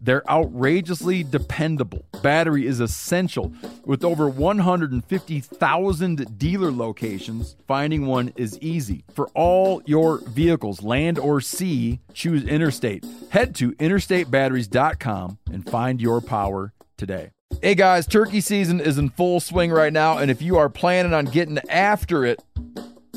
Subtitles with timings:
[0.00, 2.06] They're outrageously dependable.
[2.22, 3.52] Battery is essential.
[3.84, 9.04] With over 150,000 dealer locations, finding one is easy.
[9.12, 13.04] For all your vehicles, land or sea, choose Interstate.
[13.28, 17.32] Head to interstatebatteries.com and find your power today.
[17.60, 21.12] Hey guys, turkey season is in full swing right now, and if you are planning
[21.12, 22.42] on getting after it,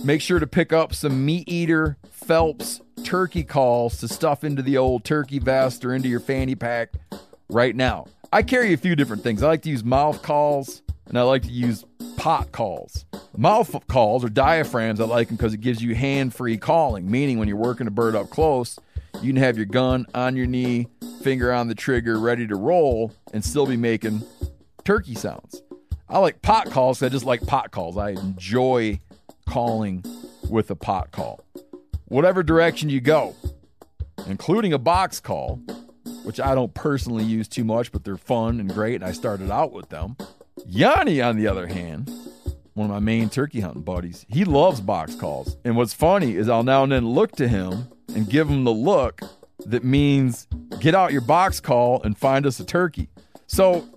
[0.04, 4.78] make sure to pick up some meat eater Phelps turkey calls to stuff into the
[4.78, 6.94] old turkey vest or into your fanny pack
[7.50, 8.06] right now.
[8.32, 9.44] I carry a few different things.
[9.44, 13.06] I like to use mouth calls and I like to use pot calls.
[13.36, 17.40] Mouth calls or diaphragms, I like them because it gives you hand free calling, meaning
[17.40, 18.80] when you're working a bird up close,
[19.22, 20.88] you can have your gun on your knee,
[21.22, 24.24] finger on the trigger, ready to roll, and still be making
[24.86, 25.62] turkey sounds.
[26.08, 27.04] I like pot calls.
[27.04, 27.98] I just like pot calls.
[27.98, 29.00] I enjoy
[29.46, 30.06] calling
[30.50, 31.42] with a pot call
[32.06, 33.36] whatever direction you go,
[34.28, 35.60] including a box call,
[36.24, 39.52] which I don't personally use too much, but they're fun and great, and I started
[39.52, 40.16] out with them.
[40.66, 42.10] Yanni, on the other hand,
[42.74, 45.58] one of my main turkey hunting buddies, he loves box calls.
[45.64, 48.72] And what's funny is I'll now and then look to him and give him the
[48.72, 49.22] look
[49.66, 50.48] that means
[50.80, 53.10] get out your box call and find us a turkey.
[53.48, 53.88] So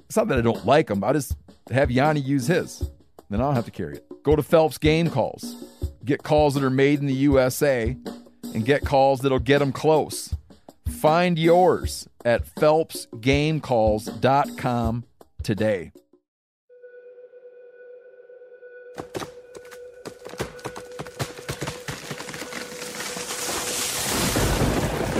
[0.00, 1.36] it's not that I don't like him, I just
[1.70, 2.90] have Yanni use his.
[3.30, 4.22] Then I don't have to carry it.
[4.22, 5.64] Go to Phelps Game Calls
[6.04, 7.96] get calls that are made in the USA,
[8.42, 10.34] and get calls that'll get them close.
[10.86, 15.04] Find yours at phelpsgamecalls.com
[15.42, 15.92] today.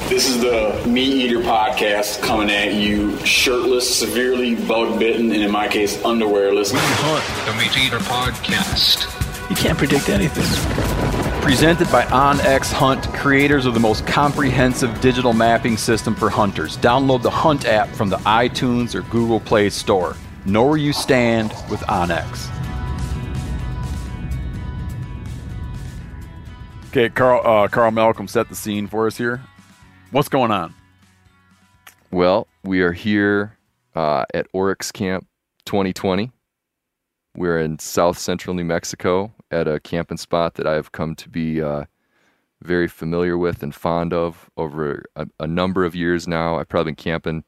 [0.09, 5.51] This is the Meat Eater podcast coming at you shirtless, severely bug bitten, and in
[5.51, 6.73] my case, underwearless.
[6.73, 9.24] We hunt the Meat Eater podcast.
[9.51, 10.45] You can't predict anything.
[11.43, 16.79] Presented by OnX Hunt, creators of the most comprehensive digital mapping system for hunters.
[16.79, 20.17] Download the Hunt app from the iTunes or Google Play Store.
[20.47, 22.51] Know where you stand with OnX.
[26.89, 29.43] Okay, Karl, uh, Karl Malcolm set the scene for us here.
[30.11, 30.75] What's going on?
[32.11, 33.59] Well, we are here
[33.95, 35.27] uh, at Oryx Camp
[35.67, 36.31] 2020.
[37.37, 41.63] We're in south central New Mexico at a camping spot that I've come to be
[41.63, 41.85] uh,
[42.63, 46.59] very familiar with and fond of over a, a, number of years now.
[46.59, 47.45] I've probably been camping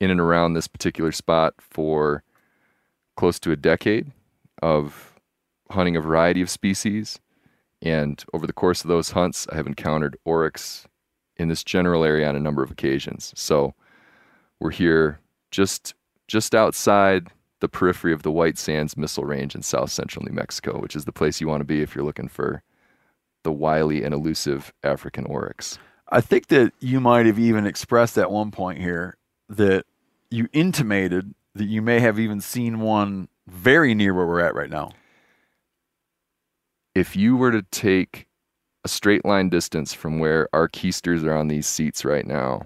[0.00, 2.22] in and around this particular spot for
[3.16, 4.10] close to a decade
[4.62, 5.20] of
[5.70, 7.20] hunting a variety of species.
[7.82, 10.86] And over the course of those hunts, I have encountered oryx
[11.36, 13.32] in this general area on a number of occasions.
[13.36, 13.74] So
[14.58, 15.20] we're here
[15.50, 15.94] just
[16.28, 17.28] just outside
[17.60, 21.04] the periphery of the White Sands Missile Range in south central New Mexico, which is
[21.04, 22.62] the place you want to be if you're looking for
[23.42, 25.78] the wily and elusive African oryx.
[26.08, 29.16] I think that you might have even expressed at one point here
[29.48, 29.84] that
[30.30, 34.70] you intimated that you may have even seen one very near where we're at right
[34.70, 34.90] now.
[36.94, 38.26] If you were to take
[38.84, 42.62] a straight line distance from where our keisters are on these seats right now,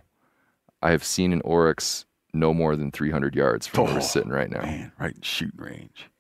[0.83, 4.03] I have seen an oryx no more than 300 yards from oh, where we're oh,
[4.03, 4.63] sitting right now.
[4.63, 6.11] Man, right in shooting range.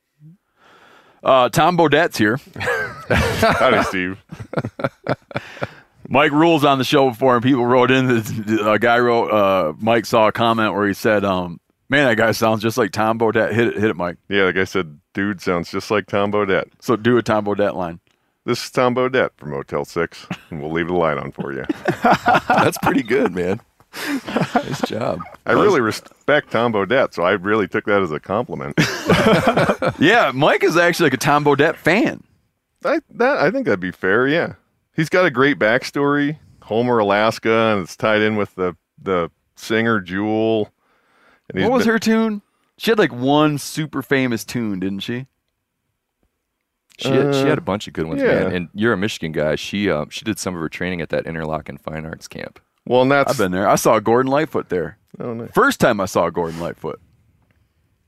[1.23, 2.39] Uh, Tom Bodette's here.
[3.09, 4.25] Howdy, Steve.
[6.09, 8.11] Mike Ruhl's on the show before, and people wrote in.
[8.67, 9.31] A guy wrote.
[9.31, 12.91] Uh, Mike saw a comment where he said, um, "Man, that guy sounds just like
[12.91, 14.19] Tom Bodette." Hit it, hit it, Mike.
[14.29, 16.67] Yeah, like I said, dude sounds just like Tom Bodette.
[16.81, 18.01] So do a Tom Bodette line.
[18.45, 21.65] This is Tom Bodette from Motel Six, and we'll leave the light on for you.
[22.49, 23.61] That's pretty good, man
[24.55, 25.21] nice job.
[25.47, 28.75] I really respect Tom Bodette, so I really took that as a compliment.
[29.99, 32.23] yeah, Mike is actually like a Tom Bodette fan.
[32.85, 34.27] I that I think that'd be fair.
[34.27, 34.55] Yeah,
[34.95, 36.39] he's got a great backstory.
[36.63, 40.71] Homer, Alaska, and it's tied in with the the singer Jewel.
[41.53, 42.43] what was been, her tune?
[42.79, 45.27] She had like one super famous tune, didn't she?
[46.99, 48.45] She had, uh, she had a bunch of good ones, yeah.
[48.45, 48.53] man.
[48.53, 49.57] And you're a Michigan guy.
[49.57, 52.61] She uh, she did some of her training at that Interlochen Fine Arts camp.
[52.87, 53.69] Well, and that's I've been there.
[53.69, 54.99] I saw Gordon Lightfoot there.
[55.19, 55.51] Oh, nice.
[55.53, 57.01] First time I saw Gordon Lightfoot.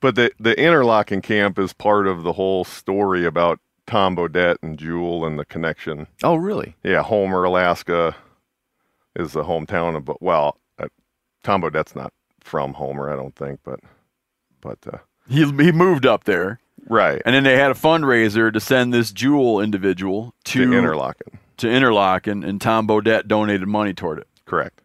[0.01, 4.79] But the the Interlochen camp is part of the whole story about Tom Bodette and
[4.79, 6.07] Jewel and the connection.
[6.23, 6.77] Oh, really?
[6.83, 8.15] Yeah, Homer, Alaska,
[9.15, 10.05] is the hometown of.
[10.05, 10.89] But Well, uh,
[11.43, 13.81] Tom Bodette's not from Homer, I don't think, but
[14.61, 17.23] but uh, he he moved up there, right?
[17.25, 21.67] And then they had a fundraiser to send this Jewel individual to, to Interlochen to
[21.69, 24.29] Interlochen, and Tom Bodette donated money toward it.
[24.47, 24.81] Correct.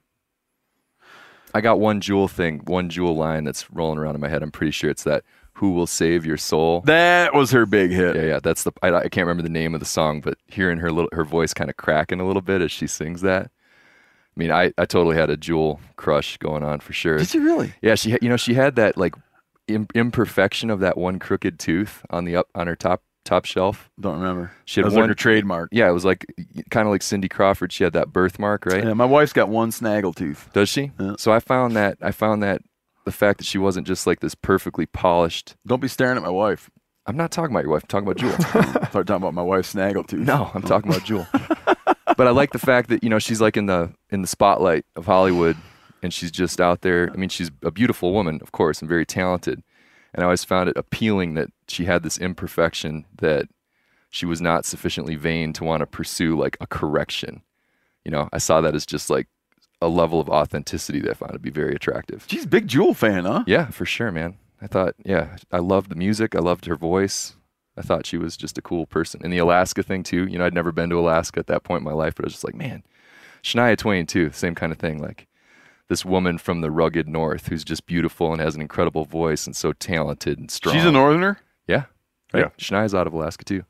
[1.54, 4.42] I got one jewel thing, one jewel line that's rolling around in my head.
[4.44, 5.24] I'm pretty sure it's that
[5.54, 8.16] "Who will save your soul." That was her big hit.
[8.16, 8.40] Yeah, yeah.
[8.42, 8.72] That's the.
[8.82, 11.54] I, I can't remember the name of the song, but hearing her little her voice
[11.54, 13.48] kind of cracking a little bit as she sings that.
[13.48, 17.18] I mean, I, I totally had a jewel crush going on for sure.
[17.18, 17.74] Did you really?
[17.82, 19.16] Yeah, she you know she had that like
[19.68, 23.90] imperfection of that one crooked tooth on the up on her top top shelf.
[24.00, 24.52] Don't remember.
[24.66, 25.70] She had that was one like her trademark.
[25.72, 26.26] Yeah, it was like
[26.70, 27.72] kind of like Cindy Crawford.
[27.72, 28.84] She had that birthmark, right?
[28.84, 30.50] Yeah, my wife's got one snaggle tooth.
[30.54, 30.92] Does she?
[31.00, 31.16] Yeah.
[31.18, 32.62] So I found that I found that
[33.06, 35.56] the fact that she wasn't just like this perfectly polished.
[35.66, 36.70] Don't be staring at my wife.
[37.06, 37.84] I'm not talking about your wife.
[37.84, 38.84] I'm talking about Jewel.
[38.90, 40.20] Start talking about my wife's snaggle tooth.
[40.28, 41.26] no, I'm talking about Jewel.
[42.18, 44.86] but I like the fact that you know she's like in the in the spotlight
[44.98, 45.56] of Hollywood,
[46.04, 47.10] and she's just out there.
[47.14, 49.64] I mean, she's a beautiful woman, of course, and very talented.
[50.14, 53.48] And I always found it appealing that she had this imperfection that
[54.10, 57.42] she was not sufficiently vain to want to pursue like a correction.
[58.04, 59.28] You know, I saw that as just like
[59.82, 62.26] a level of authenticity that I found to be very attractive.
[62.28, 63.44] She's a big Jewel fan, huh?
[63.48, 64.38] Yeah, for sure, man.
[64.62, 66.36] I thought, yeah, I loved the music.
[66.36, 67.36] I loved her voice.
[67.78, 69.22] I thought she was just a cool person.
[69.24, 70.28] And the Alaska thing too.
[70.28, 72.28] You know, I'd never been to Alaska at that point in my life, but I
[72.28, 72.84] was just like, man,
[73.44, 74.32] Shania Twain too.
[74.32, 75.00] Same kind of thing.
[75.00, 75.28] Like
[75.92, 79.54] this woman from the rugged north who's just beautiful and has an incredible voice and
[79.54, 80.74] so talented and strong.
[80.74, 81.38] She's a northerner.
[81.68, 81.84] Yeah,
[82.34, 82.46] right.
[82.46, 82.50] Yeah.
[82.58, 83.66] Shania's out of Alaska too.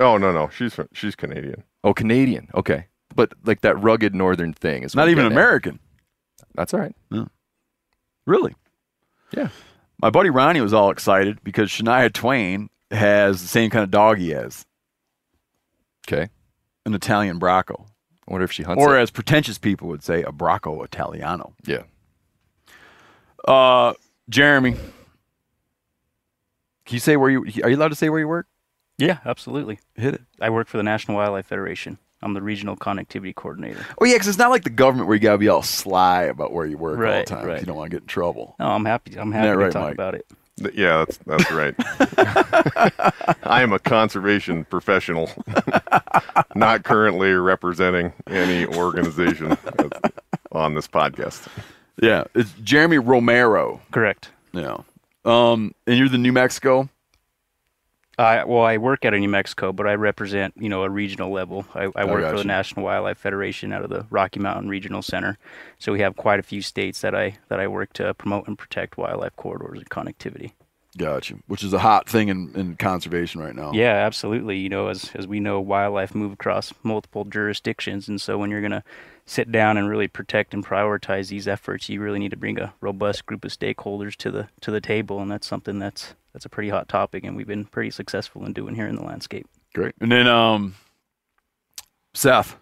[0.00, 1.62] Oh no, no, she's from- she's Canadian.
[1.84, 2.48] Oh, Canadian.
[2.56, 5.40] Okay, but like that rugged northern thing is Not even getting at.
[5.40, 5.78] American.
[6.56, 6.96] That's all right.
[7.12, 7.28] No.
[8.26, 8.56] Really?
[9.32, 9.50] Yeah.
[10.02, 14.18] My buddy Ronnie was all excited because Shania Twain has the same kind of dog
[14.18, 14.66] he has,
[16.08, 16.28] Okay.
[16.84, 17.86] an Italian Bracco.
[18.26, 18.82] I wonder if she hunts.
[18.82, 19.02] Or it.
[19.02, 21.54] as pretentious people would say, a Bracco Italiano.
[21.66, 21.82] yeah.
[23.46, 23.92] Uh,
[24.30, 24.80] Jeremy, can
[26.94, 28.46] you say where you are you allowed to say where you work?
[28.96, 29.80] Yeah, absolutely.
[29.96, 30.22] Hit it.
[30.40, 31.98] I work for the National Wildlife Federation.
[32.22, 33.84] I'm the regional connectivity coordinator.
[34.00, 36.52] Oh yeah, because it's not like the government where you gotta be all sly about
[36.52, 37.24] where you work all the time.
[37.24, 37.38] time.
[37.40, 37.60] 'cause right.
[37.60, 38.56] You don't want to get in trouble.
[38.58, 39.18] No, I'm happy.
[39.18, 39.94] I'm that happy right, to talk Mike?
[39.94, 40.26] about it.
[40.58, 41.74] Th- Yeah, that's that's right.
[43.44, 45.30] I am a conservation professional,
[46.54, 49.56] not currently representing any organization
[50.52, 51.46] on this podcast.
[52.00, 53.80] Yeah, it's Jeremy Romero.
[53.90, 54.30] Correct.
[54.52, 54.78] Yeah.
[55.24, 56.88] Um, and you're the New Mexico.
[58.18, 61.32] I well, I work out of New Mexico, but I represent you know a regional
[61.32, 61.66] level.
[61.74, 65.38] I, I work for the National Wildlife Federation out of the Rocky Mountain Regional Center.
[65.78, 68.58] So we have quite a few states that I that I work to promote and
[68.58, 70.52] protect wildlife corridors and connectivity.
[70.96, 71.34] Gotcha.
[71.48, 73.72] Which is a hot thing in, in conservation right now.
[73.72, 74.58] Yeah, absolutely.
[74.58, 78.62] You know, as as we know, wildlife move across multiple jurisdictions, and so when you're
[78.62, 78.84] gonna
[79.26, 82.74] sit down and really protect and prioritize these efforts, you really need to bring a
[82.80, 86.48] robust group of stakeholders to the to the table, and that's something that's that's a
[86.48, 89.46] pretty hot topic, and we've been pretty successful in doing here in the landscape.
[89.74, 89.94] Great.
[90.00, 90.74] And then um,
[92.12, 92.56] Seth,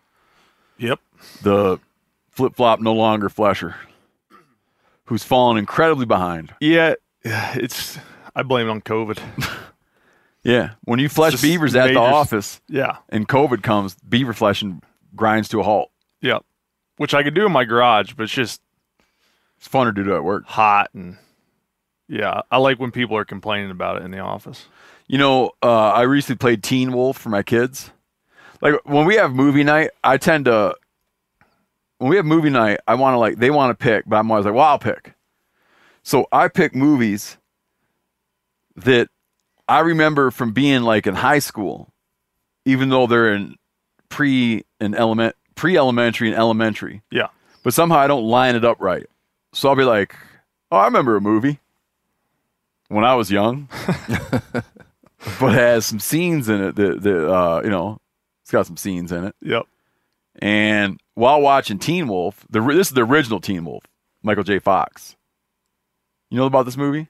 [0.79, 1.00] Yep.
[1.43, 1.79] the
[2.31, 3.76] flip flop no longer flesher,
[5.06, 6.55] who's fallen incredibly behind.
[6.61, 6.94] Yeah,
[7.25, 7.99] it's.
[8.35, 9.19] I blame it on COVID.
[10.44, 10.70] Yeah.
[10.82, 14.82] When you flesh just beavers at the office Yeah, and COVID comes, beaver fleshing
[15.15, 15.93] grinds to a halt.
[16.20, 16.41] yeah.
[16.97, 18.61] Which I could do in my garage, but it's just
[19.59, 20.44] It's fun to do it at work.
[20.47, 21.17] hot and
[22.09, 22.43] yeah.
[22.50, 24.67] I like when people are complaining about it in the office.
[25.09, 27.91] You know, uh, I recently played Teen Wolf for my kids.
[28.61, 30.75] Like when we have movie night, I tend to
[31.99, 34.31] when we have movie night, I want to like they want to pick, but I'm
[34.31, 35.15] always like, well, I'll pick.
[36.03, 37.39] So I pick movies
[38.77, 39.08] that
[39.69, 41.93] I remember from being like in high school,
[42.65, 43.56] even though they're in
[44.08, 47.03] pre and element pre elementary and elementary.
[47.11, 47.29] Yeah.
[47.63, 49.06] But somehow I don't line it up right.
[49.53, 50.17] So I'll be like,
[50.71, 51.61] oh, I remember a movie
[52.89, 53.69] when I was young
[55.41, 57.99] but has some scenes in it that, that uh, you know,
[58.43, 59.35] it's got some scenes in it.
[59.41, 59.67] Yep.
[60.37, 63.85] And while watching Teen Wolf, the this is the original Teen Wolf,
[64.23, 64.59] Michael J.
[64.59, 65.17] Fox.
[66.31, 67.09] You know about this movie?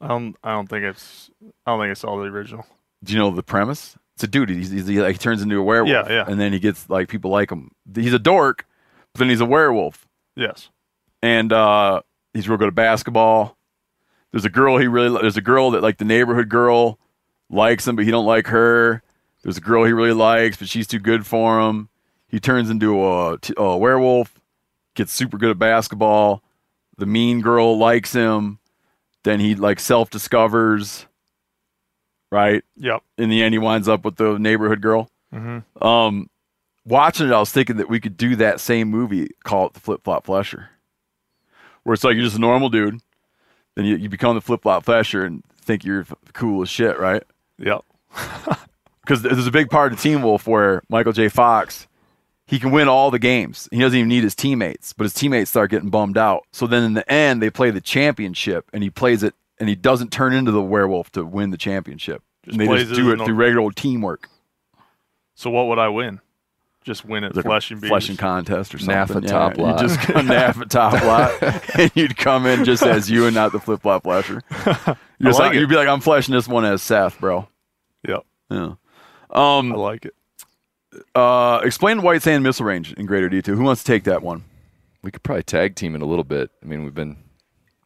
[0.00, 0.36] I don't.
[0.44, 1.30] I don't think it's.
[1.66, 2.66] I don't think it's all the original.
[3.02, 3.96] Do you know the premise?
[4.14, 4.50] It's a dude.
[4.50, 5.90] He's, he's, he like turns into a werewolf.
[6.08, 6.24] Yeah, yeah.
[6.28, 7.70] And then he gets like people like him.
[7.94, 8.66] He's a dork,
[9.12, 10.06] but then he's a werewolf.
[10.36, 10.70] Yes.
[11.22, 12.02] and uh,
[12.34, 13.56] he's real good at basketball.
[14.30, 16.98] There's a girl he really there's a girl that like the neighborhood girl
[17.50, 19.02] likes him, but he don't like her.
[19.42, 21.88] There's a girl he really likes, but she's too good for him.
[22.28, 24.40] He turns into a werewolf,
[24.94, 26.42] gets super good at basketball.
[26.96, 28.58] The mean girl likes him.
[29.24, 31.06] Then he like self discovers,
[32.32, 32.64] right?
[32.76, 33.02] Yep.
[33.18, 35.10] In the end, he winds up with the neighborhood girl.
[35.34, 35.84] Mm-hmm.
[35.84, 36.30] Um,
[36.86, 39.80] watching it, I was thinking that we could do that same movie, call it the
[39.80, 40.70] Flip Flop Flesher,
[41.82, 43.00] where it's like you're just a normal dude,
[43.76, 47.22] then you, you become the Flip Flop Flesher and think you're cool as shit, right?
[47.58, 47.84] Yep.
[49.02, 51.28] because there's a big part of Teen Wolf where Michael J.
[51.28, 51.86] Fox
[52.46, 53.66] he can win all the games.
[53.70, 56.44] He doesn't even need his teammates, but his teammates start getting bummed out.
[56.52, 59.76] So then in the end, they play the championship, and he plays it, and he
[59.76, 62.20] doesn't turn into the werewolf to win the championship.
[62.44, 64.28] Just and they just do it through regular old teamwork,
[65.36, 66.20] So what would I win?
[66.82, 67.90] Just win at like flesh and beaters.
[67.90, 68.96] fleshing contest or something.
[68.96, 69.28] NAFA yeah.
[69.28, 69.78] top You lot.
[69.78, 73.60] just a NAFA top lot, and you'd come in just as you and not the
[73.60, 74.42] flip flop flasher.
[75.20, 77.46] You're like, like you'd be like, I'm fleshing this one as Seth, bro.
[78.08, 78.72] Yep, Yeah.
[79.30, 80.14] Um, I like it.
[81.14, 83.54] uh, explain White Sand Missile Range in greater detail.
[83.54, 84.42] Who wants to take that one?
[85.02, 86.50] We could probably tag team it a little bit.
[86.62, 87.16] I mean, we've been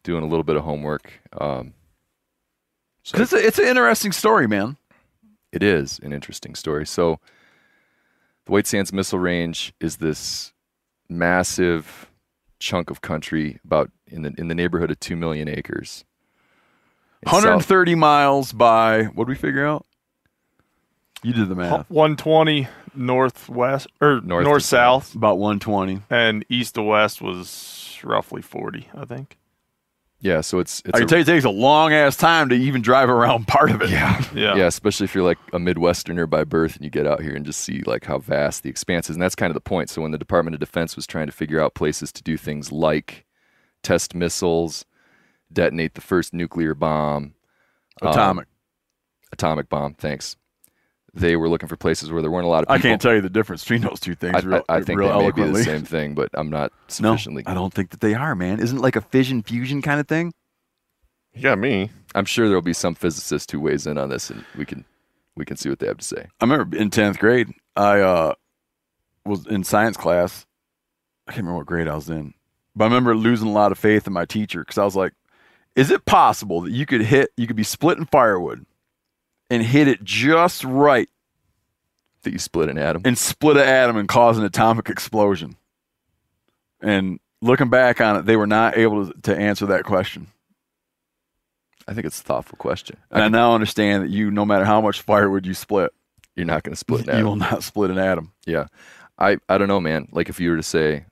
[0.07, 1.11] doing a little bit of homework.
[1.39, 1.73] Um,
[3.03, 4.77] so 'Cause it's, a, it's an interesting story, man.
[5.51, 6.85] it is an interesting story.
[6.87, 7.19] So,
[8.45, 10.53] the White Sands Missile Range is this
[11.09, 12.09] massive
[12.59, 16.05] chunk of country, about in the in the neighborhood of two million acres.
[17.21, 19.85] It's south- 130 miles by what did we figure out?
[21.23, 21.89] You did the math.
[21.89, 26.01] 120 northwest or North north, to south, About 120.
[26.09, 29.37] and east to west was roughly 40, I think.
[30.19, 32.49] Yeah, so it's it's I a- can tell you, it takes a long ass time
[32.49, 33.89] to even drive around part of it.
[33.91, 34.23] Yeah.
[34.33, 34.55] Yeah.
[34.55, 37.45] yeah, especially if you're like a Midwesterner by birth and you get out here and
[37.45, 39.15] just see like how vast the expanse is.
[39.15, 39.89] And that's kind of the point.
[39.89, 42.71] So when the Department of Defense was trying to figure out places to do things
[42.71, 43.25] like
[43.83, 44.85] test missiles,
[45.53, 47.33] detonate the first nuclear bomb,
[48.01, 48.47] um, Atomic.
[49.31, 50.35] atomic bomb, thanks.
[51.19, 52.75] They were looking for places where there weren't a lot of people.
[52.75, 54.35] I can't tell you the difference between those two things.
[54.35, 56.71] I, real, I, I think real they may be the same thing, but I'm not
[56.87, 57.43] sufficiently.
[57.45, 57.51] No.
[57.51, 58.59] I don't think that they are, man.
[58.59, 60.33] Isn't it like a fission fusion kind of thing?
[61.33, 61.89] You got me.
[62.15, 64.85] I'm sure there'll be some physicist who weighs in on this, and we can
[65.35, 66.27] we can see what they have to say.
[66.39, 68.33] I remember in tenth grade, I uh,
[69.25, 70.45] was in science class.
[71.27, 72.33] I can't remember what grade I was in,
[72.75, 75.13] but I remember losing a lot of faith in my teacher because I was like,
[75.75, 78.65] "Is it possible that you could hit, you could be splitting firewood,
[79.49, 81.09] and hit it just right,
[82.23, 83.01] That you split an atom.
[83.05, 85.55] and split an atom and cause an atomic explosion?"
[86.81, 90.27] And looking back on it, they were not able to, to answer that question.
[91.87, 92.97] I think it's a thoughtful question.
[93.11, 95.91] And I now understand that you, no matter how much firewood you split,
[96.35, 97.19] You're not going to split an atom.
[97.19, 98.33] you will not split an atom.
[98.45, 98.67] Yeah.
[99.17, 100.07] I, I don't know, man.
[100.11, 101.05] Like if you were to say,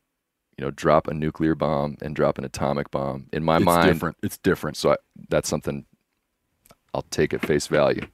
[0.58, 3.88] you know, drop a nuclear bomb and drop an atomic bomb, in my it's mind,
[3.94, 4.18] different.
[4.22, 4.76] It's different.
[4.78, 4.96] so I,
[5.30, 5.86] that's something
[6.94, 8.06] I'll take at face value.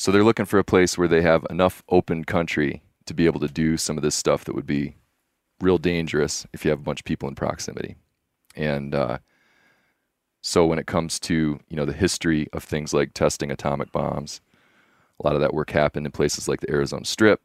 [0.00, 3.40] So they're looking for a place where they have enough open country to be able
[3.40, 4.96] to do some of this stuff that would be
[5.60, 7.96] real dangerous if you have a bunch of people in proximity.
[8.56, 9.18] And uh,
[10.40, 14.40] so when it comes to you know the history of things like testing atomic bombs,
[15.22, 17.42] a lot of that work happened in places like the Arizona Strip,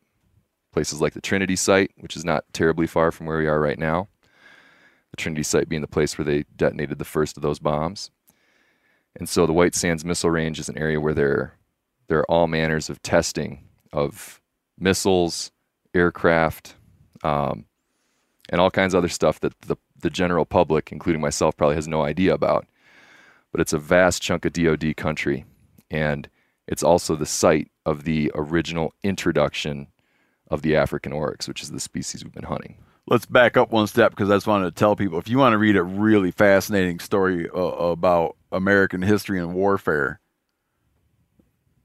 [0.71, 3.77] places like the Trinity site, which is not terribly far from where we are right
[3.77, 4.07] now.
[5.11, 8.11] The Trinity site being the place where they detonated the first of those bombs.
[9.13, 11.57] And so the White Sands Missile Range is an area where there,
[12.07, 14.41] there are all manners of testing of
[14.77, 15.51] missiles,
[15.93, 16.75] aircraft,
[17.23, 17.65] um,
[18.49, 21.87] and all kinds of other stuff that the, the general public, including myself, probably has
[21.87, 22.67] no idea about.
[23.51, 25.45] But it's a vast chunk of DoD country,
[25.89, 26.29] and
[26.67, 29.87] it's also the site of the original introduction
[30.49, 32.75] of the African oryx, which is the species we've been hunting.
[33.07, 35.53] let's back up one step because I just wanted to tell people if you want
[35.53, 40.19] to read a really fascinating story uh, about American history and warfare,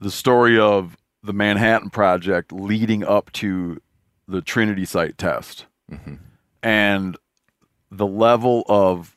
[0.01, 3.81] the story of the Manhattan Project leading up to
[4.27, 6.15] the Trinity site test mm-hmm.
[6.63, 7.17] and
[7.91, 9.17] the level of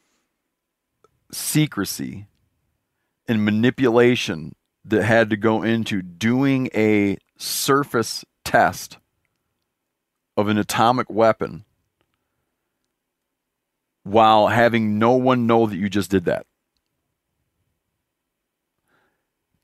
[1.32, 2.28] secrecy
[3.28, 8.98] and manipulation that had to go into doing a surface test
[10.36, 11.63] of an atomic weapon
[14.04, 16.46] while having no one know that you just did that.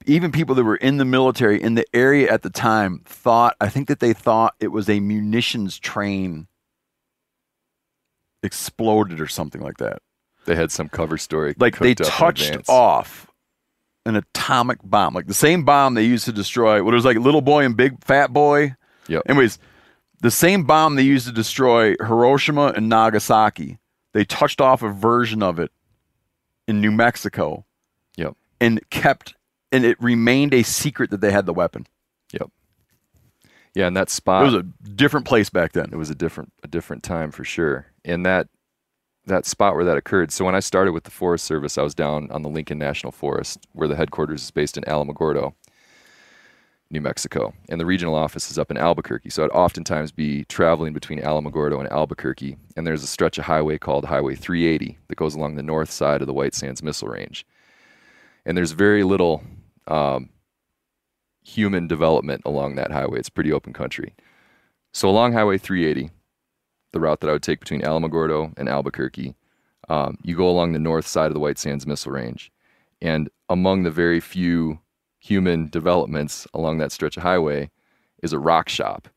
[0.06, 3.70] Even people that were in the military in the area at the time thought, I
[3.70, 6.48] think that they thought it was a munitions train
[8.44, 10.02] exploded or something like that.
[10.46, 11.54] They had some cover story.
[11.60, 13.28] Like they cooked up in touched off
[14.06, 16.84] an atomic bomb, like the same bomb they used to destroy.
[16.84, 18.76] What it was like little boy and big fat boy.
[19.08, 19.24] Yep.
[19.28, 19.60] Anyways,
[20.22, 23.80] the same bomb they used to destroy Hiroshima and Nagasaki,
[24.14, 25.72] they touched off a version of it
[26.68, 27.66] in New Mexico
[28.18, 28.36] Yep.
[28.62, 29.36] and kept,
[29.72, 31.86] and it remained a secret that they had the weapon.
[32.34, 32.50] Yep.
[33.76, 34.44] Yeah, and that spot.
[34.44, 35.90] It was a different place back then.
[35.92, 37.88] it was a different a different time for sure.
[38.04, 38.48] And that
[39.26, 40.32] that spot where that occurred.
[40.32, 43.12] So when I started with the Forest Service, I was down on the Lincoln National
[43.12, 45.54] Forest, where the headquarters is based in Alamogordo,
[46.90, 49.30] New Mexico, and the regional office is up in Albuquerque.
[49.30, 53.78] So I'd oftentimes be traveling between Alamogordo and Albuquerque, and there's a stretch of highway
[53.78, 57.46] called Highway 380 that goes along the north side of the White Sands Missile Range.
[58.46, 59.44] And there's very little
[59.88, 60.30] um,
[61.44, 63.20] human development along that highway.
[63.20, 64.16] It's pretty open country.
[64.92, 66.12] So along Highway 380,
[66.92, 69.36] the route that I would take between Alamogordo and Albuquerque,
[69.88, 72.52] um, you go along the north side of the White Sands Missile Range.
[73.02, 74.80] And among the very few
[75.20, 77.70] human developments along that stretch of highway
[78.22, 79.08] is a rock shop.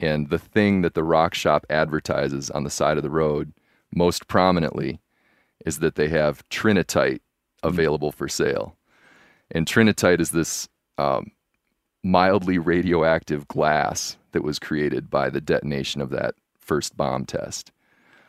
[0.00, 3.52] And the thing that the rock shop advertises on the side of the road
[3.94, 5.00] most prominently
[5.64, 7.20] is that they have trinitite
[7.62, 8.76] available for sale.
[9.52, 10.68] And trinitite is this
[10.98, 11.30] um,
[12.02, 17.70] mildly radioactive glass that was created by the detonation of that first bomb test.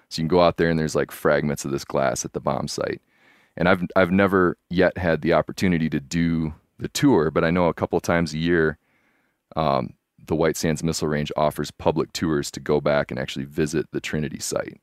[0.09, 2.39] So you can go out there and there's like fragments of this glass at the
[2.39, 3.01] bomb site.
[3.55, 7.67] And I've I've never yet had the opportunity to do the tour, but I know
[7.67, 8.77] a couple of times a year,
[9.55, 9.93] um,
[10.25, 14.01] the White Sands Missile Range offers public tours to go back and actually visit the
[14.01, 14.81] Trinity site.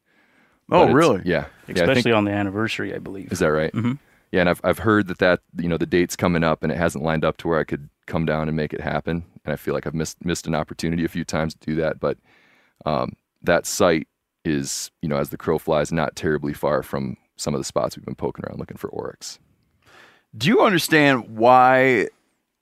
[0.71, 1.21] Oh, really?
[1.25, 1.47] Yeah.
[1.67, 3.33] Yeah, especially think- on the anniversary, I believe.
[3.33, 3.73] is that right?
[3.73, 3.99] Mhm.
[4.33, 6.79] Yeah, and I've I've heard that that you know the date's coming up and it
[6.79, 9.25] hasn't lined up to where I could come down and make it happen.
[9.45, 11.99] And I feel like I've missed missed an opportunity a few times to do that.
[11.99, 12.19] But
[12.87, 14.07] um, that site
[14.45, 17.97] is you know as the crow flies, not terribly far from some of the spots
[17.97, 19.39] we've been poking around looking for oryx.
[20.37, 22.09] Do you understand why?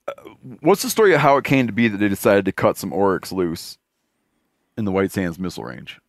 [0.07, 0.13] uh,
[0.61, 2.93] What's the story of how it came to be that they decided to cut some
[2.95, 3.77] oryx loose
[4.79, 6.01] in the White Sands Missile Range?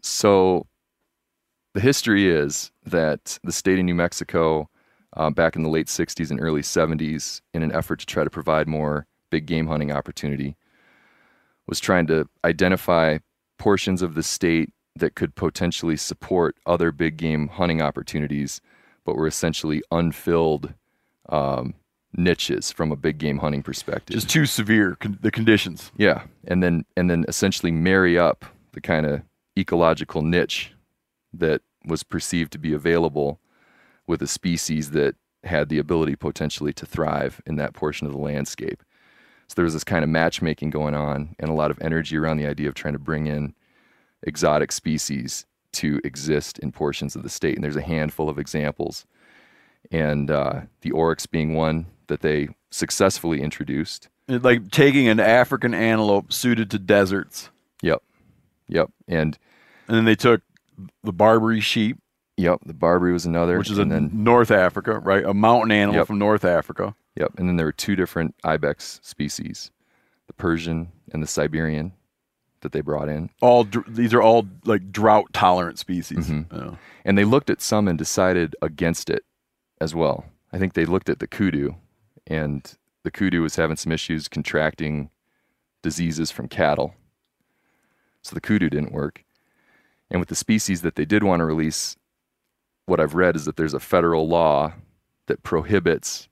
[0.00, 0.66] So
[1.74, 4.70] the history is that the state of New Mexico,
[5.16, 8.30] uh, back in the late 60s and early 70s, in an effort to try to
[8.30, 10.56] provide more big game hunting opportunity,
[11.66, 13.18] was trying to identify
[13.58, 18.60] portions of the state that could potentially support other big game hunting opportunities,
[19.04, 20.72] but were essentially unfilled
[21.28, 21.74] um,
[22.16, 24.14] niches from a big game hunting perspective.
[24.14, 25.90] Just too severe con- the conditions.
[25.96, 29.22] Yeah, and then and then essentially marry up the kind of
[29.58, 30.73] ecological niche
[31.38, 33.40] that was perceived to be available
[34.06, 38.18] with a species that had the ability potentially to thrive in that portion of the
[38.18, 38.82] landscape.
[39.48, 42.38] So there was this kind of matchmaking going on and a lot of energy around
[42.38, 43.54] the idea of trying to bring in
[44.22, 47.56] exotic species to exist in portions of the state.
[47.56, 49.04] And there's a handful of examples.
[49.90, 54.08] And uh, the oryx being one that they successfully introduced.
[54.28, 57.50] Like taking an African antelope suited to deserts,
[57.82, 58.02] Yep.
[58.68, 58.90] Yep.
[59.08, 59.38] And
[59.86, 60.40] and then they took
[61.02, 61.98] the Barbary sheep,
[62.36, 63.58] yep, the Barbary was another.
[63.58, 65.24] which is a then North Africa, right?
[65.24, 66.06] A mountain animal Yep.
[66.06, 66.94] from North Africa.
[67.16, 69.70] yep, and then there were two different ibex species,
[70.26, 71.92] the Persian and the Siberian
[72.60, 73.28] that they brought in.
[73.42, 76.28] All these are all like drought tolerant species.
[76.28, 76.56] Mm-hmm.
[76.56, 76.76] Yeah.
[77.04, 79.22] And they looked at some and decided against it
[79.80, 80.24] as well.
[80.52, 81.74] I think they looked at the kudu
[82.26, 85.10] and the kudu was having some issues contracting
[85.82, 86.94] diseases from cattle.
[88.22, 89.22] So the kudu didn't work.
[90.14, 91.96] And with the species that they did want to release,
[92.86, 94.74] what I've read is that there's a federal law
[95.26, 96.28] that prohibits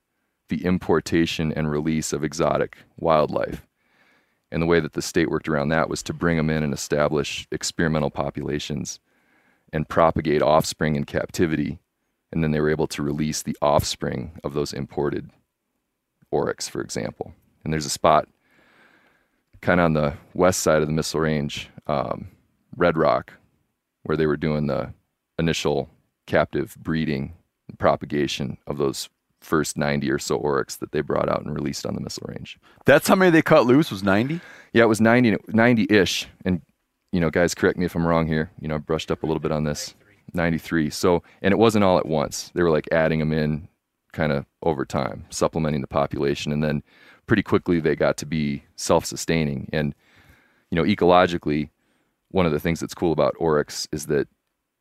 [0.49, 3.66] the importation and release of exotic wildlife.
[4.53, 6.73] And the way that the state worked around that was to bring them in and
[6.73, 9.01] establish experimental populations
[9.73, 11.81] and propagate offspring in captivity.
[12.31, 15.31] And then they were able to release the offspring of those imported
[16.31, 17.35] oryx, for example.
[17.64, 18.29] And there's a spot
[19.61, 22.29] kind of on the west side of the missile range, um,
[22.77, 23.33] Red Rock,
[24.03, 24.93] where they were doing the
[25.38, 25.91] initial
[26.27, 27.35] captive breeding
[27.69, 29.09] and propagation of those
[29.41, 32.59] first 90 or so oryx that they brought out and released on the missile range.
[32.85, 34.41] That's how many they cut loose was 90?
[34.73, 36.62] Yeah, it was 90 90-ish and
[37.11, 38.51] you know, guys correct me if I'm wrong here.
[38.59, 39.95] You know, I brushed up a little bit on this.
[40.35, 40.88] 93.
[40.88, 42.51] So, and it wasn't all at once.
[42.55, 43.69] They were like adding them in
[44.12, 46.83] kind of over time, supplementing the population and then
[47.27, 49.95] pretty quickly they got to be self-sustaining and
[50.71, 51.69] you know, ecologically
[52.33, 54.29] one of the things that's cool about oryx is that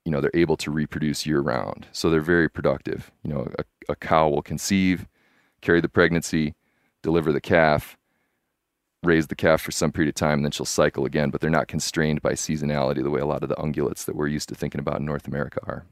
[0.06, 1.88] you know, they're able to reproduce year round.
[1.92, 3.12] So they're very productive.
[3.24, 5.08] You know, a, a cow will conceive,
[5.62, 6.56] carry the pregnancy,
[7.02, 7.98] deliver the calf,
[9.04, 11.30] raise the calf for some period of time, and then she'll cycle again.
[11.30, 14.28] But they're not constrained by seasonality the way a lot of the ungulates that we're
[14.28, 15.86] used to thinking about in North America are.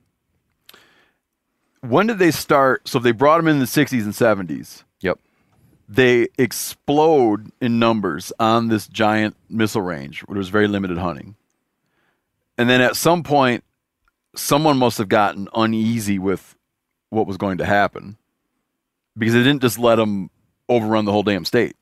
[1.82, 2.88] When did they start?
[2.88, 4.84] So if they brought them in the 60s and 70s.
[5.02, 5.19] Yep.
[5.88, 11.36] They explode in numbers on this giant missile range where there's very limited hunting.
[12.60, 13.63] And then at some point,
[14.36, 16.58] someone must have gotten uneasy with
[17.10, 18.17] what was going to happen
[19.17, 20.30] because they didn't just let them
[20.67, 21.78] overrun the whole damn state.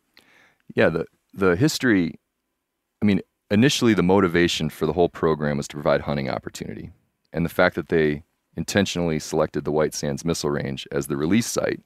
[0.76, 2.20] Yeah, the the history.
[3.02, 6.92] I mean, initially the motivation for the whole program was to provide hunting opportunity,
[7.34, 8.24] and the fact that they
[8.56, 11.82] intentionally selected the White Sands Missile Range as the release site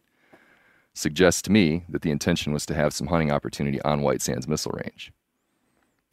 [0.94, 4.50] suggests to me that the intention was to have some hunting opportunity on White Sands
[4.50, 5.14] Missile Range.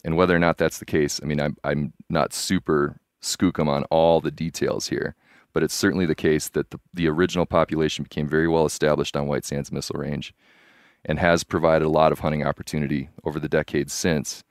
[0.04, 3.84] And whether or not that's the case, I mean, I'm I'm not super skookum on
[3.84, 5.14] all the details here,
[5.52, 9.26] but it's certainly the case that the, the original population became very well established on
[9.26, 10.32] White Sands Missile Range
[11.04, 14.44] and has provided a lot of hunting opportunity over the decades since.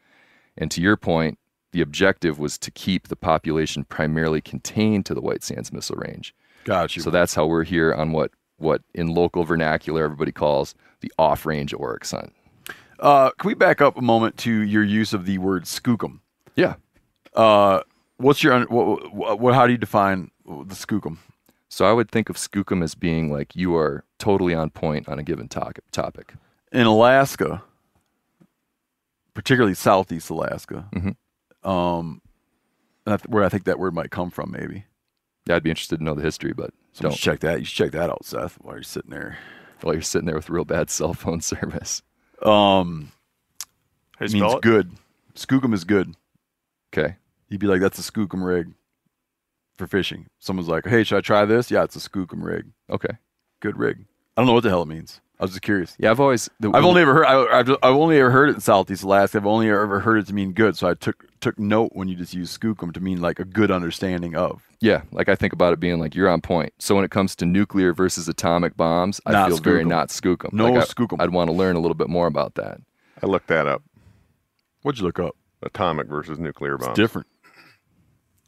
[0.58, 1.38] And to your point,
[1.72, 6.34] the objective was to keep the population primarily contained to the White Sands Missile Range.
[6.64, 7.02] Got you.
[7.02, 11.76] So that's how we're here on what what in local vernacular everybody calls the off-range
[11.76, 12.34] oryx hunt.
[13.00, 16.20] Uh, can we back up a moment to your use of the word skookum?
[16.56, 16.76] Yeah.
[17.34, 17.82] Uh,
[18.18, 19.54] what's your what, what, what?
[19.54, 21.18] How do you define the skookum?
[21.70, 25.20] So I would think of skookum as being like you are totally on point on
[25.20, 25.84] a given topic.
[25.92, 26.34] Topic.
[26.72, 27.62] in Alaska,
[29.34, 31.16] particularly Southeast Alaska, Mhm.
[31.70, 32.22] um,
[33.06, 34.86] that's where I think that word might come from, maybe.
[35.46, 37.16] Yeah, I'd be interested to know the history, but So don't.
[37.16, 37.60] check that.
[37.60, 39.38] You should check that out, Seth, while you're sitting there.
[39.82, 42.02] While you're sitting there with real bad cell phone service.
[42.44, 43.12] Um,
[44.20, 44.62] means it.
[44.62, 44.92] good.
[45.36, 46.16] Skookum is good.
[46.94, 47.16] Okay.
[47.50, 48.74] You'd be like, "That's a skookum rig
[49.76, 52.68] for fishing." Someone's like, "Hey, should I try this?" Yeah, it's a skookum rig.
[52.90, 53.18] Okay.
[53.60, 54.06] Good rig.
[54.36, 55.22] I don't know what the hell it means.
[55.40, 55.96] I was just curious.
[56.00, 56.50] Yeah, I've always.
[56.60, 57.26] The, I've only ever heard.
[57.26, 59.38] I, I've, I've only ever heard it in Southeast Alaska.
[59.38, 60.76] I've only ever heard it to mean good.
[60.76, 63.70] So I took took note when you just use skookum to mean like a good
[63.70, 64.64] understanding of.
[64.80, 66.74] Yeah, like I think about it being like you're on point.
[66.80, 70.54] So when it comes to nuclear versus atomic bombs, I Not feel very not skookum.
[70.54, 71.22] No like I, skookum.
[71.22, 72.80] I'd want to learn a little bit more about that.
[73.22, 73.84] I looked that up.
[74.82, 75.36] What'd you look up?
[75.62, 76.96] Atomic versus nuclear It's bombs.
[76.96, 77.28] different.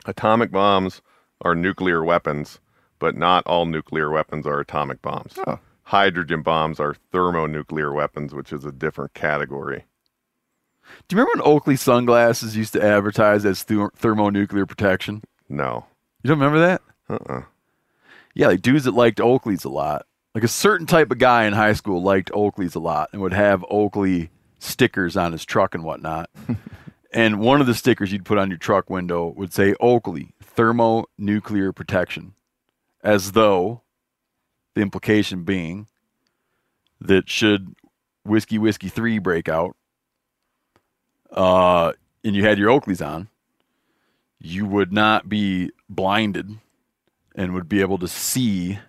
[0.06, 1.02] Atomic bombs
[1.41, 2.60] are nuclear weapons,
[2.99, 5.34] but not all nuclear weapons are atomic bombs.
[5.45, 5.60] Oh.
[5.89, 9.86] Hydrogen bombs are thermonuclear weapons, which is a different category.
[11.08, 15.23] Do you remember when Oakley sunglasses used to advertise as ther- thermonuclear protection?
[15.49, 15.88] No.
[16.21, 16.82] You don't remember that?
[17.10, 17.41] Uh-uh.
[18.36, 20.06] Yeah, like dudes that liked Oakley's a lot.
[20.36, 23.34] Like a certain type of guy in high school liked Oakley's a lot and would
[23.34, 26.30] have Oakley stickers on his truck and whatnot.
[27.12, 31.73] and one of the stickers you'd put on your truck window would say Oakley thermonuclear
[31.73, 32.36] protection,
[33.04, 33.82] as though
[34.76, 35.88] the implication being
[37.02, 37.74] that should
[38.26, 39.76] whiskey whiskey three break out,
[41.32, 43.30] uh, and you had your Oakleys on,
[44.40, 46.58] you would not be blinded
[47.36, 48.80] and would be able to see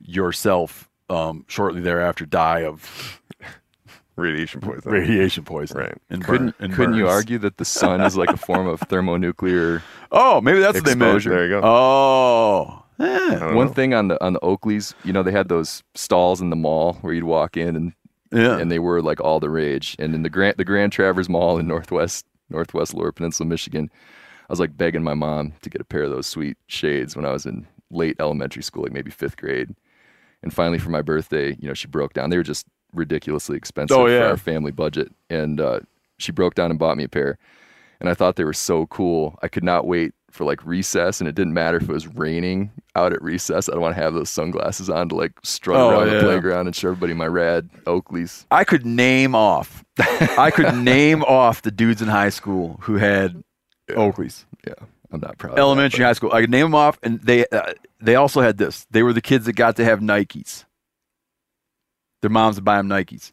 [0.00, 3.20] yourself um, shortly thereafter die of
[4.16, 5.00] Radiation poisoning.
[5.00, 5.84] radiation poisoning.
[5.86, 5.98] Right.
[6.10, 8.80] And Couldn't burn, and couldn't you argue that the sun is like a form of
[8.88, 9.82] thermonuclear?
[10.10, 11.16] Oh, maybe that's what they meant.
[11.16, 11.30] Exposure.
[11.30, 11.66] There you go.
[11.66, 13.54] Oh, eh.
[13.54, 13.72] One know.
[13.72, 16.94] thing on the on the Oakleys, you know, they had those stalls in the mall
[17.02, 17.92] where you'd walk in and
[18.30, 18.58] yeah.
[18.58, 19.96] and they were like all the rage.
[19.98, 23.90] And in the Grand the Grand Traverse Mall in Northwest Northwest Lower Peninsula, Michigan,
[24.48, 27.24] I was like begging my mom to get a pair of those sweet shades when
[27.24, 29.74] I was in late elementary school, like maybe fifth grade.
[30.42, 32.30] And finally, for my birthday, you know, she broke down.
[32.30, 35.80] They were just ridiculously expensive Oh, for our family budget, and uh,
[36.18, 37.38] she broke down and bought me a pair.
[38.00, 39.38] And I thought they were so cool.
[39.42, 42.70] I could not wait for like recess, and it didn't matter if it was raining
[42.96, 43.68] out at recess.
[43.68, 46.14] I don't want to have those sunglasses on to like strut Oh, around yeah.
[46.14, 48.46] the playground and show everybody my rad Oakleys.
[48.50, 49.84] I could name off.
[49.98, 53.42] I could name off the dudes in high school who had
[53.90, 54.44] Oakleys.
[54.66, 54.74] Yeah,
[55.12, 55.50] I'm not proud.
[55.50, 56.32] of that, Elementary, high school.
[56.32, 58.86] I could name them off, and they uh, they also had this.
[58.90, 60.64] They were the kids that got to have Nikes.
[62.22, 63.32] Their moms would buy them Nikes.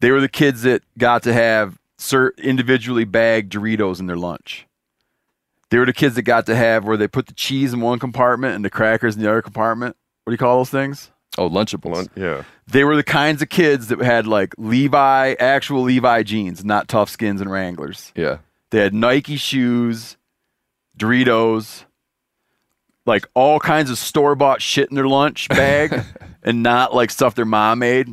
[0.00, 1.78] They were the kids that got to have
[2.38, 4.66] individually bagged Doritos in their lunch.
[5.70, 7.98] They were the kids that got to have where they put the cheese in one
[7.98, 9.96] compartment and the crackers in the other compartment.
[10.24, 11.10] What do you call those things?
[11.36, 11.80] oh, Lunchables.
[11.92, 12.42] Blunt- Yeah.
[12.66, 17.08] They were the kinds of kids that had like Levi, actual Levi jeans, not tough
[17.10, 18.12] skins and Wranglers.
[18.16, 18.38] Yeah,
[18.70, 20.16] They had Nike shoes,
[20.98, 21.84] Doritos,
[23.06, 26.02] like all kinds of store bought shit in their lunch bag
[26.42, 28.08] and not like stuff their mom made,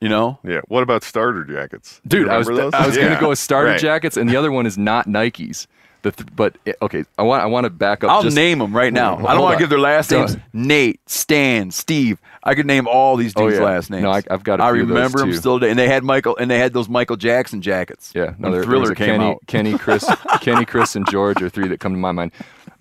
[0.00, 0.38] you know?
[0.44, 0.60] Yeah.
[0.68, 2.00] What about starter jackets?
[2.06, 2.48] dude, I was?
[2.48, 3.08] I was Yeah.
[3.08, 3.80] gonna go with starter Right.
[3.80, 5.66] jackets, and the other one is not Nikes.
[6.06, 8.10] The th- but eh, okay, I want I want to back up.
[8.12, 9.16] I'll just, name them right now.
[9.26, 10.36] I don't want to give their last names.
[10.52, 12.20] Nate, Stan, Steve.
[12.44, 13.64] I could name all these Oh, dudes' yeah.
[13.64, 14.04] last names.
[14.04, 15.70] No, I- I've got a I remember them still today.
[15.70, 18.12] And they had Michael, and they had those Michael Jackson jackets.
[18.14, 19.38] Yeah, no, there, Thriller came Kenny, out.
[19.48, 20.08] Kenny, Chris,
[20.40, 22.30] Kenny, Chris, and George are three that come to my mind.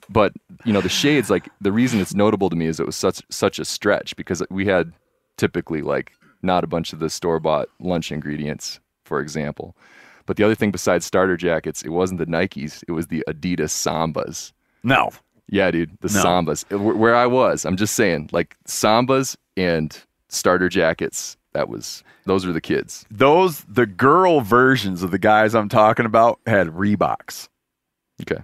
[0.07, 0.33] But
[0.63, 3.23] you know, the shades, like the reason it's notable to me is it was such
[3.31, 4.93] such a stretch because we had
[5.37, 6.11] typically like
[6.43, 9.75] not a bunch of the store bought lunch ingredients, for example.
[10.25, 13.71] But the other thing besides starter jackets, it wasn't the Nikes, it was the Adidas
[13.71, 14.53] Sambas.
[14.83, 15.11] No.
[15.47, 16.23] Yeah, dude, the No.
[16.23, 16.65] Sambas.
[16.73, 19.97] Uh, where where I was, I'm just saying, like Sambas and
[20.29, 21.37] starter jackets.
[21.53, 23.05] That was those are the kids.
[23.09, 27.47] Those, the girl versions of the guys I'm talking about had Reeboks.
[28.21, 28.41] Okay.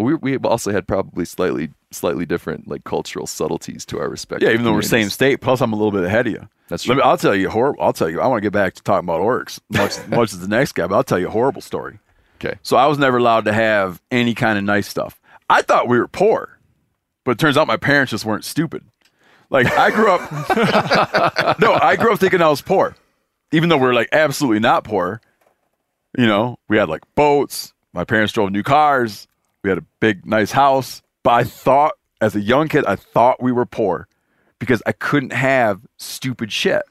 [0.00, 4.42] We we also had probably slightly slightly different like cultural subtleties to our respect.
[4.42, 5.40] Yeah, even though we're same state.
[5.40, 6.48] Plus, I'm a little bit ahead of you.
[6.68, 7.02] That's Let true.
[7.02, 7.82] me, I'll tell you horrible.
[7.82, 8.20] I'll tell you.
[8.20, 10.86] I want to get back to talking about oryx, much much as the next guy.
[10.86, 11.98] But I'll tell you a horrible story.
[12.36, 12.58] Okay.
[12.62, 15.20] So I was never allowed to have any kind of nice stuff.
[15.48, 16.58] I thought we were poor,
[17.24, 18.84] but it turns out my parents just weren't stupid.
[19.50, 20.30] Like I grew up.
[21.60, 22.94] no, I grew up thinking I was poor.
[23.52, 25.20] even though we are like absolutely not poor.
[26.16, 27.72] You know, we had like boats.
[27.92, 29.26] My parents drove new cars.
[29.62, 31.02] We had a big, nice house.
[31.22, 34.08] But I thought, as a young kid, I thought we were poor
[34.58, 36.82] because I couldn't have stupid shit.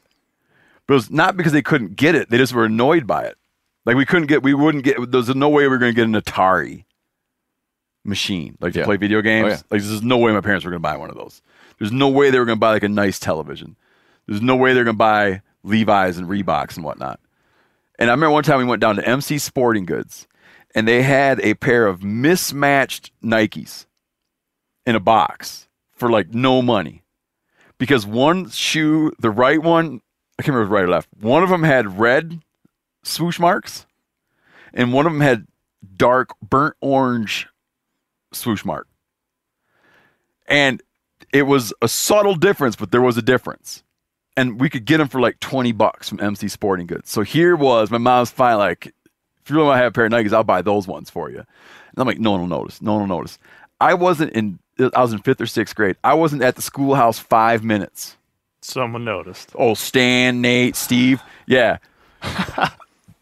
[0.87, 3.37] But it was not because they couldn't get it; they just were annoyed by it.
[3.85, 5.11] Like we couldn't get, we wouldn't get.
[5.11, 6.83] there's no way we were going to get an Atari
[8.03, 8.85] machine, like to Yeah.
[8.85, 9.45] play video games.
[9.45, 9.55] Oh, yeah.
[9.71, 11.41] Like there's no way my parents were going to buy one of those.
[11.79, 13.75] There's no way they were going to buy like a nice television.
[14.27, 17.19] There's no way they're going to buy Levi's and Reeboks and whatnot.
[17.97, 20.27] And I remember one time we went down to MC Sporting Goods,
[20.75, 23.85] and they had a pair of mismatched Nikes
[24.85, 27.03] in a box for like no money,
[27.77, 30.01] because one shoe, the right one,
[30.37, 31.09] I can't remember right or left.
[31.19, 32.41] One of them had red
[33.03, 33.85] swoosh marks,
[34.73, 35.47] and one of them had
[35.95, 37.47] dark burnt orange
[38.31, 38.87] swoosh mark.
[40.47, 40.81] And
[41.31, 43.83] it was a subtle difference, but there was a difference.
[44.35, 47.09] And we could get them for like 20 bucks from MC Sporting Goods.
[47.09, 48.93] So here was my mom's fine, like,
[49.49, 51.29] if you really want to have a pair of Nikes, I'll buy those ones for
[51.31, 51.37] you.
[51.39, 51.45] And
[51.97, 52.81] I'm like, no one will notice.
[52.83, 53.39] No one will notice.
[53.81, 54.59] I wasn't in,
[54.93, 55.95] I was in fifth or sixth grade.
[56.03, 58.15] I wasn't at the schoolhouse five minutes.
[58.61, 59.51] Someone noticed.
[59.55, 61.21] Oh, Stan, Nate, Steve.
[61.47, 61.77] Yeah.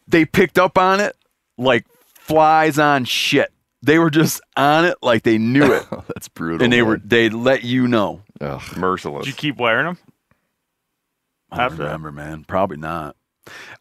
[0.08, 1.16] they picked up on it
[1.56, 3.50] like flies on shit.
[3.82, 5.86] They were just on it like they knew it.
[6.08, 6.62] That's brutal.
[6.64, 8.20] and they were they let you know.
[8.40, 8.60] Ugh.
[8.76, 9.24] Merciless.
[9.24, 9.98] Did you keep wearing them?
[11.50, 11.84] I don't After that.
[11.84, 12.44] remember, man.
[12.44, 13.16] Probably not.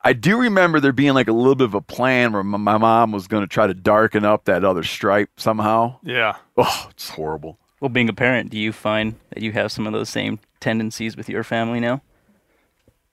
[0.03, 2.77] I do remember there being like a little bit of a plan where my, my
[2.77, 5.97] mom was going to try to darken up that other stripe somehow.
[6.03, 6.37] Yeah.
[6.57, 7.57] Oh, it's horrible.
[7.79, 11.15] Well, being a parent, do you find that you have some of those same tendencies
[11.15, 12.01] with your family now?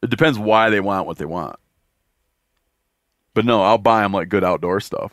[0.02, 1.56] It depends why they want what they want.
[3.34, 5.12] But no, I'll buy them like good outdoor stuff.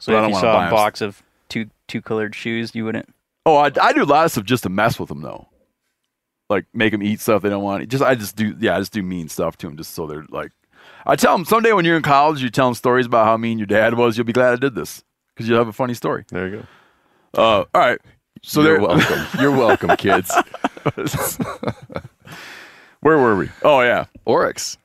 [0.00, 0.72] So But I if don't you wanna saw buy a 'em.
[0.72, 3.08] box of two two colored shoes, you wouldn't.
[3.46, 5.48] Oh, I, I do a lot of stuff just to mess with them though.
[6.50, 7.88] Like make them eat stuff they don't want.
[7.88, 10.26] Just I just do yeah, I just do mean stuff to them just so they're
[10.30, 10.52] like.
[11.06, 13.58] I tell them someday when you're in college, you tell them stories about how mean
[13.58, 14.16] your dad was.
[14.16, 16.24] You'll be glad I did this because you'll have a funny story.
[16.30, 17.42] there you go.
[17.42, 18.00] Uh, all right,
[18.42, 19.26] so You're welcome.
[19.40, 20.30] You're welcome, kids.
[23.00, 23.50] Where were we?
[23.62, 24.78] Oh yeah, Oryx.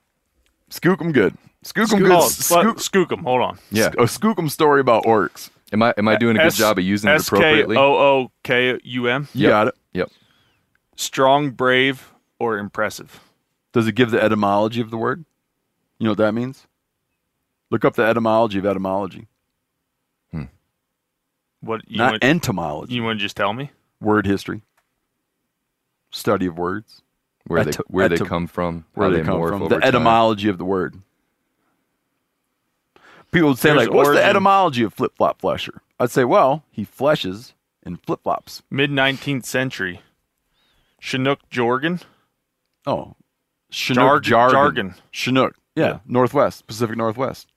[0.70, 1.36] skook 'em good.
[1.64, 2.10] Skook 'em Oh, good.
[2.10, 3.24] but Skook, skook 'em.
[3.24, 3.60] Hold on.
[3.72, 3.88] Yeah.
[3.98, 5.50] a skook 'em story about oryx.
[5.72, 7.76] Am I am I doing a good S- job of using it appropriately?
[7.78, 9.28] S K O O K U M.
[9.34, 9.50] You Yep.
[9.52, 9.76] got it.
[9.94, 10.10] Yep.
[10.96, 13.22] Strong, brave, or impressive.
[13.72, 15.24] Does it give the etymology of the word?
[16.00, 16.66] You know what that means?
[17.70, 19.28] Look up the etymology of etymology,
[20.32, 20.44] hmm.
[21.62, 22.24] What you not want?
[22.24, 22.94] entomology.
[22.96, 23.72] you want to just tell me?
[24.02, 24.62] word history,
[26.12, 27.02] study of words.
[27.48, 29.80] Where they Ety- where they come from, where how they, come morph from, over the
[29.82, 29.88] time.
[29.88, 30.96] etymology of the word.
[33.32, 35.82] People would say, There's like, what's the etymology of flip flop flesher?
[36.00, 38.64] I'd say, well, he fleshes in flip flops.
[38.72, 40.02] Mid 19th century.
[41.00, 42.00] Chinook Jargon.
[42.88, 43.16] Oh,
[43.72, 44.54] Chinook Jarg- jargon.
[44.54, 44.96] jargon.
[45.12, 46.00] Chinook, yeah, Yeah.
[46.06, 47.48] Northwest, Pacific Northwest.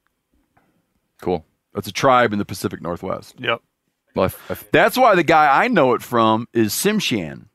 [1.21, 1.45] Cool.
[1.75, 3.35] That's a tribe in the Pacific Northwest.
[3.39, 3.61] Yep.
[4.15, 7.47] Well, I f- I f- That's why the guy I know it from is Tsimshian.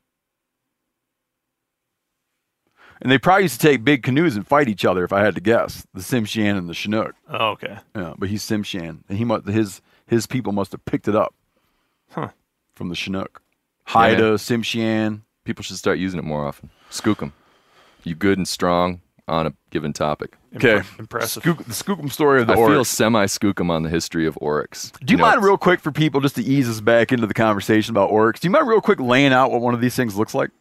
[3.02, 5.36] And they probably used to take big canoes and fight each other, if I had
[5.36, 5.86] to guess.
[5.94, 7.14] The Tsimshian and the Chinook.
[7.30, 7.78] Oh, okay.
[7.96, 11.36] Yeah, but he's Tsimshian, and he must his his people must have picked it up
[12.12, 12.30] Huh.
[12.74, 13.42] from the Chinook.
[13.86, 14.34] Haida.
[14.36, 15.22] Tsimshian.
[15.44, 16.70] people should start using it more often.
[16.90, 17.34] Skook 'em.
[18.04, 20.38] You good and strong on a given topic.
[20.56, 21.44] Okay, impressive.
[21.44, 24.92] Skook, the Skookum story of the I feel semi Skookum on the history of Oryx.
[25.04, 27.28] Do you, know, mind it's- real quick for people just to ease us back into
[27.28, 28.40] the conversation about Oryx?
[28.40, 30.52] Do you mind real quick laying out what one of these things looks like?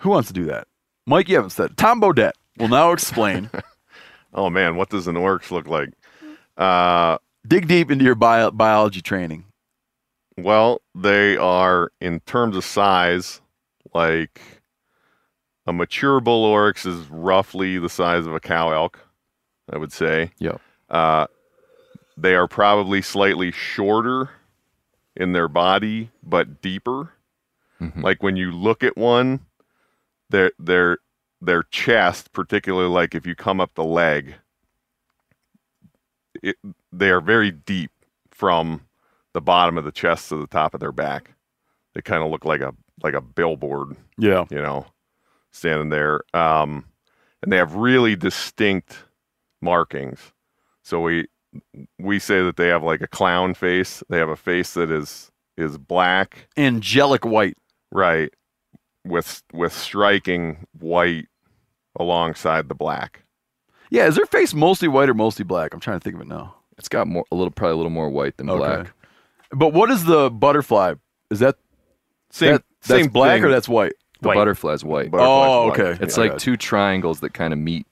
[0.00, 0.66] Who wants to do that?
[1.06, 1.76] Mike, you haven't said.
[1.76, 3.50] Tom Bodette will now explain.
[4.34, 5.88] Oh man, what does an oryx look like?
[6.58, 9.44] Uh, Dig deep into your bio- biology training.
[10.36, 13.40] well, they are in terms of size,
[13.94, 14.55] like
[15.66, 18.98] a mature bull oryx is roughly the size of a cow elk,
[19.72, 20.30] I would say.
[20.38, 20.60] Yep.
[20.88, 21.26] Uh,
[22.16, 24.30] they are probably slightly shorter
[25.16, 27.10] in their body, but deeper.
[27.80, 28.02] Mhm.
[28.02, 29.40] Like when you look at one,
[30.30, 30.98] their their
[31.40, 34.34] their chest, particularly like if you come up the leg,
[36.42, 36.56] it,
[36.92, 37.90] they are very deep
[38.30, 38.82] from
[39.32, 41.32] the bottom of the chest to the top of their back.
[41.94, 44.44] They kind of look like a like a billboard Yeah.
[44.50, 44.86] you know,
[45.56, 46.20] standing there.
[46.34, 46.84] Um,
[47.42, 49.04] and they have really distinct
[49.62, 50.32] markings.
[50.82, 51.26] So we
[51.98, 54.02] we say that they have like a clown face.
[54.08, 57.56] They have a face that is is black, Angelic white.
[57.90, 58.30] right,
[59.04, 61.26] with with striking white
[61.98, 63.22] alongside the black.
[63.90, 65.72] Yeah, is their face mostly white or mostly black?
[65.72, 66.54] I'm trying to think of it now.
[66.76, 68.58] It's got more, a little, probably a little more white than Okay.
[68.58, 68.92] black.
[69.52, 70.94] But what is the butterfly?
[71.30, 71.56] Is that
[72.30, 73.44] Same that, same black thing.
[73.44, 73.94] or that's white?
[74.20, 74.34] The White.
[74.36, 75.10] butterfly's white.
[75.10, 75.80] Butterfly's Oh, white.
[75.80, 76.04] okay.
[76.04, 77.86] it's I like two triangles that kind of meet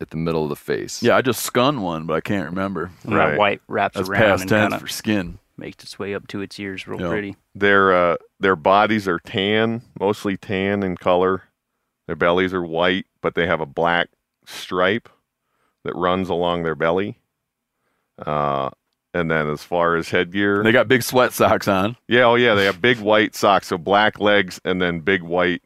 [0.00, 1.02] at the middle of the face.
[1.02, 2.90] Yeah, I just skun one, but I can't remember.
[3.04, 3.30] And Right.
[3.32, 5.38] that white wraps That's around past and tense for skin.
[5.56, 7.08] makes its way up to its ears real Yeah.
[7.08, 7.36] pretty.
[7.54, 11.44] Their uh, their bodies are tan, mostly tan in color.
[12.06, 14.08] Their bellies are white, but they have a black
[14.46, 15.08] stripe
[15.84, 17.18] that runs along their belly.
[18.18, 18.70] Uh,
[19.14, 21.96] and then as far as headgear, they got big sweat socks on.
[22.08, 25.62] yeah, oh yeah, they have big white socks, so black legs, and then big white,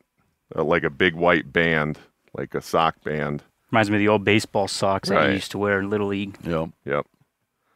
[0.57, 1.98] uh, like a big white band,
[2.37, 3.42] like a sock band.
[3.70, 5.28] Reminds me of the old baseball socks that Right.
[5.28, 6.37] you used to wear in Little League.
[6.44, 6.70] Yep.
[6.85, 7.07] Yep.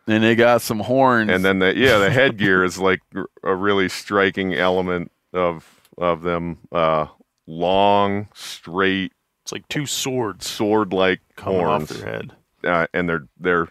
[0.06, 1.28] And they got some horns.
[1.30, 3.00] And then the yeah, the headgear is like
[3.42, 6.58] a really striking element of of them.
[6.72, 7.06] Uh,
[7.46, 12.32] long, straight, It's like two swords sword-like coming horns, off their head.
[12.64, 13.68] uh, and they're they're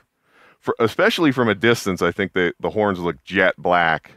[0.67, 2.01] for, especially from a distance.
[2.01, 4.12] I think the the horns look jet black.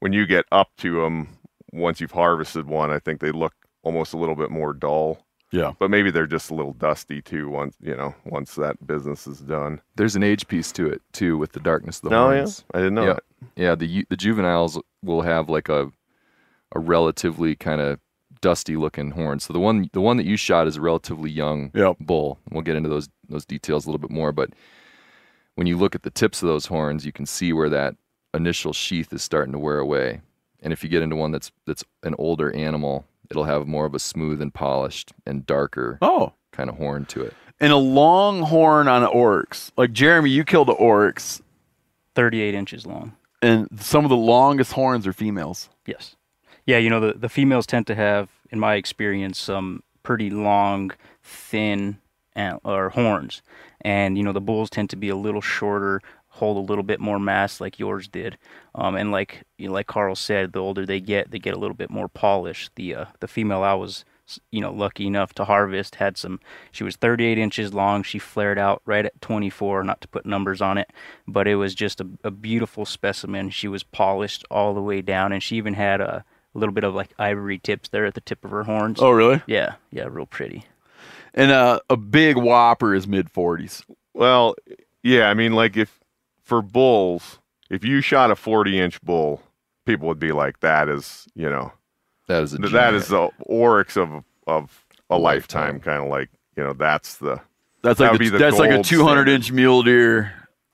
[0.00, 1.28] When you get up to them,
[1.72, 5.24] once you've harvested one, I think they look almost a little bit more dull.
[5.50, 5.72] yeah.
[5.78, 7.48] But maybe they're just a little dusty too.
[7.48, 9.80] Once you know, once that business is done.
[9.96, 12.36] There's an age piece to it too with the darkness of the Oh, yeah?
[12.38, 12.64] horns.
[12.74, 13.12] I didn't know yeah.
[13.14, 13.22] that.
[13.56, 15.90] Yeah, the the juveniles will have like a
[16.74, 17.98] a relatively kind of
[18.40, 19.38] dusty looking horn.
[19.40, 21.96] So the one the one that you shot is a relatively young Yep.
[22.00, 22.38] bull.
[22.50, 24.50] We'll get into those those details a little bit more, but
[25.56, 27.94] when you look at the tips of those horns, you can see where that
[28.34, 30.20] initial sheath is starting to wear away.
[30.62, 33.94] And if you get into one that's that's an older animal, it'll have more of
[33.94, 36.32] a smooth and polished and darker Oh.
[36.52, 37.34] kind of horn to it.
[37.60, 39.70] And a long horn on an oryx.
[39.76, 41.40] Like Jeremy, you killed an oryx,
[42.14, 43.14] 38 inches long.
[43.40, 45.68] and some of the longest horns are females.
[45.86, 46.16] Yes.
[46.66, 50.92] Yeah, you know, the, the females tend to have, in my experience, some pretty long,
[51.22, 51.98] thin
[52.36, 53.42] an- or horns.
[53.82, 56.00] And, you know, the bulls tend to be a little shorter,
[56.32, 58.38] hold a little bit more mass like yours did.
[58.74, 61.58] Um, and like you know, like Karl said, the older they get, they get a
[61.58, 62.72] little bit more polished.
[62.76, 64.04] The uh, the female I was,
[64.50, 66.40] you know, lucky enough to harvest had some.
[66.70, 68.02] She was 38 inches long.
[68.02, 69.84] She flared out right at 24.
[69.84, 70.90] Not to put numbers on it,
[71.28, 73.50] but it was just a, a beautiful specimen.
[73.50, 76.84] She was polished all the way down, and she even had a, a little bit
[76.84, 79.00] of like ivory tips there at the tip of her horns.
[79.02, 79.42] Oh, really?
[79.46, 80.64] Yeah, yeah, real pretty.
[81.34, 83.82] And uh, a big whopper is mid 40s.
[84.14, 84.54] Well,
[85.02, 86.00] yeah, I mean, like if
[86.42, 87.38] for bulls,
[87.70, 89.40] if you shot a 40 inch bull,
[89.86, 91.72] people would be like, that is, you know,
[92.28, 92.96] That is a th- giant.
[92.96, 95.62] is the oryx of of a Lifetime.
[95.76, 97.40] lifetime, kind of like, you know, that's the
[97.82, 99.28] That's like would a, the that's like a 200 standard.
[99.28, 100.32] inch mule deer,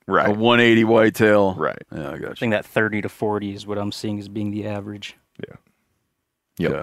[0.08, 1.54] right, a 180 whitetail.
[1.54, 1.78] right.
[1.94, 2.34] Yeah, I got I you.
[2.34, 5.16] think that 30 to 40 is what I'm seeing as being the average.
[5.48, 5.60] Yep.
[6.58, 6.82] Yeah.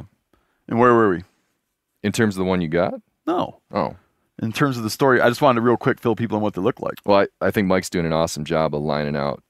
[0.70, 1.24] And where were we?
[2.04, 2.94] In terms of the one you got?
[3.28, 3.62] No.
[3.72, 3.96] Oh.
[4.42, 6.54] In terms of the story, I just wanted to real quick fill people in what
[6.56, 6.96] they look like.
[7.06, 9.42] Well, I, I think Mike's doing an awesome job of lining out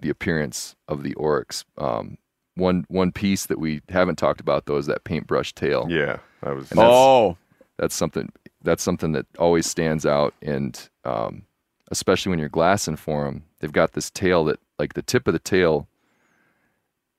[0.00, 1.64] the appearance of the oryx.
[1.78, 2.18] Um,
[2.56, 5.86] one one piece that we haven't talked about though is that paintbrush tail.
[5.88, 6.70] Yeah, I was.
[6.72, 7.36] And that's- Oh,
[7.78, 8.30] That's something
[8.62, 11.44] that's something that always stands out, and um,
[11.90, 15.32] especially when you're glassing for them, they've got this tail that, like the tip of
[15.32, 15.88] the tail,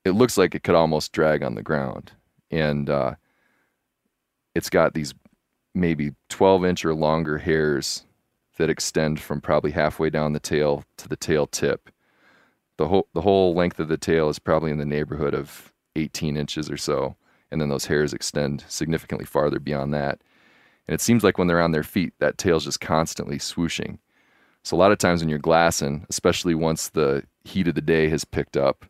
[0.04, 2.12] it looks like it could almost drag on the ground,
[2.50, 3.14] and uh,
[4.54, 5.14] it's got these
[5.74, 8.04] maybe 12 inch or longer hairs
[8.56, 11.90] that extend from probably halfway down the tail to the tail tip.
[12.76, 16.36] The whole the whole length of the tail is probably in the neighborhood of 18
[16.36, 17.16] inches or so,
[17.50, 20.20] and then those hairs extend significantly farther beyond that.
[20.86, 23.98] And it seems like when they're on their feet, that tail's just constantly swooshing.
[24.62, 28.08] So a lot of times when you're glassing, especially once the heat of the day
[28.08, 28.84] has picked up,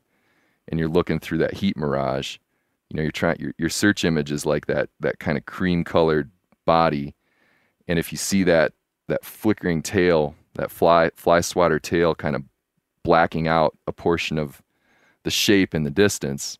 [0.69, 2.39] and you're looking through that heat mirage,
[2.89, 5.85] you know, you're trying your your search image is like that that kind of cream
[5.85, 6.31] colored
[6.65, 7.15] body,
[7.89, 8.73] and if you see that
[9.09, 12.43] that flickering tail, that fly fly swatter tail, kind of
[13.03, 14.63] blacking out a portion of
[15.25, 16.59] the shape in the distance,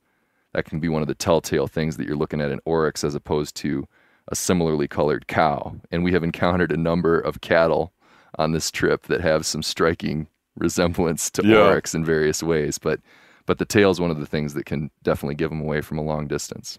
[0.53, 3.15] that can be one of the telltale things that you're looking at an oryx as
[3.15, 3.87] opposed to
[4.29, 5.75] a similarly colored cow.
[5.91, 7.93] And we have encountered a number of cattle
[8.39, 11.67] on this trip that have some striking resemblance to Yeah.
[11.69, 13.01] oryx in various ways, but
[13.47, 15.99] but the tail is one of the things that can definitely give them away from
[15.99, 16.79] a long distance.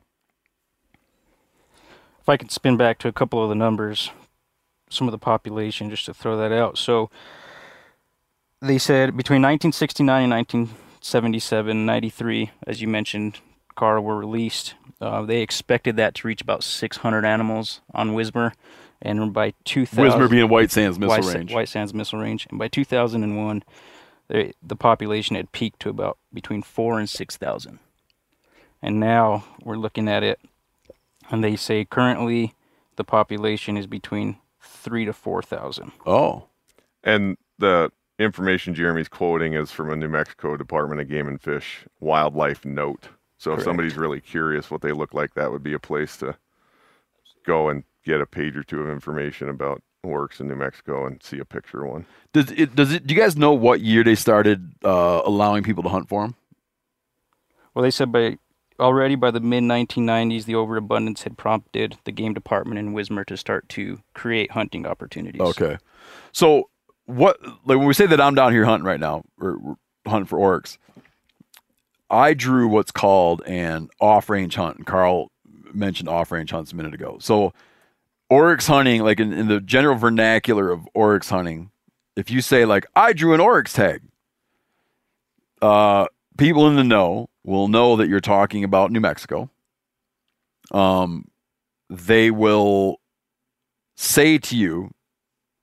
[2.26, 4.10] If I could spin back to a couple of the numbers,
[4.90, 6.76] some of the population, just to throw that out.
[6.76, 7.12] So
[8.64, 13.42] they said between 1969 and 1977, 93, as you mentioned,
[13.76, 14.74] Karl were released.
[15.00, 18.54] Uh, they expected that to reach about 600 animals on Wismar,
[19.04, 21.54] and by 2000, Wismar being White Sands missile White, range.
[21.54, 23.64] White Sands Missile Range, and by 2001,
[24.30, 27.78] they, the population had peaked to about between four and six thousand.
[28.82, 30.40] And now we're looking at it,
[31.32, 32.54] and they say currently
[32.96, 35.92] the population is between three to four thousand.
[36.06, 36.48] Oh,
[37.04, 41.86] And the information Jeremy's quoting is from a New Mexico Department of Game and Fish
[42.00, 43.10] wildlife note.
[43.38, 46.38] So if somebody's really curious what they look like, that would be a place to
[47.46, 51.22] go and get a page or two of information about oryx in New Mexico and
[51.22, 52.06] see a picture of one.
[52.32, 52.76] Does it?
[52.76, 53.06] Does it?
[53.06, 56.36] Do you guys know what year they started uh, allowing people to hunt for them?
[57.74, 58.38] Well, they said by
[58.80, 63.38] already by the mid 1990s, the overabundance had prompted the game department in Wismar to
[63.38, 65.42] start to create hunting opportunities.
[65.42, 65.78] Okay.
[66.32, 66.70] So
[67.06, 67.38] what?
[67.42, 70.78] Like when we say that I'm down here hunting right now, or, hunting for oryx,
[72.10, 75.32] I drew what's called an off-range hunt, and Karl
[75.74, 77.18] mentioned off-range hunts a minute ago.
[77.20, 77.54] So
[78.30, 81.72] oryx hunting, like in, in the general vernacular of oryx hunting,
[82.16, 84.02] if you say like I drew an oryx tag,
[85.62, 86.06] uh,
[86.38, 89.50] people in the know will know that you're talking about New Mexico.
[90.72, 91.26] Um,
[91.90, 93.00] they will
[93.96, 94.92] say to you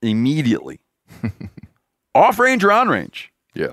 [0.01, 0.81] immediately,
[2.14, 3.33] off range or on range.
[3.55, 3.73] Yeah.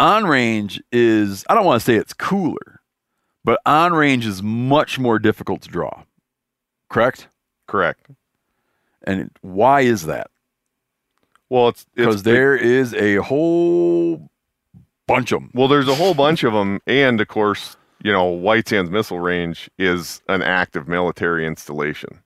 [0.00, 2.80] On range is I don't want to say it's cooler,
[3.44, 6.02] but on range is much more difficult to draw.
[6.88, 7.28] Correct?
[7.68, 8.06] Correct.
[9.04, 10.30] And why is that?
[11.48, 14.30] Well, it's Because there is a whole
[15.12, 15.50] bunch of them.
[15.54, 19.20] Well, there's a whole bunch of them, and of course, you know, White Sands Missile
[19.20, 22.20] Range is an active military installation,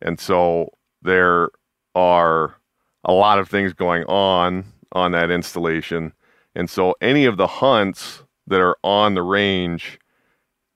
[0.00, 0.70] and so
[1.02, 1.50] there
[1.94, 2.56] are
[3.04, 6.12] a lot of things going on on that installation,
[6.54, 9.98] and so any of the hunts that are on the range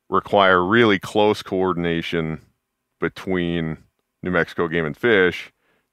[0.08, 2.40] require really close coordination
[3.00, 3.78] between
[4.22, 5.52] New Mexico Game and Fish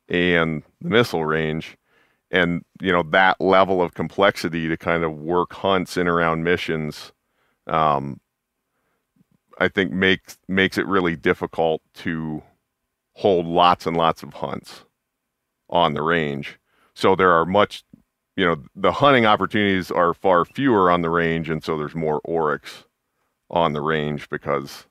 [0.10, 1.78] and the missile range
[2.32, 7.12] and you know that level of complexity to kind of work hunts in around missions
[7.68, 8.20] um,
[9.60, 12.42] i think makes makes it really difficult to
[13.18, 14.86] hold lots and lots of hunts
[15.70, 16.60] on the range.
[16.94, 17.84] So there are much
[18.36, 22.22] you know the hunting opportunities are far fewer on the range and so there's more
[22.24, 22.84] oryx
[23.50, 24.86] on the range because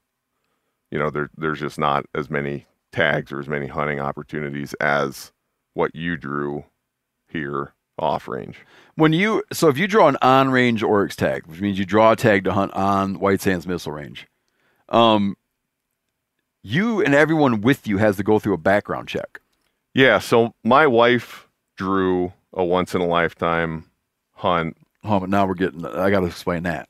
[0.90, 5.32] you know there, there's just not as many tags or as many hunting opportunities as
[5.74, 6.64] what you drew
[7.36, 8.58] here off range.
[8.94, 12.12] When you so if you draw an on range oryx tag, which means you draw
[12.12, 14.26] a tag to hunt on White Sands Missile Range,
[14.88, 15.36] um,
[16.62, 19.40] you and everyone with you has to go through a background check.
[19.94, 23.90] Yeah, so my wife drew a once in a lifetime
[24.32, 24.76] hunt.
[25.04, 25.84] Oh, but now we're getting.
[25.86, 26.88] I got to explain that.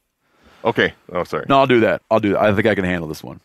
[0.64, 0.94] Okay.
[1.12, 1.46] Oh, sorry.
[1.48, 2.02] No, I'll do that.
[2.10, 2.40] I'll do that.
[2.40, 3.40] I think I can handle this one.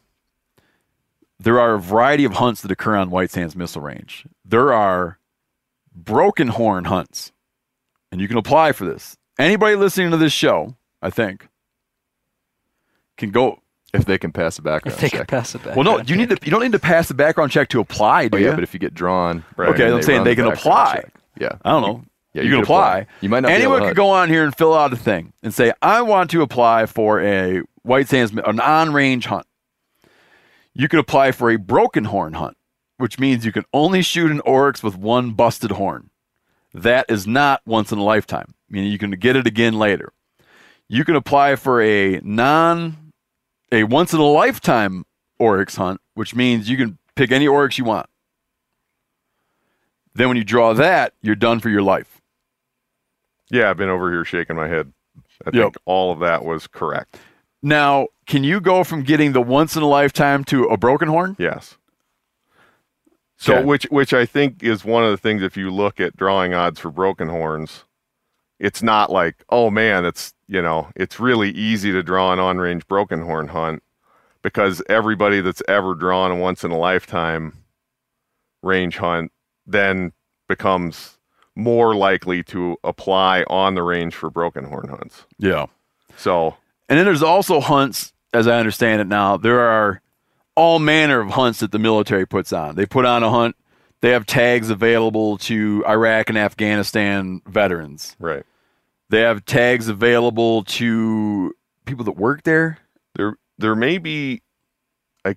[1.40, 4.26] There are a variety of hunts that occur on White Sands Missile Range.
[4.46, 5.18] There are
[5.96, 7.32] broken horn hunts,
[8.12, 9.18] and you can apply for this.
[9.40, 11.48] Anybody listening to this show, I think,
[13.18, 13.60] can go.
[13.94, 15.20] If they can pass a background If they check.
[15.20, 15.76] could pass it back.
[15.76, 16.38] Well, no, you need to.
[16.44, 18.48] You don't need to pass the background check to apply, do Oh, you?
[18.48, 19.68] yeah, but if you get drawn, Right.
[19.70, 20.94] Okay, I'm saying they the can background apply.
[20.96, 21.14] check.
[21.38, 21.52] Yeah.
[21.66, 22.04] I don't know.
[22.34, 23.00] Yeah, you, you can apply.
[23.00, 23.08] apply.
[23.20, 25.54] You might not Anyone able could go on here and fill out a thing and
[25.54, 29.46] say, "I want to apply for a White Sands, an on-range hunt."
[30.74, 32.56] You could apply for a broken horn hunt,
[33.02, 36.10] which means you can only shoot an oryx with one busted horn.
[36.74, 38.54] That is not once in a lifetime.
[38.70, 40.14] Meaning you can get it again later.
[40.88, 43.12] You can apply for a non,
[43.72, 45.06] a once in a lifetime
[45.40, 48.08] oryx hunt, which means you can pick any oryx you want.
[50.14, 52.22] Then when you draw that, you're done for your life.
[53.50, 54.94] Yeah, I've been over here shaking my head.
[55.46, 55.54] I Yep.
[55.54, 57.18] think all of that was correct.
[57.64, 61.36] Now, can you go from getting the once in a lifetime to a broken horn?
[61.40, 61.78] Yes.
[63.42, 66.54] So which which I think is one of the things if you look at drawing
[66.54, 67.86] odds for broken horns,
[68.60, 72.60] it's not like, oh man, it's you know, it's really easy to draw an on
[72.60, 73.82] range broken horn hunt
[74.44, 77.58] because everybody that's ever drawn a once in a lifetime
[78.62, 79.32] range hunt
[79.66, 80.12] then
[80.48, 81.18] becomes
[81.56, 85.26] more likely to apply on the range for broken horn hunts.
[85.40, 85.66] Yeah.
[86.16, 86.58] So
[86.90, 90.02] And then there's also hunts, as I understand it now, there are
[90.56, 92.76] all manner of hunts that the military puts on.
[92.76, 93.56] They put on a hunt,
[94.02, 98.16] they have tags available to Iraq and Afghanistan veterans.
[98.20, 98.44] right.
[99.10, 101.54] They have tags available to
[101.86, 102.78] people that work there.
[103.16, 104.42] there there may be
[105.26, 105.36] I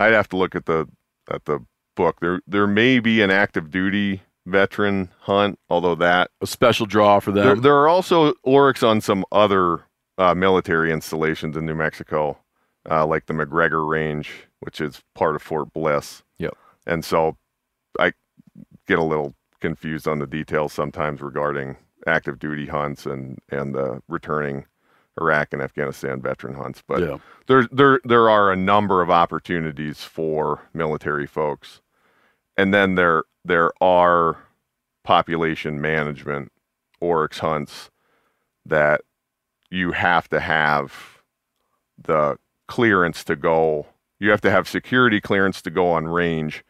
[0.00, 0.88] I'd have to look at the
[1.30, 1.60] at the
[1.94, 2.18] book.
[2.20, 7.30] There there may be an active duty veteran hunt, although that A special draw for
[7.30, 9.84] there, there are also oryx on some other
[10.18, 12.36] uh, military installations in New Mexico,
[12.90, 14.30] uh, like the McGregor Range,
[14.60, 16.22] which is part of Fort Bliss.
[16.38, 16.56] Yep.
[16.86, 17.36] And so
[17.98, 18.12] I
[18.86, 21.76] get a little confused on the details sometimes regarding
[22.06, 24.66] active duty hunts and and the returning
[25.20, 26.82] Iraq and Afghanistan veteran hunts.
[26.86, 27.18] But yeah.
[27.46, 31.80] there there there are a number of opportunities for military folks
[32.56, 34.38] and then there there are
[35.04, 36.52] population management
[37.00, 37.90] oryx hunts
[38.64, 39.00] that
[39.70, 41.22] you have to have
[41.98, 42.36] the
[42.72, 43.86] clearance to go
[44.18, 46.64] you have to have security clearance to go on range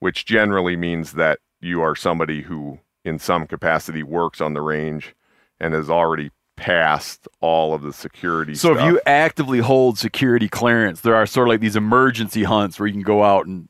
[0.00, 5.14] which generally means that you are somebody who, in some capacity, works on the range
[5.60, 8.54] and has already passed all of the security.
[8.54, 8.86] So stuff.
[8.86, 12.86] if you actively hold security clearance, there are sort of like these emergency hunts where
[12.86, 13.68] you can go out and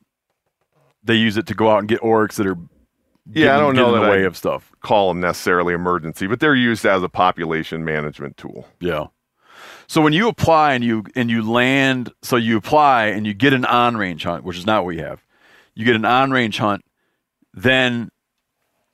[1.03, 2.57] they use it to go out and get oryx that are
[3.31, 4.71] yeah, I don't know in that the way I of stuff.
[4.81, 8.67] call them necessarily emergency, but they're used as a population management tool.
[8.79, 9.07] Yeah.
[9.89, 13.53] So when you apply and you and you land, so you apply and you get
[13.53, 15.25] an on range hunt, which is not what we have.
[15.73, 16.85] You get an on range hunt,
[17.55, 18.11] then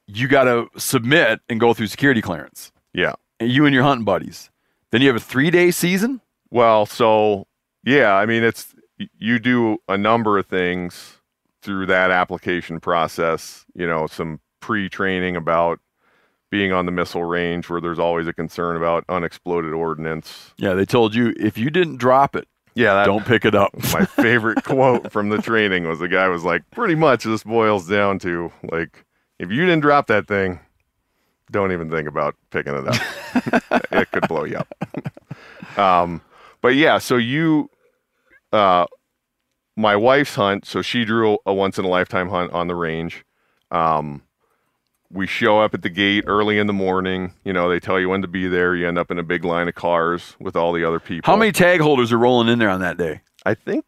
[0.08, 2.72] you got to submit and go through security clearance.
[2.93, 3.16] Yeah.
[3.41, 4.50] And you and your hunting buddies.
[4.91, 6.22] Then you have a three day season.
[6.50, 7.46] Well, so
[7.84, 8.74] yeah, I mean, it's
[9.18, 11.18] you do a number of things
[11.62, 13.66] through that application process.
[13.74, 15.82] You know, some pre-training about
[16.52, 20.54] being on the missile range, where there's always a concern about unexploded ordnance.
[20.58, 23.72] Yeah, they told you if you didn't drop it, Yeah, that, don't pick it up.
[23.93, 27.88] my favorite quote from the training was the guy was like, pretty much this boils
[27.88, 29.06] down to like,
[29.39, 30.60] if you didn't drop that thing,
[31.52, 33.74] don't even think about picking it up.
[33.91, 35.78] it could blow you up.
[35.78, 36.22] um,
[36.62, 37.70] but yeah, so you,
[38.52, 38.86] uh,
[39.76, 43.26] my wife's hunt, so she drew a once in a lifetime hunt on the range.
[43.72, 44.22] Um,
[45.16, 47.34] we show up at the gate early in the morning.
[47.43, 48.76] You know, they tell you when to be there.
[48.76, 51.32] You end up in a big line of cars with all the other people.
[51.32, 53.22] How many tag holders are rolling in there on that day?
[53.45, 53.86] I think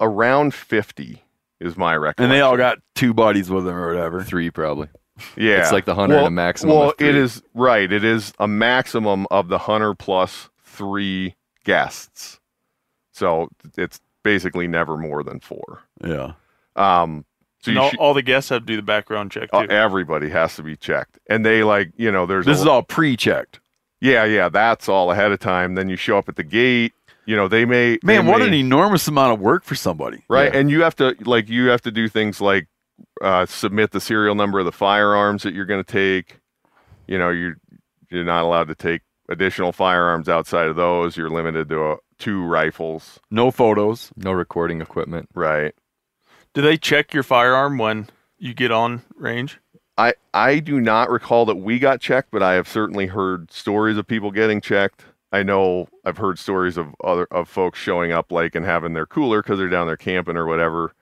[0.00, 1.22] around 50
[1.60, 2.22] is my record.
[2.22, 4.22] And they all got two buddies with them or whatever.
[4.24, 4.88] Three probably.
[5.36, 5.60] yeah.
[5.60, 7.08] It's like the hunter and a maximum Well, of three.
[7.10, 7.90] it is right.
[7.90, 12.40] It is a maximum of the hunter plus three guests.
[13.12, 13.48] So
[13.78, 15.82] it's basically never more than four.
[16.04, 16.32] Yeah.
[16.74, 17.24] Um,
[17.66, 19.56] so And all, should- all the guests have to do the background check too.
[19.58, 22.66] uh, everybody has to be checked, and they like you know there's This a, is
[22.66, 23.60] all pre-checked.
[24.00, 25.74] yeah yeah that's all ahead of time.
[25.74, 26.92] Then you show up at the gate.
[27.26, 30.22] You know they may they Man, what may- an enormous amount of work for somebody.
[30.28, 30.60] right Yeah.
[30.60, 32.68] and you have to like you have to do things like
[33.20, 36.38] uh, submit the serial number of the firearms that you're going to take
[37.06, 37.56] you know you're
[38.10, 42.42] you're not allowed to take additional firearms outside of those you're limited to uh, two
[42.44, 44.12] rifles No photos.
[44.16, 45.28] no recording equipment.
[45.34, 45.74] right
[46.56, 49.60] Do they check your firearm when you get on range?
[49.98, 53.98] i i do not recall that we got checked but i have certainly heard stories
[53.98, 55.04] of people getting checked.
[55.30, 59.04] I know i've heard stories of other of folks showing up like and having their
[59.04, 60.94] cooler because they're down there camping or whatever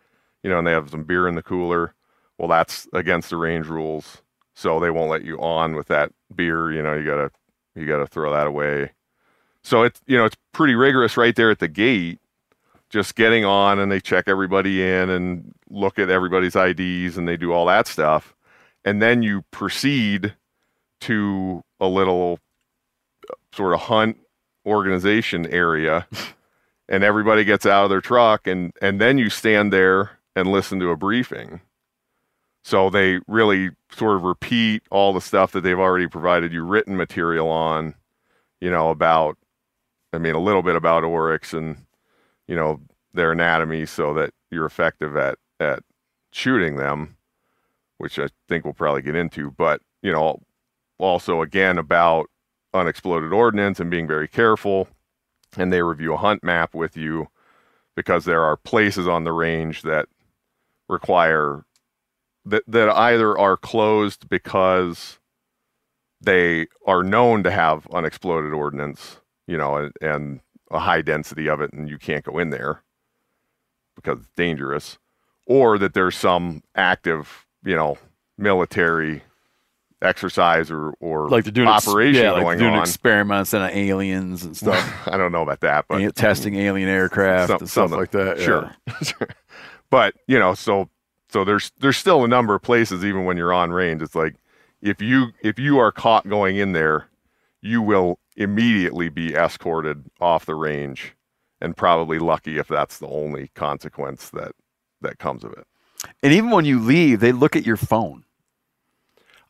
[0.42, 1.94] you know and they have some beer in the cooler.
[2.36, 4.22] Well that's against the range rules
[4.54, 7.30] so they won't let you on with that beer you know you gotta
[7.76, 8.90] you gotta throw that away.
[9.62, 12.18] So it's you know it's pretty rigorous right there at the gate
[12.94, 17.36] just getting on and they check everybody in and look at everybody's ids and they
[17.36, 18.36] do all that stuff.
[18.84, 20.32] And then you proceed
[21.00, 22.38] to a little
[23.28, 24.18] uh, sort of hunt
[24.64, 26.06] organization area
[26.88, 30.78] and everybody gets out of their truck and and then you stand there and listen
[30.78, 31.60] to a briefing.
[32.62, 36.96] So they really sort of repeat all the stuff that they've already provided you written
[36.96, 37.96] material on
[38.60, 39.36] you know about
[40.12, 41.76] i mean a little bit about oryx and
[42.48, 42.80] you know
[43.12, 45.82] their anatomy so that you're effective at at
[46.32, 47.16] shooting them
[47.98, 50.40] which i think we'll probably get into but you know
[50.98, 52.26] also again about
[52.72, 54.88] unexploded ordnance and being very careful
[55.56, 57.28] and they review a hunt map with you
[57.94, 60.08] because there are places on the range that
[60.88, 61.64] require
[62.44, 65.18] that that either are closed because
[66.20, 70.40] they are known to have unexploded ordnance, you know, and, and
[70.70, 72.82] a high density of it, and you can't go in there
[73.94, 74.98] because it's dangerous,
[75.46, 77.96] or that there's some active, you know,
[78.38, 79.22] military
[80.02, 82.80] exercise or or Like they're doing ex- operation yeah, like doing on.
[82.80, 85.08] experiments on aliens and stuff.
[85.08, 88.38] I don't know about that, but and testing alien aircraft Some- and stuff like that.
[88.38, 88.44] yeah.
[88.44, 89.28] Sure.
[89.90, 90.88] but you know, so
[91.30, 94.02] so there's there's still a number of places even when you're on range.
[94.02, 94.34] It's like
[94.82, 97.06] if you if you are caught going in there,
[97.64, 101.14] you will immediately be escorted off the range,
[101.60, 104.52] and probably lucky if that's the only consequence that
[105.00, 105.66] that comes of it.
[106.22, 108.24] And even when you leave, they look at your phone.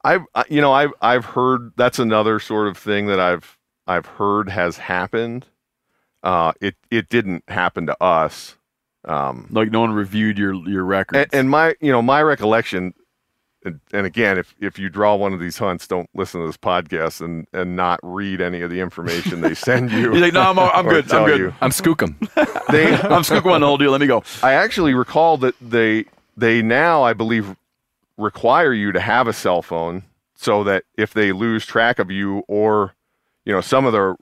[0.04, 4.06] I've I- you know I've I've heard that's another sort of thing that I've I've
[4.06, 5.46] heard has happened.
[6.22, 8.56] Uh, it it didn't happen to us.
[9.06, 11.18] Um, Like no one reviewed your your records.
[11.18, 12.94] and, and my you know my recollection
[13.64, 16.56] and, and again if if you draw one of these hunts don't listen to this
[16.56, 20.42] podcast and and not read any of the information they send you He's like, no,
[20.42, 21.04] I'm, I'm good.
[21.04, 21.40] I'm tell good.
[21.40, 21.54] you.
[21.60, 22.18] I'm skookum.
[22.70, 23.90] they I'm skookum on the whole deal.
[23.90, 24.22] Let me go.
[24.42, 26.04] i actually recall that they
[26.36, 27.56] they now i believe
[28.16, 30.02] require you to have a cell phone
[30.34, 32.94] so that if they lose track of you or
[33.44, 34.14] you know some of the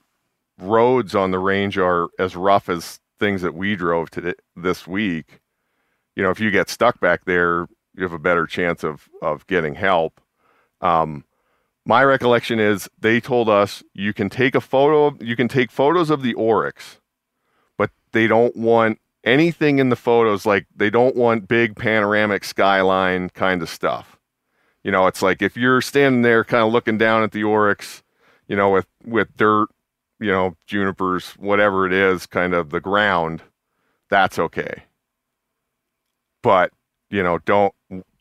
[0.59, 5.41] roads on the range are as rough as things that we drove to this week
[6.15, 9.45] you know if you get stuck back there you have a better chance of of
[9.47, 10.21] getting help.
[10.81, 11.25] Um,
[11.85, 15.71] my recollection is they told us you can take a photo of, you can take
[15.71, 16.99] photos of the oryx,
[17.77, 23.29] but they don't want anything in the photos like they don't want big panoramic skyline
[23.29, 24.17] kind of stuff.
[24.83, 28.03] You know, it's like if you're standing there kind of looking down at the oryx,
[28.47, 29.69] you know, with with dirt,
[30.19, 33.41] you know, junipers, whatever it is, kind of the ground,
[34.09, 34.83] that's okay.
[36.41, 36.71] But,
[37.13, 37.73] you know, don't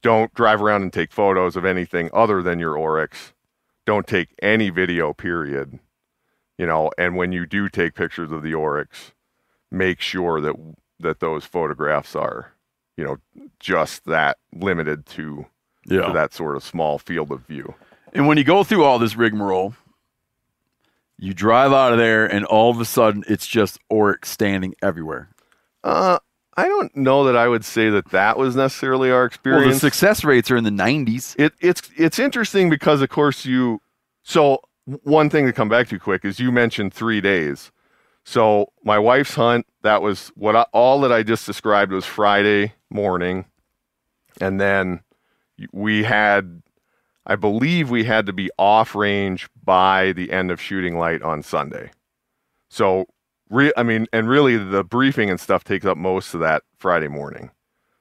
[0.03, 3.33] don't drive around and take photos of anything other than your oryx.
[3.87, 5.79] Don't take any video period.
[6.59, 9.13] You know, and when you do take pictures of the oryx,
[9.71, 10.55] make sure that
[11.01, 12.53] that those photographs are,
[12.99, 13.17] you know,
[13.59, 15.47] just that limited to,
[15.87, 16.03] Yeah.
[16.09, 17.75] to that sort of small field of view.
[18.13, 19.75] And when you go through all this rigmarole,
[21.19, 25.31] you drive out of there, and all of a sudden, it's just Oryx standing everywhere.
[25.83, 26.19] Uh,
[26.57, 29.75] I don't know that I would say that that was necessarily our Well, experience.
[29.77, 31.35] the success rates are in the 90s.
[31.39, 33.81] it, it's it's interesting because of course you
[34.23, 34.61] so
[35.05, 37.71] one thing to come back to quick is you mentioned three days
[38.25, 42.75] so my wife's hunt that was what I, all that i just described was friday
[42.91, 43.47] morning
[44.41, 45.01] and then
[45.73, 46.63] we had
[47.27, 51.43] i believe we had to be off range by the end of shooting light on
[51.43, 51.91] sunday
[52.69, 53.07] so
[53.53, 57.09] re- i mean and really the briefing and stuff takes up most of that friday
[57.09, 57.51] morning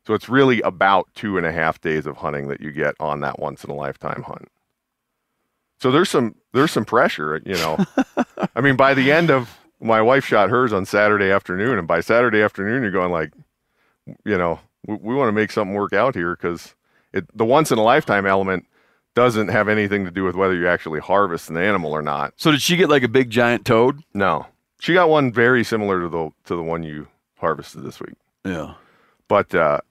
[0.05, 3.19] so it's really about two and a half days of hunting that you get on
[3.21, 4.49] that once in a lifetime hunt.
[5.79, 7.77] So there's some there's some pressure, you know.
[8.55, 12.01] I mean, by the end of my wife shot hers on Saturday afternoon, and by
[12.01, 13.31] Saturday afternoon you're going like,
[14.25, 16.75] you know, we, we want to make something work out here because
[17.13, 18.65] it the once in a lifetime element
[19.13, 22.33] doesn't have anything to do with whether you actually harvest an animal or not.
[22.37, 24.03] So, did she get like a big giant toad?
[24.13, 24.47] No,
[24.81, 27.07] she got one very similar to the to the one you
[27.37, 28.15] harvested this week.
[28.43, 28.73] Yeah.
[29.27, 29.81] But uh,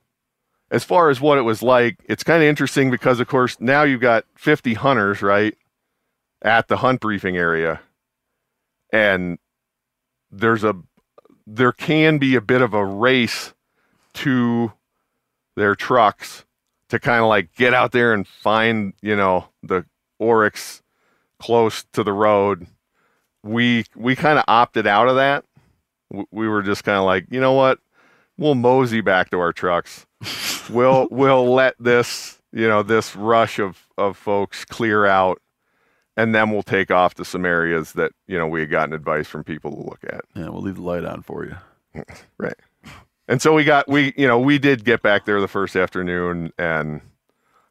[0.72, 3.84] as far as what it was like, it's kind of interesting because, of course, now
[3.84, 5.57] you've got 50 hunters, right,
[6.43, 7.80] at the hunt briefing area.
[8.93, 9.38] And
[10.32, 10.74] there's a,
[11.47, 13.55] there can be a bit of a race
[14.14, 14.72] to
[15.55, 16.45] their trucks
[16.88, 19.86] to kind of like get out there and find, you know, the
[20.18, 20.82] Oryx
[21.38, 22.66] close to the road.
[23.43, 25.45] We, we kind of opted out of that.
[26.30, 27.78] We were just kind of like, you know what?
[28.41, 30.07] we'll mosey back to our trucks.
[30.70, 35.41] we'll we'll let this you know this rush of of folks clear out,
[36.16, 39.28] and then we'll take off to some areas that you know we had gotten advice
[39.28, 40.24] from people to look at.
[40.34, 41.57] Yeah, we'll leave the light on for you.
[42.38, 42.55] Right.
[43.26, 46.53] And so we got we you know we did get back there the first afternoon
[46.59, 47.01] and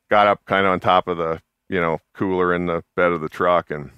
[0.10, 3.22] got up kind of on top of the you know cooler in the bed of
[3.22, 3.92] the truck and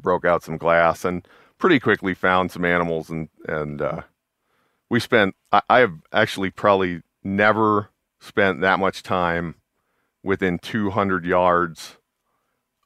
[0.00, 1.26] broke out some glass and
[1.58, 4.02] pretty quickly found some animals and and uh,
[4.90, 7.90] we spent I, I have actually probably never
[8.20, 9.56] spent that much time
[10.22, 11.96] within 200 yards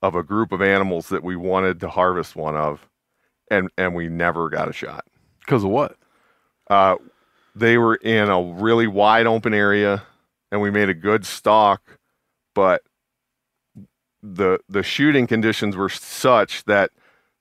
[0.02, 2.88] of a group of animals that we wanted to harvest one of
[3.50, 5.04] and and we never got a shot
[5.40, 5.96] Because of what?
[6.70, 6.96] uh,
[7.54, 10.02] they were in a really wide open area
[10.52, 11.98] and we made a good stalk
[12.54, 12.82] but
[14.22, 16.90] the the shooting conditions were such that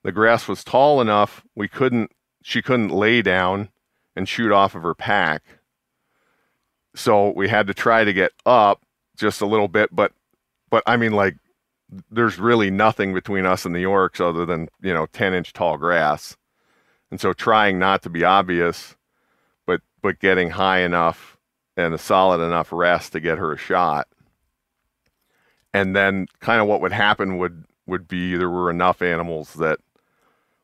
[0.04, 3.68] the grass was tall enough we couldn't she couldn't lay down
[4.16, 5.42] and shoot off of her pack
[6.94, 8.82] so we had to try to get up
[9.16, 10.12] just a little bit but
[10.70, 11.36] but i mean like
[12.10, 15.76] there's really nothing between us and the oryx other than you know 10 inch tall
[15.76, 16.36] grass
[17.10, 18.96] and so trying not to be obvious
[19.66, 21.38] but but getting high enough
[21.78, 24.08] and a solid enough rest to get her a shot.
[25.72, 29.78] And then kind of what would happen would would be there were enough animals that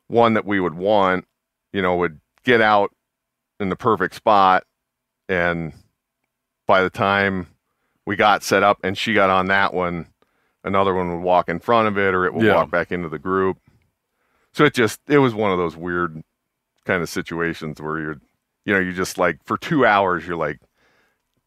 [0.07, 1.25] one that we would want,
[1.73, 2.91] you know, would get out
[3.59, 4.63] in the perfect spot
[5.29, 5.73] and
[6.67, 7.47] by the time
[8.05, 10.07] we got set up and she got on that one,
[10.63, 12.55] another one would walk in front of it or it would Yeah.
[12.55, 13.57] walk back into the group.
[14.53, 16.21] So it just it was one of those weird
[16.85, 18.21] kind of situations where you're
[18.65, 20.59] you know, you just like for two hours, you're like,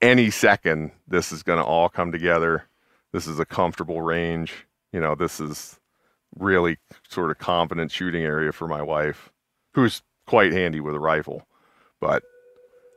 [0.01, 2.69] any second, this is going to all come together.
[3.13, 4.67] This is a comfortable range.
[4.93, 5.78] You know, this is
[6.37, 9.31] really sort of confident shooting area for my wife,
[9.75, 11.47] who's quite handy with a rifle,
[12.01, 12.23] but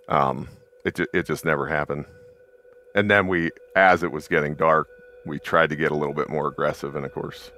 [0.10, 0.50] um,
[0.86, 2.06] it it just never happened.
[2.94, 4.88] And then we, as it was getting dark,
[5.26, 7.52] we tried to get a little bit more aggressive, and of course,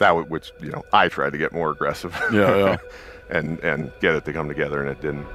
[0.00, 2.20] that w- which you know I tried to get more aggressive.
[2.32, 2.76] Yeah, yeah.
[3.30, 5.26] and and get it to come together, and it didn't.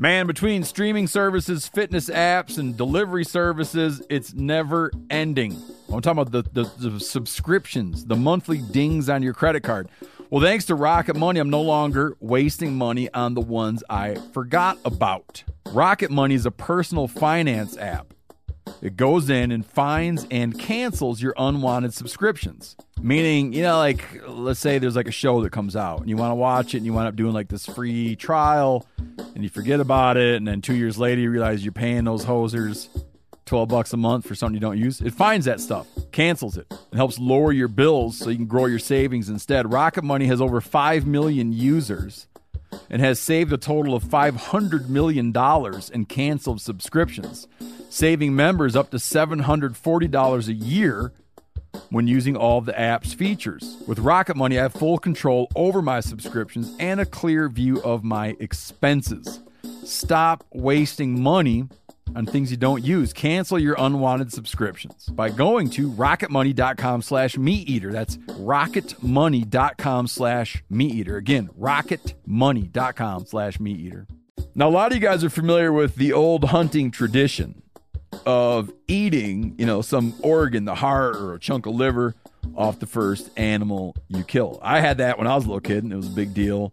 [0.00, 5.60] Man, between streaming services, fitness apps, and delivery services, it's never ending.
[5.92, 9.88] I'm talking about the, the, the subscriptions, the monthly dings on your credit card.
[10.30, 14.78] Well, thanks to Rocket Money, I'm no longer wasting money on the ones I forgot
[14.84, 15.42] about.
[15.72, 18.14] Rocket Money is a personal finance app.
[18.82, 22.76] It goes in and finds and cancels your unwanted subscriptions.
[23.00, 26.16] Meaning, you know, like let's say there's like a show that comes out and you
[26.16, 28.86] want to watch it and you wind up doing like this free trial
[29.34, 32.24] and you forget about it and then two years later you realize you're paying those
[32.24, 32.88] hosers
[33.48, 35.00] 12 bucks a month for something you don't use.
[35.00, 38.66] It finds that stuff, cancels it, and helps lower your bills so you can grow
[38.66, 39.72] your savings instead.
[39.72, 42.26] Rocket Money has over 5 million users
[42.90, 45.34] and has saved a total of $500 million
[45.92, 47.48] in canceled subscriptions,
[47.90, 51.12] saving members up to $740 a year
[51.90, 53.76] when using all of the app's features.
[53.86, 58.04] With Rocket Money, I have full control over my subscriptions and a clear view of
[58.04, 59.40] my expenses.
[59.84, 61.68] Stop wasting money
[62.14, 63.12] on things you don't use.
[63.12, 67.92] Cancel your unwanted subscriptions by going to rocketmoney.com slash meat eater.
[67.92, 71.16] That's rocketmoney.com slash meat eater.
[71.16, 74.06] Again, rocketmoney.com slash meat eater.
[74.54, 77.62] Now, a lot of you guys are familiar with the old hunting tradition
[78.26, 82.14] of eating, you know, some organ, the heart or a chunk of liver
[82.54, 84.58] off the first animal you kill.
[84.62, 86.72] I had that when I was a little kid and it was a big deal.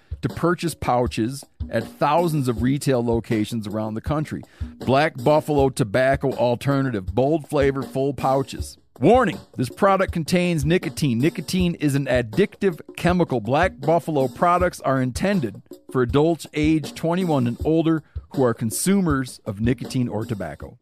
[0.21, 4.43] to purchase pouches at thousands of retail locations around the country.
[4.79, 8.77] Black Buffalo Tobacco Alternative, bold flavor, full pouches.
[8.99, 11.17] Warning this product contains nicotine.
[11.17, 13.39] Nicotine is an addictive chemical.
[13.39, 15.61] Black Buffalo products are intended
[15.91, 20.77] for adults age 21 and older who are consumers of nicotine or tobacco.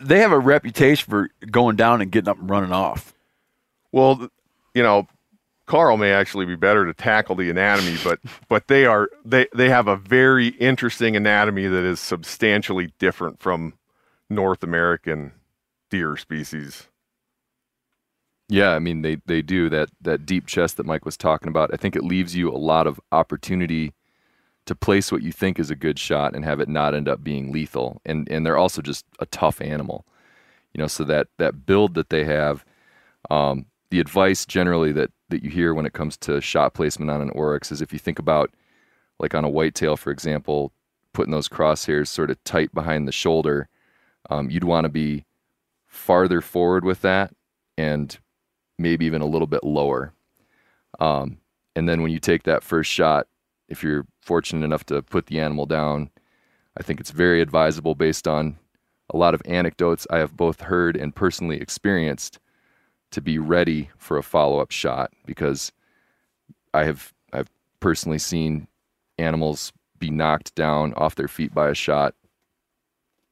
[0.00, 3.12] They have a reputation for going down and getting up and running off.
[3.90, 4.28] Well,
[4.74, 5.08] you know,
[5.68, 9.68] Karl may actually be better to tackle the anatomy, but but they are they they
[9.68, 13.74] have a very interesting anatomy that is substantially different from
[14.30, 15.32] North American
[15.90, 16.88] deer species.
[18.48, 21.70] Yeah, I mean they they do that that deep chest that Mike was talking about.
[21.72, 23.92] I think it leaves you a lot of opportunity
[24.64, 27.22] to place what you think is a good shot and have it not end up
[27.22, 28.00] being lethal.
[28.06, 30.06] And and they're also just a tough animal,
[30.72, 30.86] you know.
[30.86, 32.64] So that that build that they have,
[33.28, 37.20] um, the advice generally that that you hear when it comes to shot placement on
[37.20, 38.50] an oryx is if you think about
[39.18, 40.72] like on a whitetail, for example,
[41.12, 43.68] putting those crosshairs sort of tight behind the shoulder,
[44.30, 45.24] um, you'd want to be
[45.86, 47.34] farther forward with that
[47.76, 48.18] and
[48.78, 50.12] maybe even a little bit lower.
[51.00, 51.38] Um,
[51.74, 53.26] and then when you take that first shot,
[53.68, 56.10] if you're fortunate enough to put the animal down,
[56.78, 58.56] I think it's very advisable based on
[59.10, 62.38] a lot of anecdotes I have both heard and personally experienced
[63.10, 65.72] to be ready for a follow up shot because
[66.74, 67.50] I have I've
[67.80, 68.68] personally seen
[69.18, 72.14] animals be knocked down off their feet by a shot,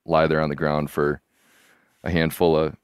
[0.04, 1.20] lie there on the ground for
[2.02, 2.76] a handful of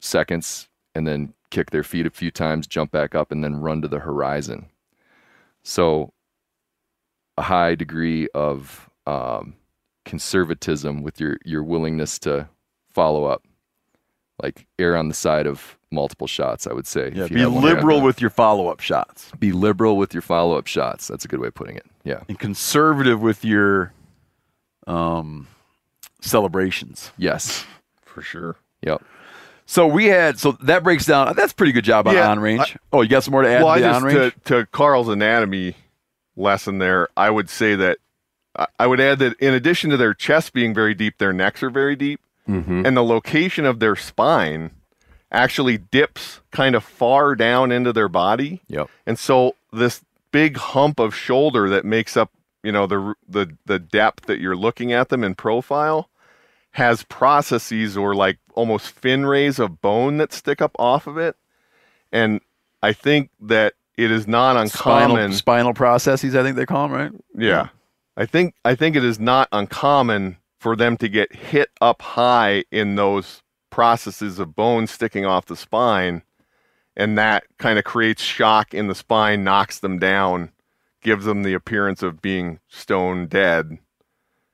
[0.00, 3.82] seconds, and then kick their feet a few times, jump back up, and then run
[3.82, 4.66] to the horizon.
[5.62, 6.12] So
[7.36, 9.54] a high degree of um,
[10.04, 12.48] conservatism with your your willingness to
[12.88, 13.44] follow up.
[14.42, 17.10] Like err on the side of multiple shots, I would say.
[17.14, 21.08] Yeah, be liberal with your follow up shots be liberal with your follow up shots.
[21.08, 21.86] That's a good way of putting it.
[22.04, 22.22] Yeah.
[22.28, 23.92] and conservative with your
[24.86, 25.48] um,
[26.20, 27.12] celebrations.
[27.16, 27.64] Yes.
[28.04, 28.56] for sure.
[28.82, 29.02] Yep.
[29.66, 31.34] So we had so that breaks down.
[31.36, 32.76] That's a pretty good job on Yeah, on range.
[32.92, 34.34] oh, you got some more to add well, to the I on range?
[34.44, 35.74] to, to Karl's anatomy
[36.36, 37.98] lesson there, I would say that
[38.56, 41.62] I- I would add that in addition to their chests being very deep, their necks
[41.62, 42.86] are very deep, Mm-hmm.
[42.86, 44.70] and the location of their spine
[45.30, 48.62] actually dips kind of far down into their body.
[48.68, 48.88] Yep.
[49.06, 52.32] And so this big hump of shoulder that makes up,
[52.62, 56.08] you know, the the the depth that you're looking at them in profile
[56.72, 61.36] has processes or like almost fin rays of bone that stick up off of it.
[62.12, 62.40] And
[62.82, 65.32] I think that it is not uncommon.
[65.32, 67.12] spinal spinal processes, I think they call them, right?
[67.36, 67.68] Yeah.
[68.16, 72.64] I think I think it is not uncommon for them to get hit up high
[72.70, 76.22] in those processes of bone sticking off the spine
[76.98, 80.50] and that kind of creates shock in the spine, knocks them down,
[81.00, 83.78] gives them the appearance of being stone dead.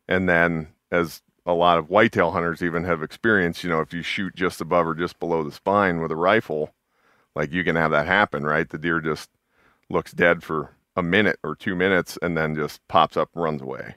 [0.07, 4.03] And then as a lot of whitetail hunters even have experienced, you know, if you
[4.03, 6.75] shoot just above or just below the spine with a rifle,
[7.35, 8.69] like you can have that happen, right?
[8.69, 9.31] The deer just
[9.89, 13.63] looks dead for a minute or two minutes and then just pops up and runs
[13.63, 13.95] away.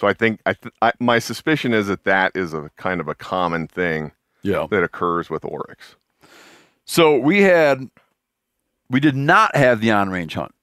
[0.00, 3.08] So I think I, th- I my suspicion is that that is a kind of
[3.08, 4.66] a common thing Yeah.
[4.70, 5.94] that occurs with oryx.
[6.86, 7.90] So we had,
[8.88, 10.54] we did not have the on range hunt.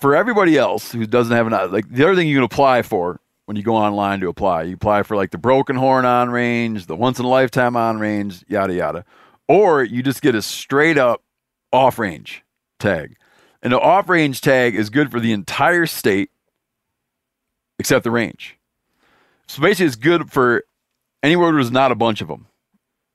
[0.00, 3.18] For everybody else who doesn't have an like the other thing you can apply for
[3.46, 6.86] when you go online to apply, you apply for like the broken horn on range,
[6.86, 9.04] the once in a lifetime on range, yada yada,
[9.48, 11.22] or you just get a straight up
[11.72, 12.44] off range
[12.78, 13.16] tag,
[13.60, 16.30] and the off range tag is good for the entire state
[17.78, 18.56] except the range.
[19.48, 20.64] So basically, it's good for
[21.22, 22.46] anywhere where there's not a bunch of them.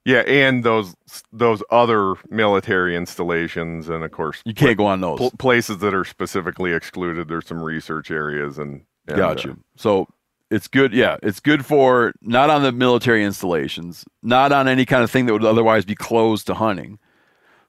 [0.03, 0.95] Yeah, and those
[1.31, 5.19] those other military installations, and of course You can't go on those.
[5.19, 7.27] pl- places that are specifically excluded.
[7.27, 9.53] There's some research areas, and, and Got uh.
[9.75, 10.07] So
[10.49, 10.93] it's good.
[10.93, 15.27] Yeah, it's good for not on the military installations, not on any kind of thing
[15.27, 16.97] that would otherwise be closed to hunting,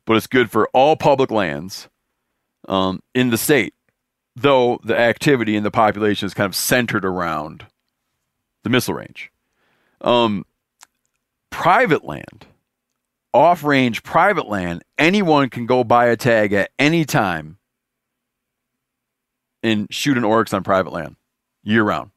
[0.07, 1.91] but it's good for all public lands
[2.67, 3.75] um, in the state.
[4.35, 7.67] Though the activity and the population is kind of centered around
[8.63, 9.31] the missile range.
[10.01, 10.47] Um,
[11.51, 12.47] private land,
[13.35, 17.59] off range private land, anyone can go buy a tag at any time
[19.63, 21.17] and shoot an oryx on private land
[21.63, 22.11] year round.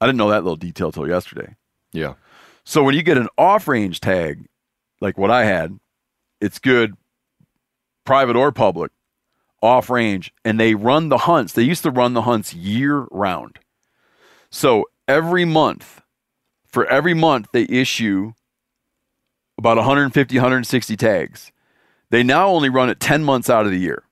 [0.00, 1.56] I didn't know that little detail till yesterday.
[1.92, 2.14] Yeah.
[2.64, 4.46] So when you get an off range tag,
[5.00, 5.78] like what I had,
[6.40, 6.94] it's good,
[8.04, 8.90] private or public,
[9.64, 11.54] off range, and they run the hunts.
[11.54, 13.58] They used to run the hunts year round.
[14.50, 16.02] So every month,
[16.66, 18.32] for every month, they issue
[19.58, 21.50] about 150, 160 tags.
[22.10, 24.04] They now only run it 10 months out of the year.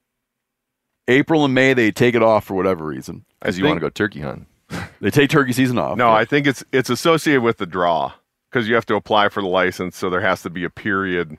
[1.07, 3.25] April and May, they take it off for whatever reason.
[3.41, 4.47] Because you want to go turkey hunting.
[5.01, 5.99] They take turkey season off.
[5.99, 8.13] No, I think it's it's associated with the draw
[8.49, 11.37] because you have to apply for the license, so there has to be a period,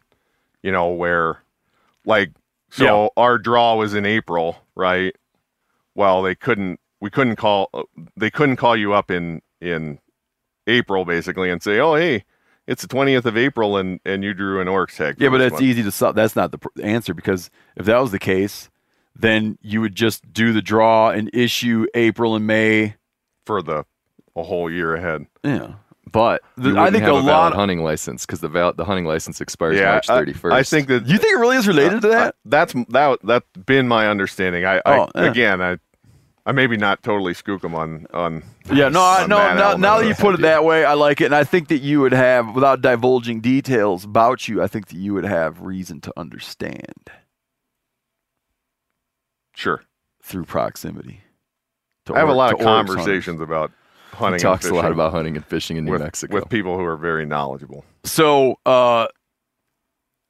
[0.61, 1.39] you know, where,
[2.05, 2.31] like,
[2.77, 5.15] so our draw was in April, right?
[5.95, 6.79] Well, they couldn't.
[6.99, 7.69] We couldn't call.
[8.15, 9.99] They couldn't call you up in in
[10.67, 12.23] April basically and say, "Oh, hey,
[12.67, 15.53] it's the twentieth of April and and you drew an oryx tag." Yeah, but that's
[15.53, 16.15] month." easy to solve.
[16.15, 18.69] That's not the pr- answer because if that was the case,
[19.15, 22.95] then you would just do the draw and issue April and May.
[23.45, 23.85] for the
[24.35, 25.27] a whole year ahead.
[25.43, 25.73] Yeah,
[26.13, 27.53] but the, I think a lot.
[27.53, 30.53] hunting license because the val- the hunting license expires Yeah, March thirty first.
[30.53, 32.27] I, think that you think it really is related to that?
[32.27, 34.63] Uh, that's that that's been my understanding.
[34.65, 35.29] I, Oh, I yeah.
[35.31, 35.77] again, I
[36.45, 38.43] I maybe not totally skookum on on.
[38.71, 39.37] yeah, no, I, no.
[39.37, 41.67] that Now, now that you put it that way, I like it, and I think
[41.69, 45.61] that you would have, without divulging details about you, I think that you would have
[45.61, 47.09] reason to understand
[49.55, 49.83] Sure,
[50.21, 51.21] through proximity.
[52.13, 52.95] I have a lot of conversations hunters.
[53.05, 53.41] conversations
[54.17, 56.35] about he talks and a lot about hunting and fishing in New with, Mexico.
[56.35, 57.85] with people who are very knowledgeable.
[58.03, 59.07] So uh,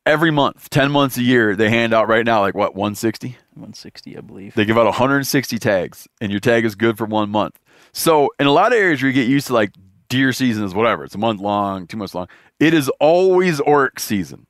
[0.06, 3.30] every month, ten months a year, they hand out right now like what 160.
[3.30, 4.56] 160, I believe.
[4.56, 7.60] They give out 160 tags, and your tag is good for one month.
[7.92, 9.72] So in a lot of areas where you get used to like
[10.10, 12.28] deer season is whatever, it's a month long, two months long.
[12.60, 14.48] It is always oryx season,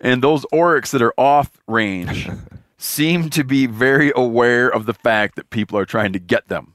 [0.00, 2.28] and those oryx that are off range
[2.78, 6.74] seem to be very aware of the fact that people are trying to get them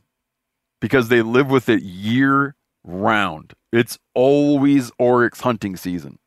[0.82, 3.54] because they live with it year round.
[3.72, 6.20] It's always oryx hunting season,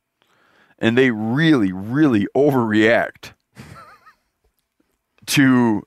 [0.78, 3.34] and they really, really overreact
[5.26, 5.82] to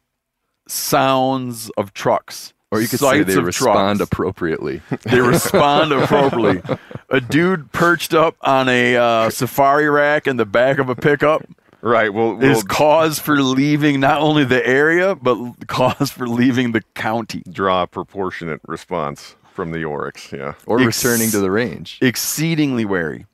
[0.67, 2.53] sounds of trucks.
[2.69, 4.11] Or you could say they respond trucks.
[4.11, 4.81] appropriately.
[5.03, 6.77] They respond appropriately.
[7.09, 11.43] A dude perched up on a uh, safari rack in the back of a pickup
[11.81, 12.11] Right.
[12.13, 17.43] Well, is cause for leaving not only the area but cause for leaving the county.
[17.49, 20.31] draw a proportionate response from the Oryx.
[20.31, 20.53] Yeah.
[20.65, 21.99] or Ex- returning to the range.
[22.01, 23.25] Exceedingly wary.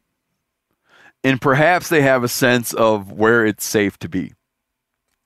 [1.23, 4.33] And perhaps they have a sense of where it's safe to be.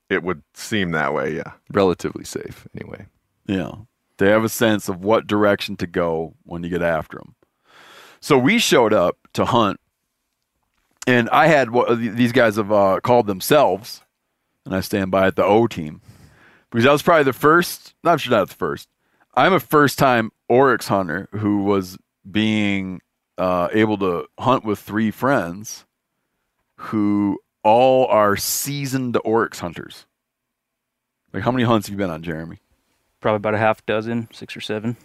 [0.09, 1.35] It would seem that way.
[1.35, 1.53] Yeah.
[1.71, 3.07] Relatively safe, anyway.
[3.47, 3.71] Yeah.
[4.17, 7.35] They have a sense of what direction to go when you get after them.
[8.19, 9.79] So we showed up to hunt,
[11.07, 14.01] and I had what these guys have uh, called themselves,
[14.65, 16.01] and I stand by it, the O team,
[16.69, 18.89] because I was probably the first, not sure not the first.
[19.33, 21.97] I'm a first time Oryx hunter who was
[22.29, 23.01] being
[23.37, 25.85] uh, able to hunt with three friends
[26.75, 30.05] who all are seasoned Oryx hunters.
[31.33, 32.59] Like, how many hunts have you been on, Jeremy?
[33.19, 34.97] Probably about a half dozen, six or seven.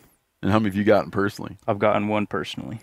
[0.42, 1.58] And how many have you gotten personally?
[1.66, 2.80] I've gotten one personally.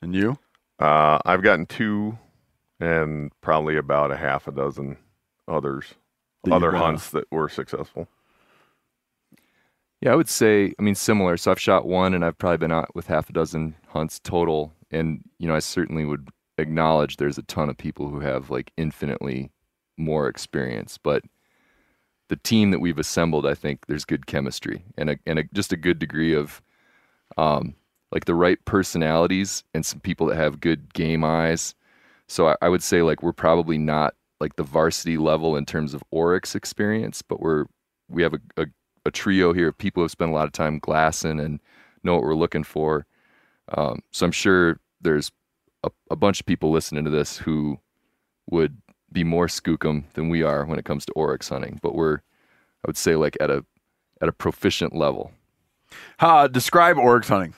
[0.00, 0.38] And you?
[0.78, 2.18] Uh, I've gotten two,
[2.80, 4.98] and probably about a half a dozen
[5.48, 5.94] others,
[6.44, 8.08] That other hunts that were successful.
[10.00, 11.36] Yeah, I would say, I mean, similar.
[11.36, 14.72] So I've shot one and I've probably been out with half a dozen hunts total.
[14.90, 18.72] And, you know, I certainly would acknowledge there's a ton of people who have like
[18.76, 19.50] infinitely
[19.96, 20.98] more experience.
[20.98, 21.24] But
[22.28, 25.72] the team that we've assembled, I think there's good chemistry and, a, and a, just
[25.72, 26.60] a good degree of
[27.38, 27.74] um,
[28.12, 31.74] like the right personalities and some people that have good game eyes.
[32.28, 35.94] So I, I would say like we're probably not like the varsity level in terms
[35.94, 37.66] of Oryx experience, but we're
[38.08, 38.66] we have a, a,
[39.06, 41.60] a trio here of people who have spent a lot of time glassing and
[42.02, 43.06] know what we're looking for.
[43.76, 45.32] Um, so I'm sure there's
[45.82, 47.80] a, a bunch of people listening to this who
[48.50, 48.76] would
[49.12, 52.88] be more skookum than we are when it comes to Oryx hunting, but we're I
[52.88, 53.64] would say like at a
[54.20, 55.32] at a proficient level.
[56.18, 57.54] How describe Oryx hunting?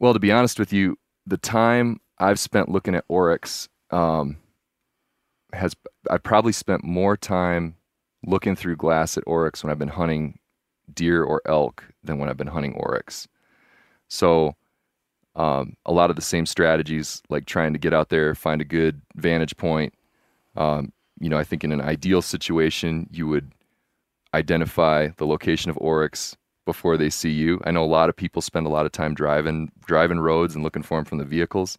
[0.00, 4.38] Well, to be honest with you, the time I've spent looking at oryx um,
[5.52, 5.76] has
[6.10, 7.76] I probably spent more time
[8.24, 10.38] looking through glass at oryx when I've been hunting
[10.92, 13.28] deer or elk than when I've been hunting oryx.
[14.08, 14.56] So,
[15.36, 18.64] um, a lot of the same strategies, like trying to get out there, find a
[18.64, 19.94] good vantage point.
[20.56, 23.52] Um, you know, I think in an ideal situation, you would
[24.34, 26.36] identify the location of oryx
[26.70, 27.60] before they see you.
[27.64, 30.62] I know a lot of people spend a lot of time driving driving roads and
[30.62, 31.78] looking for them from the vehicles.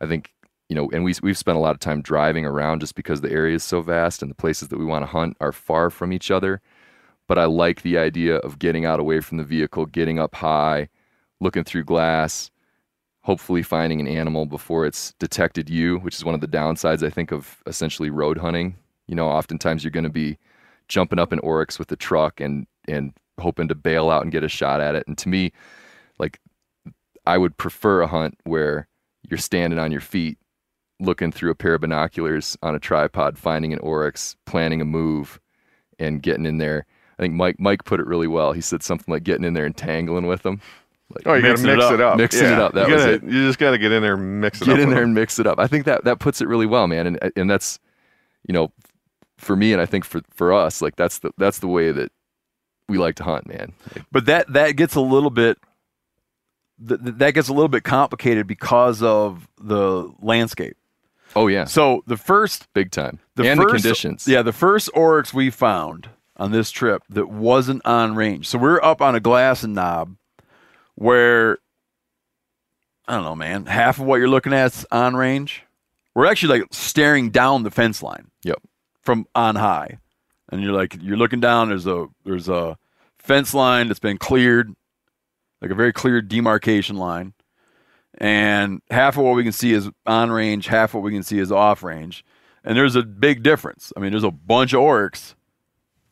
[0.00, 0.32] I think
[0.68, 3.30] you know, and we we've spent a lot of time driving around just because the
[3.30, 6.12] area is so vast and the places that we want to hunt are far from
[6.12, 6.60] each other.
[7.28, 10.88] But I like the idea of getting out away from the vehicle, getting up high,
[11.40, 12.50] looking through glass,
[13.20, 17.10] hopefully finding an animal before it's detected you, which is one of the downsides I
[17.10, 18.76] think of essentially road hunting.
[19.06, 20.36] You know, oftentimes you're going to be
[20.88, 24.44] jumping up in oryx with the truck and and hoping to bail out and get
[24.44, 25.06] a shot at it.
[25.06, 25.52] And to me,
[26.18, 26.40] like
[27.26, 28.88] I would prefer a hunt where
[29.28, 30.38] you're standing on your feet,
[30.98, 35.40] looking through a pair of binoculars on a tripod, finding an oryx, planning a move,
[35.98, 36.86] and getting in there.
[37.18, 38.52] I think Mike Mike put it really well.
[38.52, 40.60] He said something like getting in there and tangling with them.
[41.14, 41.92] Like Oh, you got to Mixing it mix up.
[41.92, 42.16] it up.
[42.16, 43.22] Mixing it up, that you gotta, it.
[43.24, 44.76] You just got to get in there and mix it up.
[44.76, 45.08] get in there them.
[45.08, 45.58] and mix it up.
[45.58, 47.06] I think that that puts it really well, man.
[47.06, 47.78] And and that's
[48.48, 48.72] you know,
[49.36, 52.10] for me and I think for for us, like that's the that's the way that
[52.90, 53.72] we like to hunt, man.
[54.12, 55.58] But that that gets a little bit
[56.86, 60.76] th- th- that gets a little bit complicated because of the landscape.
[61.36, 63.18] oh yeah, So the first big time.
[63.36, 64.26] the and first, the conditions.
[64.28, 68.48] Yeah, the first oryx we found on this trip that wasn't on range.
[68.48, 70.16] So we're up on a glassing knob
[70.94, 71.58] where
[73.06, 73.66] I don't know, man.
[73.66, 75.64] Half of what you're looking at is on range.
[76.14, 78.30] We're actually like staring down the fence line.
[78.42, 78.58] Yep.
[79.02, 79.98] From on high.
[80.50, 82.76] And you're like you're looking down, there's a there's a
[83.18, 84.74] fence line that's been cleared,
[85.60, 87.34] like a very clear demarcation line.
[88.18, 91.38] And half of what we can see is on range, half what we can see
[91.38, 92.24] is off range.
[92.64, 93.92] And there's a big difference.
[93.96, 95.34] I mean, there's a bunch of oryx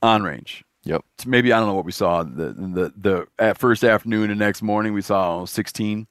[0.03, 0.65] on range.
[0.85, 1.05] Yep.
[1.27, 4.63] Maybe I don't know what we saw the the the at first afternoon and next
[4.63, 6.07] morning we saw 16.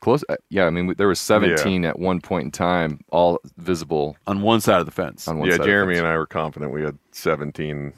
[0.00, 0.24] Close.
[0.28, 4.42] uh, Yeah, I mean, there was 17 at one point in time, all visible on
[4.42, 5.26] one side of the fence.
[5.26, 5.58] on one yeah.
[5.58, 6.06] Jeremy and.
[6.06, 7.92] I were confident we had 17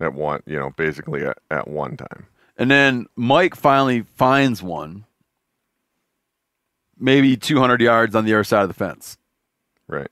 [0.00, 2.26] at one, you know, basically at, at one time.
[2.56, 5.04] And then Mike finally finds one,
[6.98, 9.16] maybe 200 yards on the other side of the fence.
[9.88, 10.10] Right.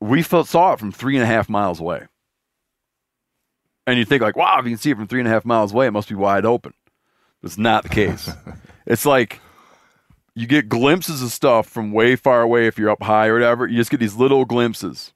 [0.00, 2.06] We felt, saw it from three and a half miles away.
[3.86, 5.44] And you think like, wow, if you can see it from three and a half
[5.44, 6.74] miles away, it must be wide open.
[7.42, 8.28] It's not the case.
[8.88, 9.40] it's like
[10.34, 13.66] you get glimpses of stuff from way far away if you're up high or whatever.
[13.68, 15.12] You just get these little glimpses.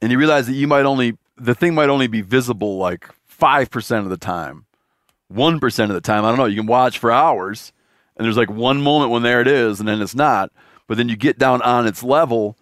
[0.00, 3.70] and you realize that you might only the thing might only be visible like five
[3.70, 4.66] percent of the time,
[5.28, 6.24] one percent of the time.
[6.24, 6.46] I don't know.
[6.46, 7.72] You can watch for hours,
[8.16, 10.50] and there's like one moment when there it is, and then it's not.
[10.88, 12.58] But then you get down on its level,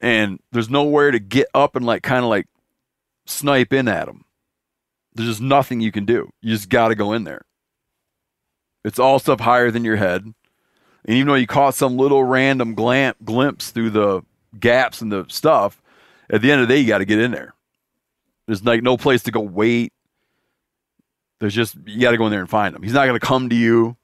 [0.00, 2.46] and there's nowhere to get up and like kind of like
[3.26, 4.24] snipe in at them.
[5.14, 6.30] There's just nothing you can do.
[6.40, 7.42] You just got to go in there.
[8.84, 10.22] It's all stuff higher than your head.
[10.24, 14.22] And even though you caught some little random glamp, glimpse through the
[14.58, 15.82] gaps in the stuff,
[16.30, 17.54] at the end of the day, you got to get in there.
[18.46, 19.92] There's like no place to go wait.
[21.40, 22.82] There's just, you got to go in there and find him.
[22.82, 23.96] He's not going to come to you.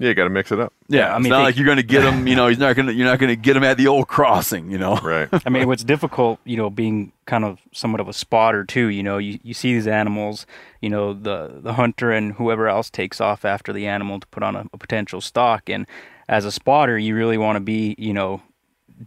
[0.00, 0.72] Yeah, you got to mix it up.
[0.88, 2.26] Yeah, I mean, it's not they- like you're going to get him.
[2.26, 2.94] You know, he's not going to.
[2.94, 4.70] You're not going to get him at the old crossing.
[4.70, 5.28] You know, Right.
[5.46, 8.88] I mean, what's difficult, you know, being kind of somewhat of a spotter too.
[8.88, 10.46] You know, you, you see these animals,
[10.80, 14.42] you know, the the hunter and whoever else takes off after the animal to put
[14.42, 15.86] on a, a potential stalk, and
[16.28, 18.42] as a spotter, you really want to be, you know,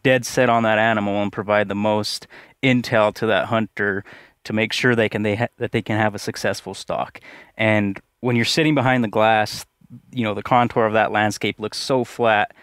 [0.03, 2.27] dead set on that animal and provide the most
[2.63, 4.03] intel to that hunter
[4.45, 7.19] to make sure they can they ha- that they can have a successful stalk.
[7.57, 9.65] And when you're sitting behind the glass,
[10.11, 12.53] you know, the contour of that landscape looks so flat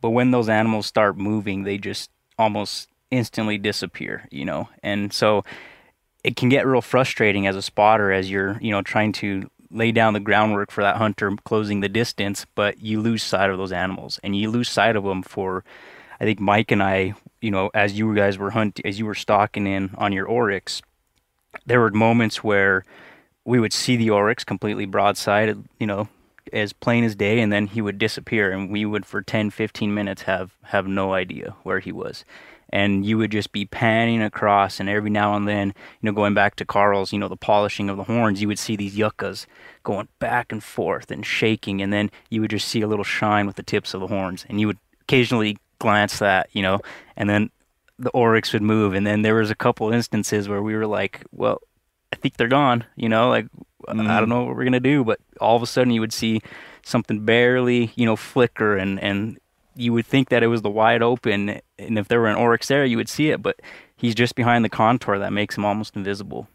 [0.00, 4.68] but when those animals start moving they just almost instantly disappear you know?
[4.82, 5.44] And so
[6.24, 9.92] it can get real frustrating as a spotter as you're you know trying to lay
[9.92, 13.72] down the groundwork for that hunter closing the distance but you lose sight of those
[13.72, 15.64] animals and you lose sight of them for
[16.20, 19.14] i think mike and i you know as you guys were hunting as you were
[19.14, 20.82] stalking in on your oryx
[21.66, 22.84] there were moments where
[23.44, 26.08] we would see the oryx completely broadside you know
[26.52, 29.92] as plain as day and then he would disappear and we would for 10 15
[29.92, 32.24] minutes have have no idea where he was.
[32.70, 36.34] And you would just be panning across and every now and then you know going
[36.34, 39.46] back to Karl's you know the polishing of the horns you would see these yuccas
[39.82, 43.46] going back and forth and shaking and then you would just see a little shine
[43.46, 46.78] with the tips of the horns and you would occasionally glance that you know
[47.16, 47.50] and then
[47.98, 51.24] the oryx would move and then there was a couple instances where we were like
[51.32, 51.60] well
[52.12, 53.46] i think they're gone you know like
[53.86, 54.06] I mm-hmm.
[54.06, 56.40] don't know what we're gonna do, but all of a sudden you would see
[56.82, 59.38] something barely, you know, flicker, and and
[59.76, 62.68] you would think that it was the wide open, and if there were an oryx
[62.68, 63.60] there, you would see it, but
[63.96, 66.48] he's just behind the contour that makes him almost invisible.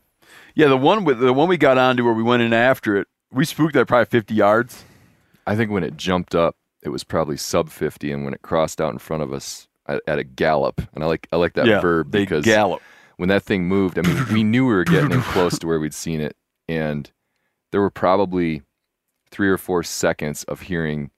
[0.55, 0.67] yeah.
[0.67, 3.45] The one with the one we got onto where we went in after it, we
[3.45, 4.83] spooked that probably 50 yards.
[5.47, 8.81] I think when it jumped up, it was probably sub 50, and when it crossed
[8.81, 11.65] out in front of us at, at a gallop, and I like I like that
[11.65, 12.81] yeah, verb they because gallop.
[13.17, 15.93] When that thing moved, I mean, we knew we were getting close to where we'd
[15.93, 16.35] seen it,
[16.67, 17.09] and
[17.71, 18.61] there were probably
[19.31, 21.09] three or four seconds of hearing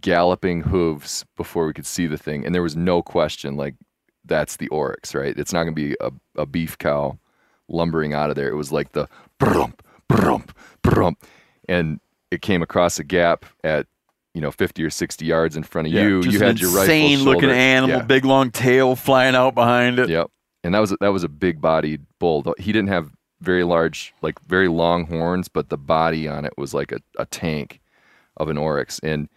[0.00, 3.74] galloping hooves before we could see the thing, and there was no question like
[4.24, 5.36] that's the oryx, right?
[5.38, 6.10] It's not going to be a,
[6.42, 7.18] a beef cow
[7.68, 8.48] lumbering out of there.
[8.48, 9.08] It was like the
[9.40, 9.80] brump,
[10.10, 10.50] brump,
[10.82, 11.16] brump,
[11.68, 13.86] and it came across a gap at
[14.34, 16.22] you know 50 or 60 yards in front of Yeah, you.
[16.22, 17.54] You had your rifle insane looking shoulder.
[17.54, 18.02] animal, Yeah.
[18.02, 20.08] big long tail flying out behind it.
[20.08, 20.30] Yep.
[20.62, 22.54] And that was that was a big bodied bull.
[22.58, 26.74] He didn't have very large, like very long horns, but the body on it was
[26.74, 27.80] like a, a tank
[28.36, 28.98] of an oryx.
[29.02, 29.28] And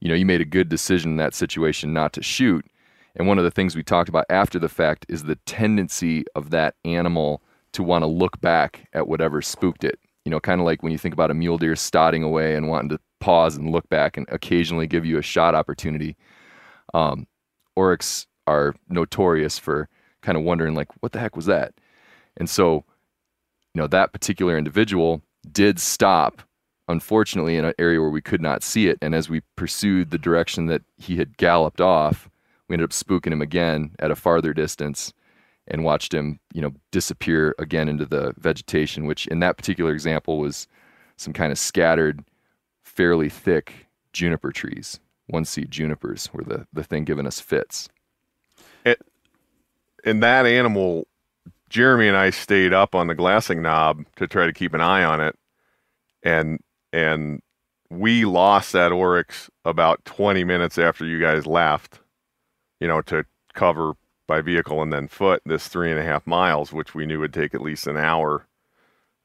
[0.00, 2.66] you know, you made a good decision in that situation not to shoot.
[3.14, 6.50] And one of the things we talked about after the fact is the tendency of
[6.50, 7.42] that animal
[7.72, 9.98] to want to look back at whatever spooked it.
[10.24, 12.68] You know, kind of like when you think about a mule deer stotting away and
[12.68, 16.16] wanting to pause and look back and occasionally give you a shot opportunity.
[16.94, 17.26] Um,
[17.76, 19.88] oryx are notorious for
[20.22, 21.74] kind of wondering like what the heck was that?
[22.36, 22.84] And so
[23.74, 26.42] you know that particular individual did stop
[26.88, 28.98] unfortunately in an area where we could not see it.
[29.00, 32.28] And as we pursued the direction that he had galloped off
[32.72, 35.12] we ended up spooking him again at a farther distance
[35.68, 40.38] and watched him you know disappear again into the vegetation which in that particular example
[40.38, 40.66] was
[41.18, 42.24] some kind of scattered
[42.82, 47.90] fairly thick juniper trees one seed junipers were the, the thing giving us fits
[50.04, 51.06] and that animal,
[51.68, 55.04] Jeremy and I stayed up on the glassing knob to try to keep an eye
[55.04, 55.36] on it,
[56.22, 56.60] and
[56.92, 57.40] and
[57.90, 62.00] we lost that oryx about 20 minutes after you guys left.
[62.80, 63.24] You know, to
[63.54, 63.92] cover
[64.26, 67.34] by vehicle and then foot this three and a half miles, which we knew would
[67.34, 68.46] take at least an hour.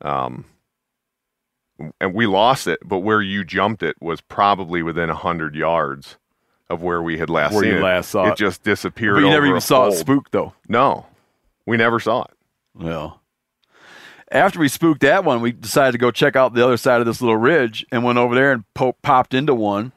[0.02, 0.46] Um,
[2.00, 6.18] and we lost it, but where you jumped it was probably within a hundred yards
[6.70, 7.84] of where we had last Where seen you it.
[7.84, 8.38] last saw it it.
[8.38, 9.16] just disappeared.
[9.16, 10.00] But you never even saw it fold.
[10.00, 10.54] spook though.
[10.68, 11.06] No,
[11.66, 12.32] we never saw it.
[12.76, 13.22] Well,
[14.32, 17.06] after we spooked that one, we decided to go check out the other side of
[17.06, 19.94] this little ridge and went over there and po- popped into one.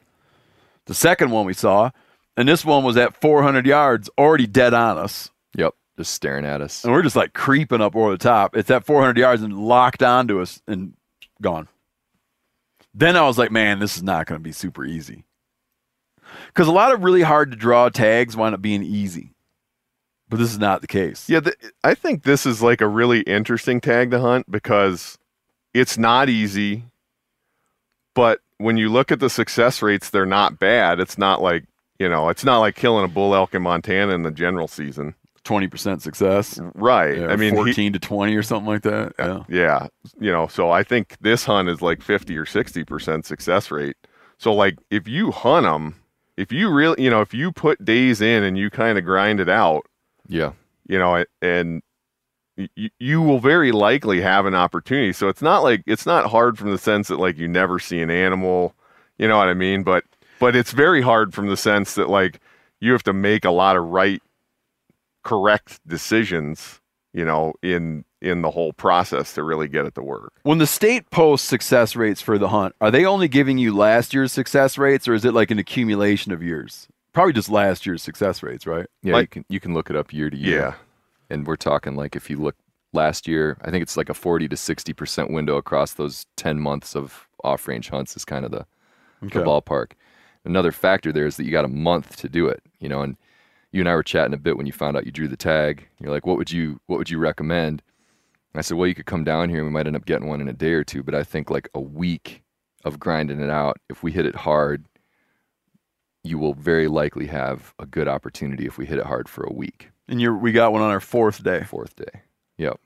[0.85, 1.91] The second one we saw,
[2.37, 5.29] and this one was at 400 yards, already dead on us.
[5.55, 8.55] yep just staring at us And we're just like creeping up over the top.
[8.55, 10.93] It's at 400 yards and locked onto us and
[11.41, 11.67] gone.
[12.93, 15.25] Then I was like, man, this is not going to be super easy.
[16.47, 19.33] Because a lot of really hard to draw tags wind up being easy.
[20.29, 21.27] But this is not the case.
[21.29, 25.17] Yeah, th- I think this is like a really interesting tag to hunt because
[25.73, 26.85] it's not easy,
[28.13, 30.99] but when you look at the success rates, they're not bad.
[30.99, 31.65] It's not like
[31.99, 35.13] you know, it's not like killing a bull elk in Montana in the general season.
[35.43, 36.59] Twenty percent success.
[36.75, 37.17] Right.
[37.17, 39.13] Yeah, I mean, he- fourteen to twenty or something like that.
[39.19, 39.25] Yeah.
[39.25, 39.87] Uh, yeah,
[40.19, 43.97] you know, so I think this hunt is like 50 or 60% success rate.
[44.37, 45.95] So like if you hunt them,
[46.41, 49.39] if you really, you know, if you put days in and you kind of grind
[49.39, 49.85] it out,
[50.27, 50.53] Yeah.
[50.87, 51.81] you know, and
[52.75, 55.13] you, you will very likely have an opportunity.
[55.13, 58.01] So it's not like it's not hard from the sense that like you never see
[58.01, 58.73] an animal,
[59.17, 59.83] you know what I mean?
[59.83, 60.03] But
[60.39, 62.39] but it's very hard from the sense that like
[62.79, 64.21] you have to make a lot of right
[65.23, 66.81] correct decisions,
[67.13, 70.33] you know, in in the whole process to really get it to work.
[70.43, 74.13] When the state posts success rates for the hunt, are they only giving you last
[74.13, 76.87] year's success rates, or is it like an accumulation of years?
[77.13, 78.85] Probably just last year's success rates, right?
[79.01, 80.59] Yeah, Like- you can you can look it up year to year.
[80.59, 80.73] Yeah.
[81.29, 82.55] And we're talking like if you look
[82.93, 86.95] last year, I think it's like a 40 to 60% window across those 10 months
[86.95, 88.65] of off-range hunts is kind of the,
[89.25, 89.39] Okay.
[89.39, 89.91] the ballpark.
[90.43, 93.15] Another factor there is that you got a month to do it, you know, and
[93.71, 95.87] you and I were chatting a bit when you found out you drew the tag.
[95.99, 97.81] You're like, what would you what would you recommend?
[98.55, 100.41] I said, well, you could come down here and we might end up getting one
[100.41, 102.43] in a day or two, but I think like a week
[102.83, 104.85] of grinding it out, if we hit it hard,
[106.23, 109.53] you will very likely have a good opportunity if we hit it hard for a
[109.53, 109.89] week.
[110.07, 111.63] And you're, we got one on our fourth day.
[111.63, 112.21] Fourth day.
[112.57, 112.79] Yep.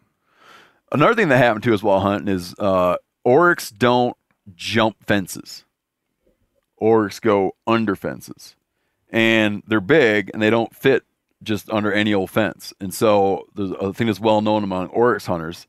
[0.91, 4.15] Another thing that happened to us while hunting is uh, oryx don't
[4.55, 5.65] jump fences.
[6.77, 8.55] Oryx go under fences,
[9.09, 11.03] and they're big and they don't fit
[11.45, 12.73] just under any old fence.
[12.79, 15.67] And so the thing that's well known among oryx hunters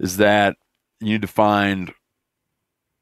[0.00, 0.56] is that
[1.00, 1.92] you need to find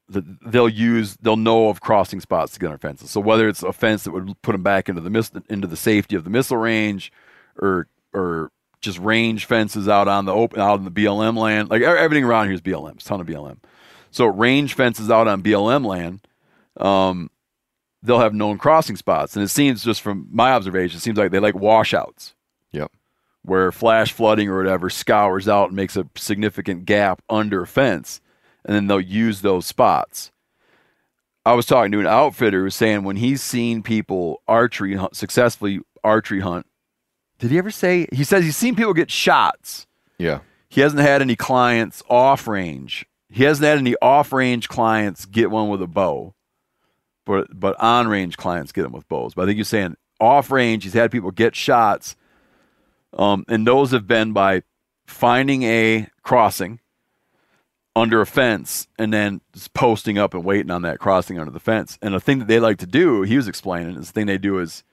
[0.09, 3.09] that they'll use they'll know of crossing spots to get under fences.
[3.09, 5.75] So whether it's a fence that would put them back into the miss, into the
[5.75, 7.11] safety of the missile range,
[7.57, 11.81] or or just range fences out on the open out in the BLM land, like
[11.81, 13.57] everything around here is BLM, it's a ton of BLM.
[14.11, 16.21] So range fences out on BLM land,
[16.77, 17.29] um,
[18.07, 21.31] they'll have known crossing spots, and it seems just from my observation, it seems like
[21.31, 22.33] they like washouts
[22.71, 22.91] Yep.
[23.43, 28.21] where flash flooding or whatever scours out and makes a significant gap under a fence,
[28.65, 30.31] and then they'll use those spots.
[31.45, 35.15] I was talking to an outfitter who was saying when he's seen people archery hunt,
[35.15, 36.65] successfully archery hunt.
[37.39, 38.07] Did he ever say?
[38.11, 39.87] He says he's seen people get shots.
[40.17, 40.39] Yeah.
[40.69, 43.05] He hasn't had any clients off range.
[43.29, 46.33] He hasn't had any off range clients get one with a bow,
[47.27, 49.35] but but on range clients get them with bows.
[49.35, 50.83] But I think you're saying off range.
[50.83, 52.15] He's had people get shots,
[53.13, 54.63] um, and those have been by
[55.05, 56.79] finding a crossing
[57.95, 61.59] under a fence and then just posting up and waiting on that crossing under the
[61.59, 61.97] fence.
[62.01, 64.37] And the thing that they like to do, he was explaining, is the thing they
[64.37, 64.83] do is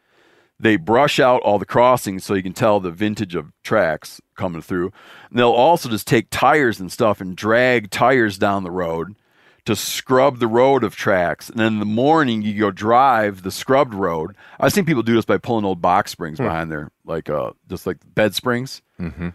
[0.59, 4.63] they brush out all the crossings so you can tell the vintage of tracks coming
[4.63, 4.93] through.
[5.29, 9.15] And they'll also just take tires and stuff and drag tires down the road
[9.65, 11.49] to scrub the road of tracks.
[11.49, 14.37] And then in the morning, you go drive the scrubbed road.
[14.61, 17.87] I've seen people do this by pulling old box springs behind there, like uh, just
[17.87, 18.83] like bed springs.
[19.01, 19.31] Mm-hmm.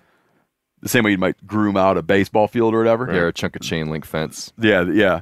[0.82, 3.12] The same way you might groom out a baseball field or whatever.
[3.12, 4.54] Yeah, a chunk of chain link fence.
[4.60, 5.22] Yeah, yeah.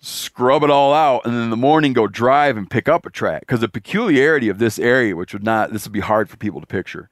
[0.00, 3.10] Scrub it all out, and then in the morning go drive and pick up a
[3.10, 3.40] track.
[3.40, 6.60] Because the peculiarity of this area, which would not, this would be hard for people
[6.60, 7.10] to picture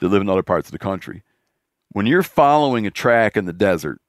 [0.00, 1.22] that live in other parts of the country.
[1.90, 4.00] When you're following a track in the desert,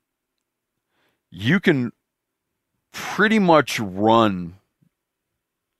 [1.29, 1.91] you can
[2.95, 4.55] pretty much run.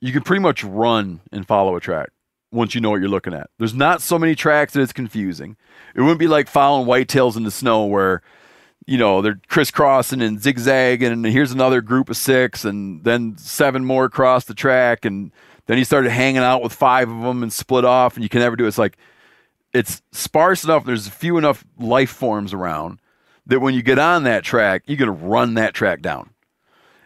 [0.02, 2.10] You can pretty much run and follow a track
[2.52, 3.50] once you know what you're looking at.
[3.58, 5.56] There's not so many tracks that it's confusing.
[5.96, 8.22] It wouldn't be like following whitetails in the snow where
[8.86, 13.84] you know, they're crisscrossing and zigzagging, and here's another group of six, and then seven
[13.84, 15.32] more across the track, and
[15.66, 18.42] then you started hanging out with five of them and split off, and you can
[18.42, 18.68] never do it.
[18.68, 18.98] It's like
[19.74, 20.86] it's sparse enough.
[20.86, 23.00] There's few enough life forms around
[23.48, 26.30] that when you get on that track, you're gonna run that track down.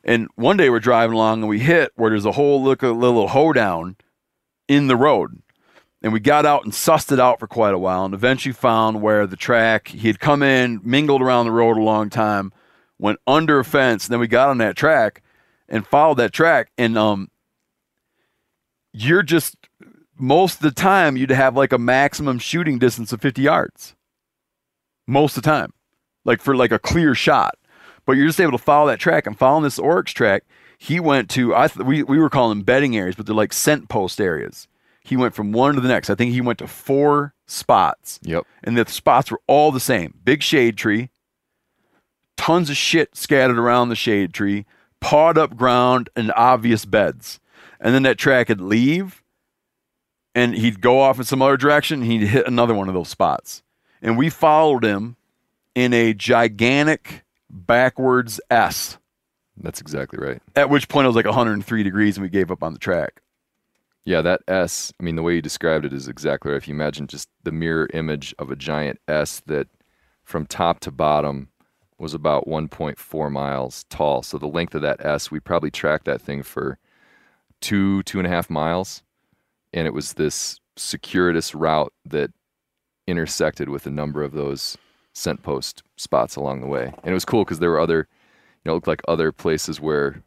[0.04, 3.28] And one day we're driving along and we hit where there's a whole a little
[3.28, 3.98] hoedown
[4.68, 5.42] in the road.
[6.02, 9.02] And we got out and sussed it out for quite a while and eventually found
[9.02, 12.54] where the track, he had come in, mingled around the road a long time,
[12.98, 15.22] went under a fence, and then we got on that track
[15.68, 16.72] and followed that track.
[16.78, 17.30] And um
[18.94, 19.56] you're just
[20.18, 23.96] most of the time you'd have like a maximum shooting distance of 50 yards.
[25.08, 25.74] Most of the time.
[26.26, 27.56] Like for like a clear shot.
[28.10, 30.44] But you're just able to follow that track and following this oryx track,
[30.80, 33.54] he went to I th- we we were calling them bedding areas, but they're like
[33.54, 34.68] scent post areas.
[35.04, 36.10] He went from one to the next.
[36.10, 38.20] I think he went to four spots.
[38.24, 38.48] Yep.
[38.64, 40.16] And the spots were all the same.
[40.24, 41.12] Big shade tree,
[42.36, 44.66] tons of shit scattered around the shade tree,
[45.00, 47.40] pawed up ground, and obvious beds.
[47.80, 49.22] And then that track would leave,
[50.34, 52.02] and he'd go off in some other direction.
[52.02, 53.62] And he'd hit another one of those spots,
[54.02, 55.16] and we followed him
[55.76, 58.98] in a gigantic backwards S.
[59.58, 60.42] That's exactly right.
[60.56, 63.22] At which point it was like 103 degrees, and we gave up on the track.
[64.06, 66.58] Yeah, that S, I mean, the way you described it is exactly right.
[66.58, 69.68] If you imagine just the mirror image of a giant S that
[70.24, 71.50] from top to bottom
[71.98, 74.24] was about 1.4 miles tall.
[74.24, 76.80] So the length of that S, we probably tracked that thing for
[77.60, 79.04] two, two and a half miles.
[79.74, 82.32] And it was this circuitous route that
[83.06, 84.78] intersected with a number of those
[85.14, 86.86] scent post spots along the way.
[86.86, 88.08] And it was cool because there were other,
[88.64, 90.24] you know, looked like other places where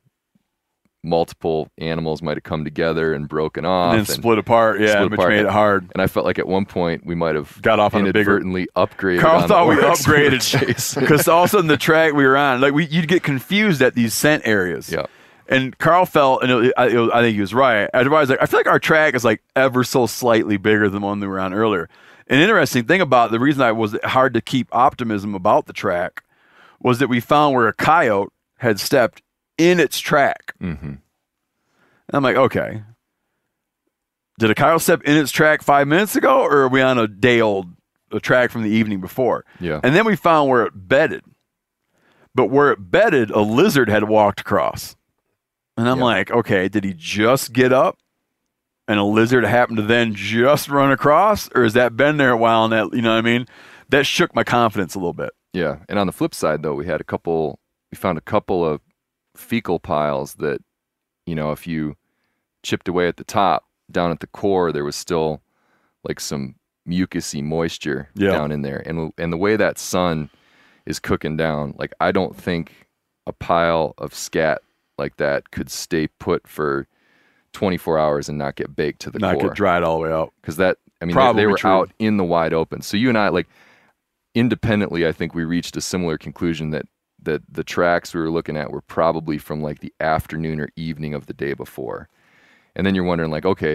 [1.05, 4.81] multiple animals might have come together and broken off and then split apart.
[4.81, 5.31] Yeah, split which apart.
[5.33, 5.91] made it hard.
[5.95, 8.19] And I felt like at one point we might have Got off on a bigger-
[8.39, 9.21] inadvertently upgraded.
[9.21, 12.73] Karl thought we upgraded because all of a sudden the track we were on, like
[12.73, 14.91] we, you'd get confused at these scent areas.
[14.93, 15.07] Yeah.
[15.49, 17.91] And Karl felt, and it, I, it, I think he was right.
[17.93, 21.01] I was like, I feel like our track is like ever so slightly bigger than
[21.03, 21.89] the one we were on earlier.
[22.29, 26.23] An interesting thing about the reason I was hard to keep optimism about the track
[26.81, 29.23] was that we found where a coyote had stepped
[29.59, 30.55] in its track.
[30.61, 30.87] Mm-hmm.
[30.87, 31.01] And
[32.13, 32.83] I'm like, okay.
[34.39, 37.07] Did a coyote step in its track five minutes ago, or are we on a
[37.07, 37.67] day old
[38.11, 39.45] a track from the evening before?
[39.61, 39.81] Yeah.
[39.83, 41.23] And then we found where it bedded.
[42.35, 44.97] But where it bedded, a lizard had walked across.
[45.77, 46.05] And I'm Yeah.
[46.05, 47.99] like, okay, did he just get up
[48.93, 51.49] and a lizard happened to then just run across?
[51.55, 53.47] Or has that been there a while and that, you know what I mean?
[53.89, 55.31] That shook my confidence a little bit.
[55.53, 57.59] Yeah, and on the flip side, though, we had a couple.
[57.91, 58.81] We found a couple of
[59.37, 60.63] fecal piles that,
[61.27, 61.97] you know, if you
[62.63, 65.43] chipped away at the top, down at the core, there was still
[66.05, 66.55] like some
[66.89, 68.31] mucusy moisture Yeah.
[68.31, 70.31] down in there, and and the way that sun
[70.87, 72.87] is cooking down, like I don't think
[73.27, 74.63] a pile of scat
[74.99, 76.87] like that could stay put for
[77.53, 80.13] 24 hours and not get baked to the Not core get dried all the way
[80.13, 80.33] out.
[80.41, 81.71] because that I mean they, they were true.
[81.71, 82.83] out in the wide open.
[82.83, 83.49] So you and I like
[84.35, 86.87] independently, I think we reached a similar conclusion that
[87.23, 91.15] that the tracks we were looking at were probably from like the afternoon or evening
[91.15, 92.09] of the day before.
[92.75, 93.75] And then you're wondering like, okay,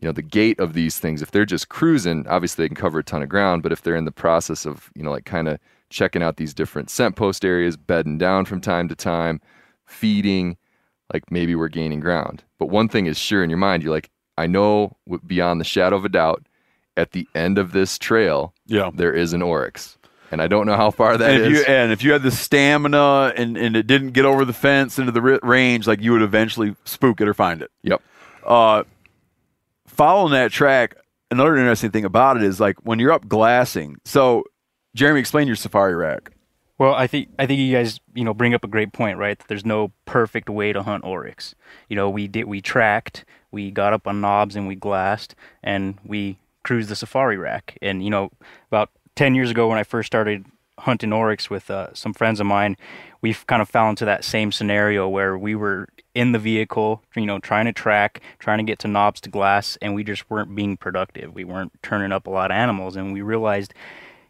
[0.00, 3.00] you know, the gait of these things, if they're just cruising, obviously they can cover
[3.00, 5.48] a ton of ground, but if they're in the process of, you know, like kind
[5.48, 5.58] of
[5.90, 9.40] checking out these different scent post areas, bedding down from time to time,
[9.84, 10.56] feeding,
[11.12, 12.42] like maybe we're gaining ground.
[12.58, 15.96] But one thing is sure in your mind, you're like, I know beyond the shadow
[15.96, 16.44] of a doubt,
[16.96, 18.90] at the end of this trail, Yeah.
[18.92, 19.96] there is an oryx.
[20.30, 21.58] And I don't know how far that and if is.
[21.60, 24.98] you and if you had the stamina and, and it didn't get over the fence
[24.98, 27.70] into the range, like you would eventually spook it or find it.
[27.82, 28.02] Yep.
[28.44, 28.82] Uh,
[29.86, 30.96] following that track,
[31.30, 33.96] another interesting thing about it is like when you're up glassing.
[34.04, 34.44] So,
[34.94, 36.32] Jeremy, explain your safari rack.
[36.78, 39.36] Well, I think I think you guys, you know, bring up a great point, right?
[39.38, 41.54] That there's no perfect way to hunt oryx.
[41.88, 45.98] You know, we did we tracked, we got up on knobs and we glassed, and
[46.04, 47.76] we cruised the safari rack.
[47.82, 48.30] And you know,
[48.70, 50.46] about ten years ago when I first started
[50.78, 52.76] hunting oryx with uh, some friends of mine,
[53.20, 57.26] we kind of fell into that same scenario where we were in the vehicle, you
[57.26, 60.54] know, trying to track, trying to get to knobs to glass, and we just weren't
[60.54, 61.34] being productive.
[61.34, 63.74] We weren't turning up a lot of animals, and we realized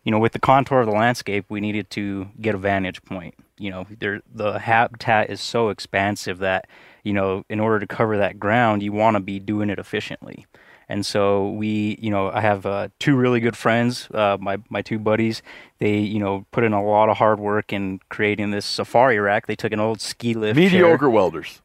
[0.09, 3.35] you know, with the contour of the landscape, we needed to get a vantage point.
[3.59, 6.67] You know, there the habitat is so expansive that
[7.05, 10.47] you know, in order to cover that ground, you want to be doing it efficiently.
[10.89, 14.81] And so we, you know, I have uh, two really good friends, uh, my my
[14.81, 15.43] two buddies.
[15.79, 19.47] They, you know, put in a lot of hard work in creating this safari rack.
[19.47, 20.57] They took an old ski lift.
[20.59, 21.61] chair- Mediocre welders.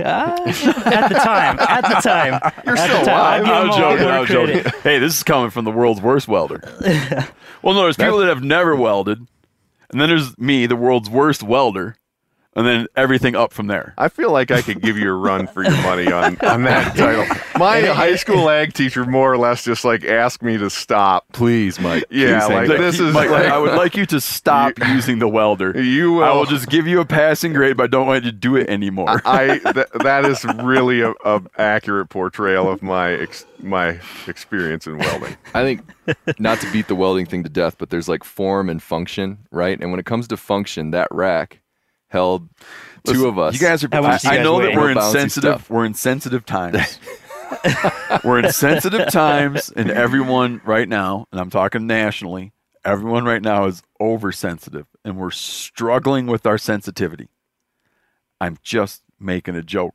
[0.00, 3.44] Ah, at the time, at the time, You're at still time, alive.
[3.44, 4.46] I'll give I'm joking.
[4.46, 4.72] I'm joking.
[4.82, 6.60] Hey, this is coming from the world's worst welder.
[7.62, 9.18] well, no, there's people that have never welded,
[9.90, 11.96] and then there's me, the world's worst welder,
[12.56, 13.94] and then everything up from there.
[13.98, 16.96] I feel like I could give you a run for your money on, on that
[16.96, 17.24] title.
[17.58, 21.26] My high school ag teacher more or less just like asked me to stop.
[21.32, 22.04] Please, Mike.
[22.10, 25.18] Yeah, Please hang like this is Mike, like, I would like you to stop using
[25.18, 25.80] the welder.
[25.80, 26.24] you will.
[26.24, 28.56] I will just give you a passing grade, but I don't want you to do
[28.56, 29.22] it anymore.
[29.24, 34.98] I th- that is really a, a accurate portrayal of my ex- my experience in
[34.98, 35.36] welding.
[35.54, 35.82] I think
[36.38, 39.78] not to beat the welding thing to death, but there's like form and function, right?
[39.80, 41.60] And when it comes to function, that rack
[42.08, 42.48] held
[43.04, 43.54] two of us.
[43.54, 43.88] You guys are.
[43.92, 45.02] I I, want to see I know that we're in weigh.
[45.02, 45.54] Bouncy sensitive.
[45.54, 45.70] stuff.
[45.70, 46.98] We're in sensitive times.
[48.24, 52.52] we're in sensitive times, and everyone right now, and I'm talking nationally,
[52.84, 57.28] everyone right now is oversensitive, and we're struggling with our sensitivity.
[58.40, 59.94] I'm just making a joke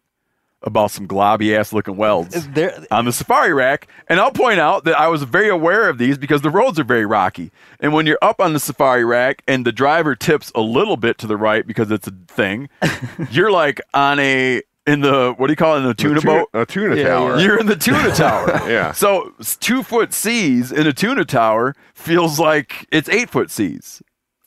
[0.63, 3.87] about some globby ass looking welds There, on the safari rack.
[4.07, 6.83] And I'll point out that I was very aware of these because the roads are
[6.83, 7.51] very rocky.
[7.79, 11.17] And when you're up on the safari rack and the driver tips a little bit
[11.19, 12.69] to the right because it's a thing,
[13.31, 16.39] you're like on a in the what do you call it in a tuna tuna-
[16.41, 16.49] boat?
[16.53, 17.39] a tuna Yeah, tower.
[17.39, 18.47] You're in the tuna tower.
[18.69, 18.91] Yeah.
[18.91, 24.01] So two foot seas in a tuna tower feels like it's eight foot seas.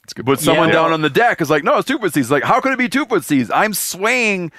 [0.05, 0.25] It's good.
[0.25, 0.75] But someone Yeah.
[0.75, 2.31] down on the deck is like, no, it's two foot seas.
[2.31, 3.51] Like, how could it be two foot seas?
[3.51, 4.53] I'm swaying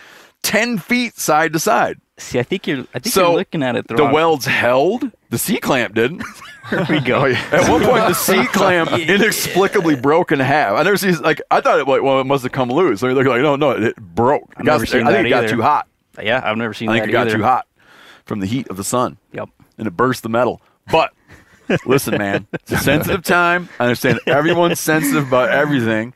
[0.44, 2.00] ten feet side to side.
[2.18, 2.80] See, I think you're.
[2.94, 5.12] I think So you're looking at it the, The welds held.
[5.30, 6.24] The C clamp didn't.
[6.70, 7.24] There we go.
[7.26, 10.74] At one point, the C clamp inexplicably broke in half.
[10.74, 13.00] I never see like I thought it like well it must have come loose.
[13.00, 14.42] So you're like no no it broke.
[14.52, 15.88] It I've got- never seen I think that it got too hot.
[16.22, 17.38] Yeah, I've never seen I think that it got either.
[17.38, 17.68] too hot
[18.26, 19.18] from the heat of the sun.
[19.32, 19.48] Yep.
[19.78, 20.62] and it burst the metal.
[20.92, 21.14] But
[21.86, 23.70] listen, man, it's a sensitive time.
[23.80, 26.14] I understand everyone's sensitive about everything.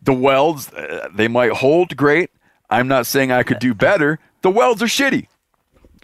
[0.00, 2.30] The welds, uh, they might hold great.
[2.70, 4.18] I'm not saying I could do better.
[4.42, 5.26] The welds are shitty,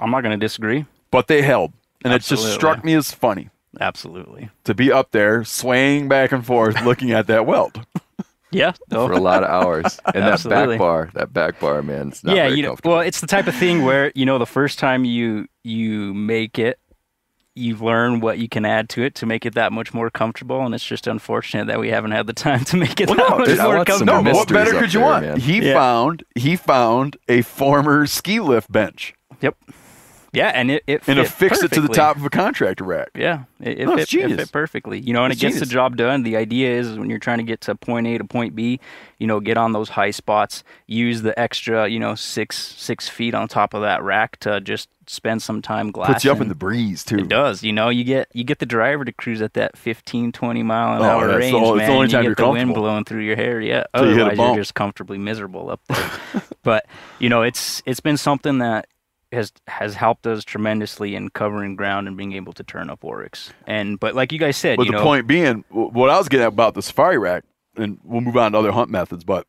[0.01, 0.87] I'm not going to disagree.
[1.11, 1.73] but they held.
[2.05, 4.51] And it just struck me as funny Absolutely.
[4.65, 7.85] to be up there swaying back and forth looking at that weld.
[8.51, 8.73] Yeah.
[8.91, 9.07] No.
[9.07, 9.99] for a lot of hours.
[10.15, 12.97] And that back bar, that back bar, man, it's not yeah, very you know, comfortable.
[12.97, 16.59] well, it's the type of thing where you know the first time you you make
[16.59, 16.79] it,
[17.55, 20.65] you learn what you can add to it to make it that much more comfortable,
[20.65, 23.47] and it's just unfortunate that we haven't had the time to make it that much
[23.47, 24.23] dude, more comfortable.
[24.23, 25.25] No, what better could you there, want?
[25.27, 25.41] man.
[25.41, 25.75] He Yeah.
[25.75, 29.57] found he found a former ski lift bench Yep.
[30.33, 33.11] Yeah, and it it and fit affixed it to the top of a contractor rack.
[33.15, 34.99] Yeah, it, it, oh, No, fit, it fit perfectly.
[34.99, 35.69] You know, and It's it gets genius.
[35.69, 36.23] the job done.
[36.23, 38.81] The idea is when you're trying to get to point A to point B,
[39.19, 43.35] you know, get on those high spots, use the extra, you know, six six feet
[43.35, 46.15] on top of that rack to just spend some time glassing.
[46.15, 47.19] Puts you up in the breeze too.
[47.19, 47.63] It does.
[47.63, 50.97] You know, you get you get the driver to cruise at that 15, 20 mile
[50.97, 51.77] an Oh, hour range, it's man.
[51.77, 53.61] the only and you get the wind blowing through your hair.
[53.61, 53.85] Yeah.
[53.95, 56.43] Till you Otherwise, you're just comfortably miserable up there.
[56.63, 56.87] but
[57.19, 58.87] you know, it's it's been something that
[59.33, 63.53] has has helped us tremendously in covering ground and being able to turn up Oryx.
[63.67, 66.29] And but like you guys said, But you the know, point being, what I was
[66.29, 67.45] getting at about the safari rack,
[67.77, 69.47] and we'll move on to other hunt methods, but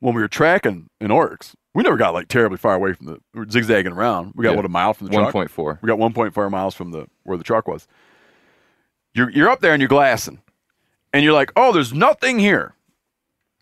[0.00, 3.18] when we were tracking in Oryx, we never got like terribly far away from the,
[3.32, 4.32] we were zigzagging around.
[4.36, 4.56] We got Yeah.
[4.56, 5.34] what a mile from the truck.
[5.34, 5.78] 1.4.
[5.82, 7.88] We got 1.4 miles from the where the truck was.
[9.14, 10.40] You're you're up there and you're glassing,
[11.12, 12.74] and you're like, oh, there's nothing here.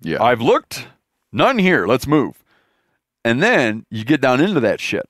[0.00, 0.22] Yeah.
[0.22, 0.88] I've looked,
[1.30, 1.86] none here.
[1.86, 2.42] Let's move.
[3.24, 5.08] And then you get down into that shit.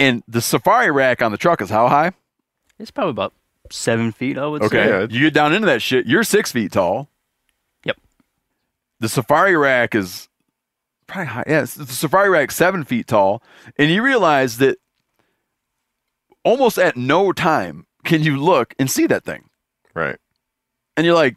[0.00, 2.12] And the safari rack on the truck is how high?
[2.78, 3.34] it's probably about
[3.70, 4.38] seven feet.
[4.38, 4.84] I would Okay.
[4.86, 4.88] say.
[4.88, 5.06] Yeah.
[5.10, 6.06] You get down into that shit.
[6.06, 7.10] You're six feet tall.
[7.84, 7.98] Yep.
[9.00, 10.28] The safari rack is
[11.06, 11.44] probably high.
[11.46, 13.42] Yeah, the safari rack seven feet tall,
[13.76, 14.78] and you realize that
[16.44, 19.44] almost at no time can you look and see that thing.
[19.94, 20.16] Right.
[20.96, 21.36] And you're like,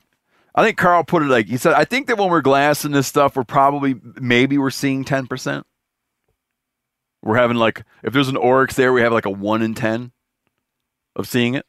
[0.56, 1.73] I think Karl put it like he said.
[1.73, 5.65] I think that when we're glassing this stuff, we're probably maybe we're seeing ten percent.
[7.24, 10.12] We're having like if there's an oryx there, we have like a one in ten
[11.16, 11.66] of seeing it.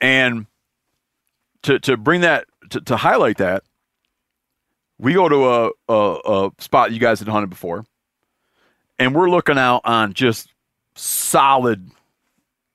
[0.00, 0.46] And
[1.62, 3.64] to to bring that to, to highlight that,
[4.98, 7.86] we go to a, a a spot you guys had hunted before,
[8.98, 10.48] and we're looking out on just
[10.94, 11.90] solid,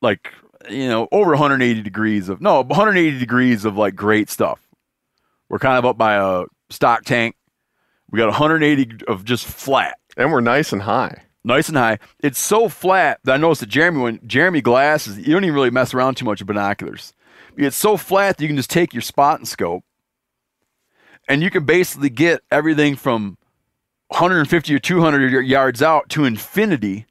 [0.01, 0.31] like
[0.69, 4.59] you know, over 180 degrees of no 180 degrees of like great stuff.
[5.49, 7.35] We're kind of up by a stock tank.
[8.09, 11.24] We got 180 of just flat And we're nice and high.
[11.45, 11.99] Nice and high.
[12.21, 15.69] It's so flat that I noticed that Jeremy, when Jeremy glasses, you don't even really
[15.69, 17.13] mess around too much with binoculars.
[17.55, 19.83] It's so flat that you can just take your spotting scope,
[21.29, 23.37] and you can basically get everything from
[24.07, 27.05] 150 or 200 yards out to infinity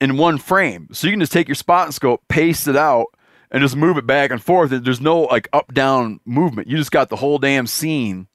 [0.00, 0.88] in one frame.
[0.92, 3.06] So you can just take your spotting scope, paste it out,
[3.50, 4.70] and just move it back and forth.
[4.70, 6.68] There's no like up down movement.
[6.68, 8.28] You just got the whole damn scene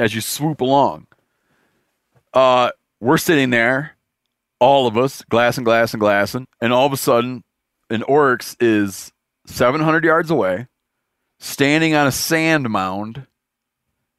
[0.00, 1.06] as you swoop along.
[2.34, 2.70] Uh,
[3.00, 3.92] we're sitting there,
[4.58, 7.44] all of us, glass and glass and glassing, and all of a sudden,
[7.90, 9.12] an oryx is
[9.46, 10.66] 700 yards away,
[11.38, 13.26] standing on a sand mound.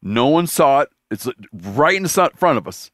[0.01, 0.89] No one saw it.
[1.09, 2.91] It's right in front of us.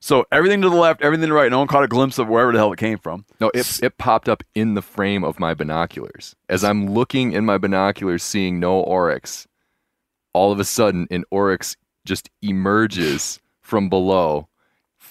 [0.00, 1.50] So everything to the left, everything to the right.
[1.50, 3.24] No one caught a glimpse of wherever the hell it came from.
[3.40, 6.36] No, it, it popped up in the frame of my binoculars.
[6.48, 9.48] As I'm looking in my binoculars, seeing no oryx,
[10.32, 14.48] all of a sudden, an oryx just emerges from below,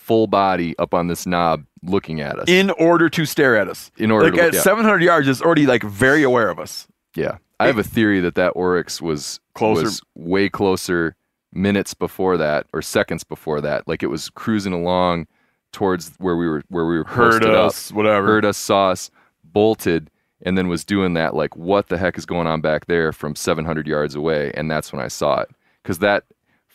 [0.08, 2.48] full body up on this knob, looking at us.
[2.48, 3.92] In order to stare at us.
[3.98, 4.62] In order like to- at yeah.
[4.62, 6.88] 700 yards, it's already like very aware of us.
[7.16, 9.84] yeah, I have a theory that that oryx was Closer.
[9.84, 11.16] was way closer
[11.52, 13.88] minutes before that or seconds before that.
[13.88, 15.28] Like it was cruising along
[15.74, 17.68] towards where we were where we were Heard posted up.
[17.68, 18.28] us, whatever.
[18.28, 19.10] heard us, saw us,
[19.44, 20.10] bolted,
[20.42, 23.36] and then was doing that like, what the heck is going on back there from
[23.36, 24.52] 700 yards away?
[24.56, 25.50] And that's when I saw it
[25.84, 26.24] because that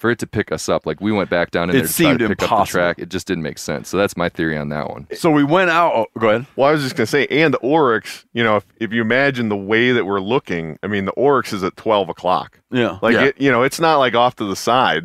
[0.03, 1.95] for it to pick us up, like we went back down in It there to
[2.03, 2.99] try to pick up the track.
[2.99, 3.89] It just didn't make sense.
[3.89, 5.07] So that's my theory on that one.
[5.15, 5.93] So we went out.
[5.95, 6.47] Oh, go ahead.
[6.57, 9.01] Well, I was just going to say, and the Oryx, you know, if, if you
[9.01, 12.59] imagine the way that we're looking, I mean, the Oryx is at 12 o'clock.
[12.73, 12.99] Yeah.
[13.01, 13.25] Like, yeah.
[13.27, 15.05] it, you know, it's not like off to the side.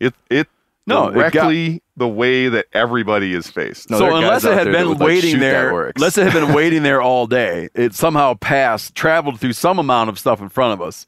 [0.00, 0.48] It, it,
[0.84, 3.88] No, it got- directly the way that everybody is faced.
[3.88, 5.32] No, there so are unless guys it out had there that been would, like, waiting
[5.34, 5.92] that there, Oryx.
[5.94, 10.10] unless it had been waiting there all day, it somehow passed, traveled through some amount
[10.10, 11.06] of stuff in front of us,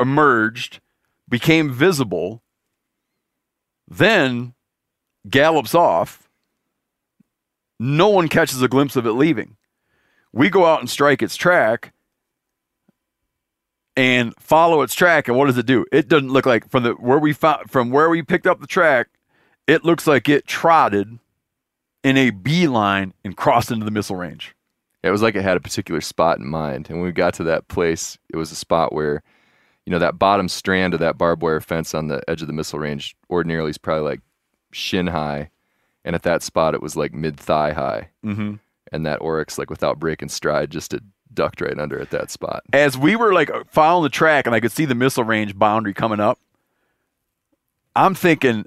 [0.00, 0.80] emerged,
[1.28, 2.42] became visible,
[3.98, 4.54] then
[5.28, 6.28] gallops off.
[7.78, 9.56] No one catches a glimpse of it leaving.
[10.32, 11.92] We go out and strike its track
[13.96, 15.84] and follow its track, and what does it do?
[15.92, 18.66] It doesn't look like from the where we found from where we picked up the
[18.66, 19.08] track.
[19.66, 21.18] It looks like it trotted
[22.02, 24.54] in a beeline and crossed into the missile range.
[25.02, 26.88] It was like it had a particular spot in mind.
[26.88, 29.22] And when we got to that place, it was a spot where,
[29.86, 32.52] you know, that bottom strand of that barbed wire fence on the edge of the
[32.52, 34.20] missile range ordinarily is probably like
[34.70, 35.50] shin high.
[36.04, 38.08] And at that spot, it was like mid thigh high.
[38.24, 38.54] Mm-hmm.
[38.92, 41.02] And that Oryx, like without breaking stride, just it
[41.32, 42.62] ducked right under at that spot.
[42.72, 45.94] As we were like following the track and I could see the missile range boundary
[45.94, 46.38] coming up,
[47.96, 48.66] I'm thinking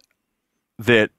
[0.80, 1.12] that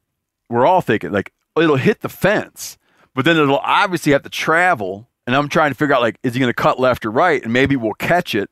[0.49, 2.77] we're all thinking like it'll hit the fence,
[3.15, 5.09] but then it'll obviously have to travel.
[5.27, 7.43] And I'm trying to figure out like, is he going to cut left or right?
[7.43, 8.51] And maybe we'll catch it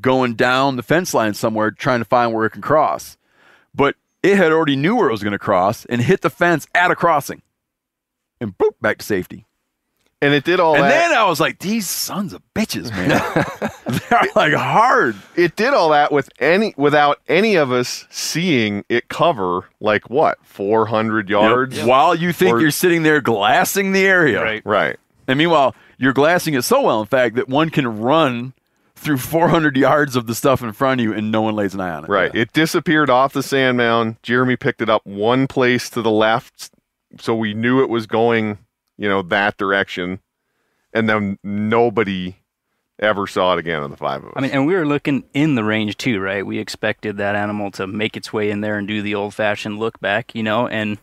[0.00, 3.16] going down the fence line somewhere, trying to find where it can cross.
[3.74, 6.66] But it had already knew where it was going to cross and hit the fence
[6.74, 7.42] at a crossing,
[8.40, 9.46] and boop back to safety.
[10.22, 10.88] And it did all and that.
[10.90, 13.08] then I was like, these sons of bitches, man.
[14.10, 15.16] They're like hard.
[15.34, 20.36] it did all that with any without any of us seeing it cover like what
[20.44, 24.42] 400 yards While you think Or- you're sitting there glassing the area.
[24.42, 24.62] Right.
[24.66, 24.96] right
[25.26, 28.52] And meanwhile, you're glassing it so well, in fact, that one can run
[29.00, 31.80] through 400 yards of the stuff in front of you and no one lays an
[31.80, 32.08] eye on it.
[32.10, 36.10] right it disappeared off the sand mound jeremy picked it up one place to the
[36.10, 36.70] left
[37.18, 38.58] so we knew it was going
[38.98, 40.20] you know that direction
[40.92, 42.36] and then nobody
[42.98, 45.24] ever saw it again of the five of us I mean, and we were looking
[45.32, 46.44] in the range too, right?
[46.44, 49.98] We expected that animal to make its way in there and do the old-fashioned look
[50.00, 50.68] back, you know.
[50.68, 50.98] And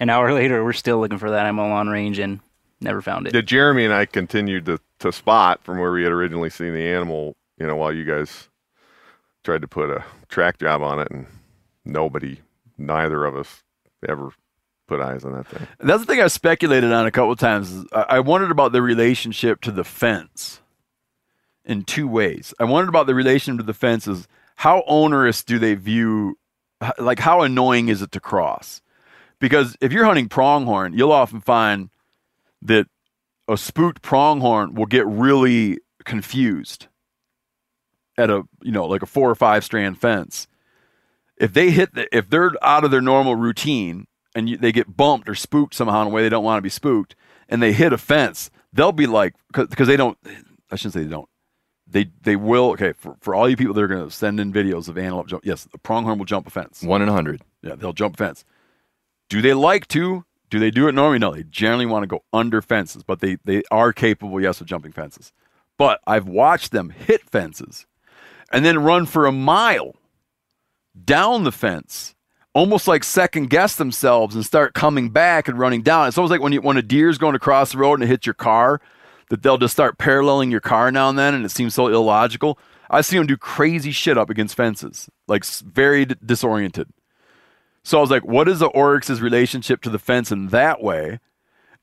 [0.00, 2.40] an hour later, we're still looking for that animal on range and
[2.80, 3.34] never found it.
[3.34, 6.86] yeah, jeremy and i continued to, to spot from where we had originally seen the
[6.86, 8.48] animal you know while you guys
[9.44, 11.26] tried to put a track job on it and
[11.84, 12.38] nobody
[12.78, 13.62] neither of us
[14.08, 14.30] ever
[14.86, 17.86] put eyes on that thing That's the thing I've speculated on a couple times.
[17.92, 20.60] I I wondered about the relationship to the fence
[21.64, 22.52] in two ways.
[22.60, 26.38] I wondered about the relation to the fence is how onerous do they view,
[26.98, 28.82] like how annoying is it to cross?
[29.40, 31.90] Because if you're hunting pronghorn, you'll often find
[32.62, 32.86] that
[33.48, 36.88] a spooked pronghorn will get really confused
[38.16, 40.46] at a you know like a four or five strand fence.
[41.36, 44.96] If they hit the, if they're out of their normal routine and you, they get
[44.96, 47.16] bumped or spooked somehow in a way they don't want to be spooked,
[47.48, 50.18] and they hit a fence, they'll be like because they don't.
[50.70, 51.28] I shouldn't say they don't.
[51.86, 52.70] They they will.
[52.70, 55.28] Okay, for, for all you people that are going to send in videos of antelope
[55.28, 56.82] jump, yes, the pronghorn will jump a fence.
[56.82, 57.42] One in a hundred.
[57.62, 58.44] Yeah, they'll jump a fence.
[59.28, 60.24] Do they like to?
[60.54, 61.18] Do they do it normally?
[61.18, 64.68] No, they generally want to go under fences, but they they are capable, yes, of
[64.68, 65.32] jumping fences.
[65.76, 67.86] But I've watched them hit fences
[68.52, 69.96] and then run for a mile
[71.04, 72.14] down the fence,
[72.52, 76.06] almost like second guess themselves and start coming back and running down.
[76.06, 78.24] It's almost like when you when a deer's going across the road and it hits
[78.24, 78.80] your car,
[79.30, 82.60] that they'll just start paralleling your car now and then, and it seems so illogical.
[82.88, 86.90] I see them do crazy shit up against fences, like very d- disoriented.
[87.84, 91.20] So I was like, what is the oryx's relationship to the fence in that way?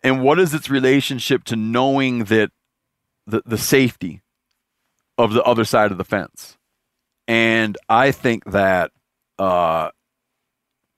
[0.04, 2.52] And what is its relationship to knowing that
[3.28, 4.22] the, the safety
[5.18, 6.58] of the other side of the fence?
[7.28, 8.92] And I think that
[9.38, 9.92] uh,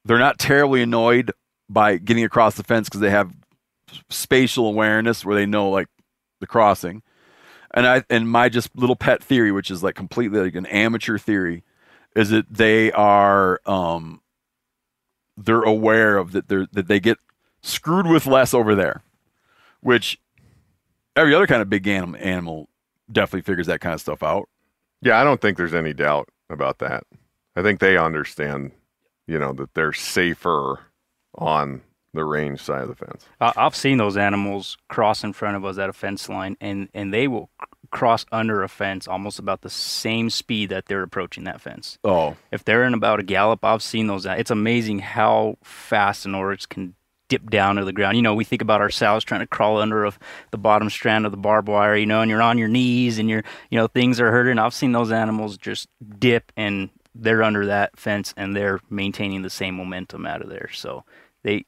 [0.06, 1.32] they're not terribly annoyed
[1.70, 3.34] by getting across the fence because they have
[4.10, 5.88] spatial awareness where they know like
[6.40, 7.04] the crossing.
[7.74, 11.18] And I and my just little pet theory, which is like completely like an amateur
[11.18, 11.64] theory,
[12.16, 14.22] is that they are um
[15.38, 17.18] they're aware of that they're that they get
[17.62, 19.02] screwed with less over there,
[19.82, 20.20] which
[21.16, 22.70] every other kind of big animal animal
[23.12, 24.50] definitely figures that kind of stuff out.
[25.02, 27.04] Yeah, I don't think there's any doubt about that.
[27.56, 28.72] I think they understand,
[29.28, 30.80] you know, that they're safer
[31.36, 31.82] on
[32.14, 33.26] the range side of the fence.
[33.42, 36.90] I- I've seen those animals cross in front of us at a fence line, and
[36.94, 41.04] and they will c- cross under a fence almost about the same speed that they're
[41.04, 42.00] approaching that fence.
[42.04, 44.26] Oh, If they're in about a gallop, I've seen those.
[44.26, 46.96] It's amazing how fast an oryx can
[47.30, 48.18] dip down to the ground.
[48.18, 50.20] You know, we think about ourselves trying to crawl under of
[50.52, 53.30] the bottom strand of the barbed wire, you know, and you're on your knees and
[53.30, 54.60] you're, you know, things are hurting.
[54.60, 55.88] I've seen those animals just
[56.20, 60.70] dip and they're under that fence and they're maintaining the same momentum out of there.
[60.74, 61.06] So
[61.44, 61.66] they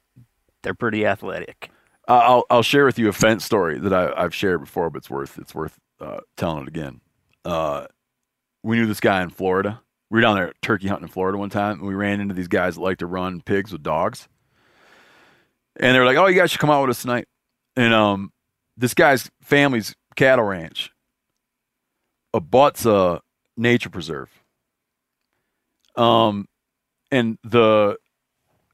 [0.64, 1.70] they're pretty athletic.
[2.08, 5.00] Uh, I'll I'll share with you a fence story that I, I've shared before, but
[5.00, 7.02] it's worth it's worth uh, telling it again.
[7.44, 7.88] Uh,
[8.64, 11.50] we knew this guy in Florida We were down there turkey hunting in Florida one
[11.50, 14.28] time, and we ran into these guys that like to run pigs with dogs.
[15.78, 17.28] And they were like, "Oh, you guys should come out with us tonight."
[17.76, 18.32] And um,
[18.78, 20.92] this guy's family's cattle ranch
[22.34, 23.22] abuts a
[23.58, 24.30] nature preserve.
[25.96, 26.48] Um,
[27.12, 27.98] and the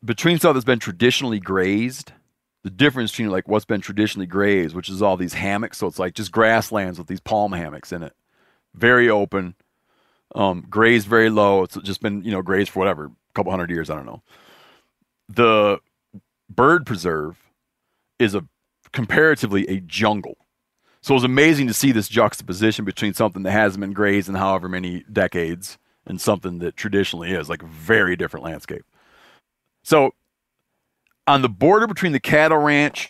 [0.03, 2.13] between stuff that's been traditionally grazed,
[2.63, 5.99] the difference between like what's been traditionally grazed, which is all these hammocks, so it's
[5.99, 8.13] like just grasslands with these palm hammocks in it,
[8.73, 9.55] very open,
[10.35, 11.63] um, grazed very low.
[11.63, 14.21] It's just been you know grazed for whatever, a couple hundred years, I don't know.
[15.29, 15.79] The
[16.49, 17.37] bird preserve
[18.19, 18.45] is a
[18.91, 20.37] comparatively a jungle.
[21.01, 24.35] So it was amazing to see this juxtaposition between something that hasn't been grazed in
[24.35, 28.85] however many decades and something that traditionally is like a very different landscape.
[29.83, 30.11] So
[31.31, 33.09] on the border between the cattle ranch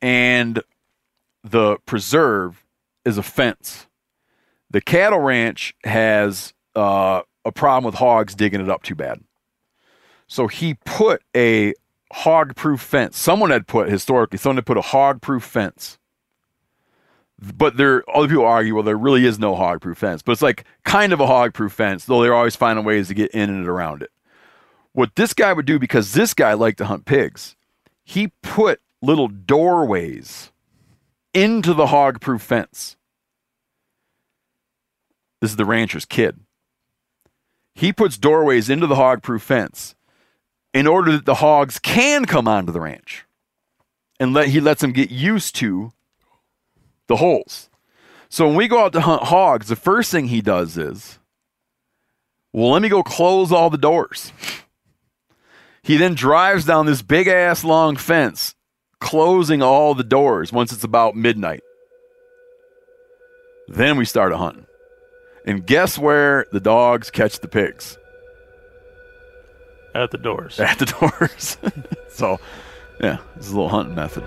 [0.00, 0.62] and
[1.42, 2.64] the preserve
[3.04, 3.88] is a fence.
[4.70, 9.24] The cattle ranch has uh, a problem with hogs digging it up too bad.
[10.28, 11.74] So he put a
[12.12, 13.18] hog proof fence.
[13.18, 15.98] Someone had put historically, someone had put a hog proof fence.
[17.40, 20.42] But there, other people argue, well, there really is no hog proof fence, but it's
[20.42, 23.50] like kind of a hog proof fence, though they're always finding ways to get in
[23.50, 24.10] and around it.
[24.92, 27.56] What this guy would do, because this guy liked to hunt pigs,
[28.04, 30.50] he put little doorways
[31.34, 32.96] into the hog proof fence.
[35.40, 36.40] This is the rancher's kid.
[37.74, 39.94] He puts doorways into the hog proof fence
[40.74, 43.24] in order that the hogs can come onto the ranch.
[44.18, 45.92] And let he lets them get used to
[47.06, 47.70] the holes.
[48.28, 51.20] So when we go out to hunt hogs, the first thing he does is,
[52.52, 54.32] well, let me go close all the doors.
[55.88, 58.54] He then drives down this big ass long fence,
[59.00, 61.62] closing all the doors once it's about midnight.
[63.68, 64.66] Then we start a hunting.
[65.46, 67.96] And guess where the dogs catch the pigs?
[69.94, 70.60] At the doors.
[70.60, 70.84] At the
[71.18, 71.56] doors.
[72.10, 72.38] so,
[73.00, 74.24] yeah, this is a little hunting method.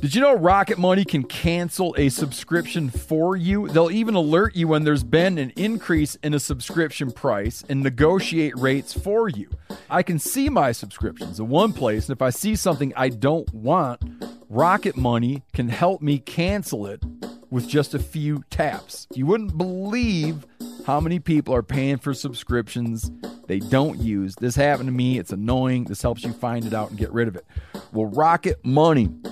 [0.00, 3.68] Did you know Rocket Money can cancel a subscription for you?
[3.68, 8.56] They'll even alert you when there's been an increase in a subscription price and negotiate
[8.56, 9.50] rates for you.
[9.90, 13.52] I can see my subscriptions in one place, and if I see something I don't
[13.52, 14.00] want,
[14.48, 17.04] Rocket Money can help me cancel it
[17.50, 19.06] with just a few taps.
[19.14, 20.46] You wouldn't believe
[20.86, 23.10] how many people are paying for subscriptions
[23.48, 24.34] they don't use.
[24.36, 25.18] This happened to me.
[25.18, 25.84] It's annoying.
[25.84, 27.44] This helps you find it out and get rid of it.
[27.92, 29.10] Well, Rocket Money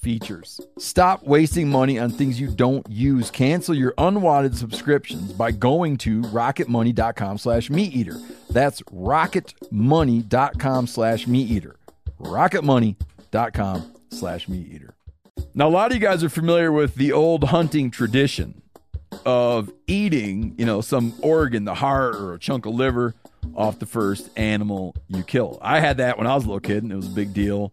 [0.00, 0.60] features.
[0.78, 3.30] Stop wasting money on things you don't use.
[3.30, 8.20] Cancel your unwanted subscriptions by going to rocketmoney.com slash meateater.
[8.48, 11.74] That's rocketmoney.com slash meateater.
[12.20, 14.90] rocketmoney.com slash meateater.
[15.54, 18.62] Now, a lot of you guys are familiar with the old hunting tradition
[19.26, 23.14] of eating, you know, some organ, the heart or a chunk of liver
[23.54, 25.58] off the first animal you kill.
[25.60, 27.72] I had that when I was a little kid, and it was a big deal.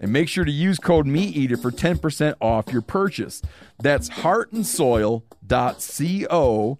[0.00, 3.40] and make sure to use code MeatEater for 10% off your purchase.
[3.78, 6.78] That's heartandsoil.co.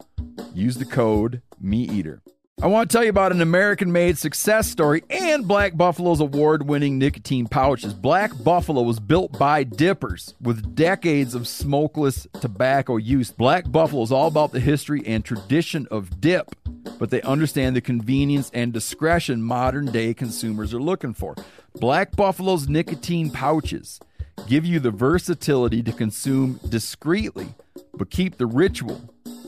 [0.54, 2.20] Use the code MeatEater.
[2.62, 6.68] I want to tell you about an American made success story and Black Buffalo's award
[6.68, 7.94] winning nicotine pouches.
[7.94, 13.30] Black Buffalo was built by dippers with decades of smokeless tobacco use.
[13.30, 16.54] Black Buffalo is all about the history and tradition of dip,
[16.98, 21.34] but they understand the convenience and discretion modern day consumers are looking for.
[21.76, 24.00] Black Buffalo's nicotine pouches
[24.46, 27.48] give you the versatility to consume discreetly,
[27.94, 29.00] but keep the ritual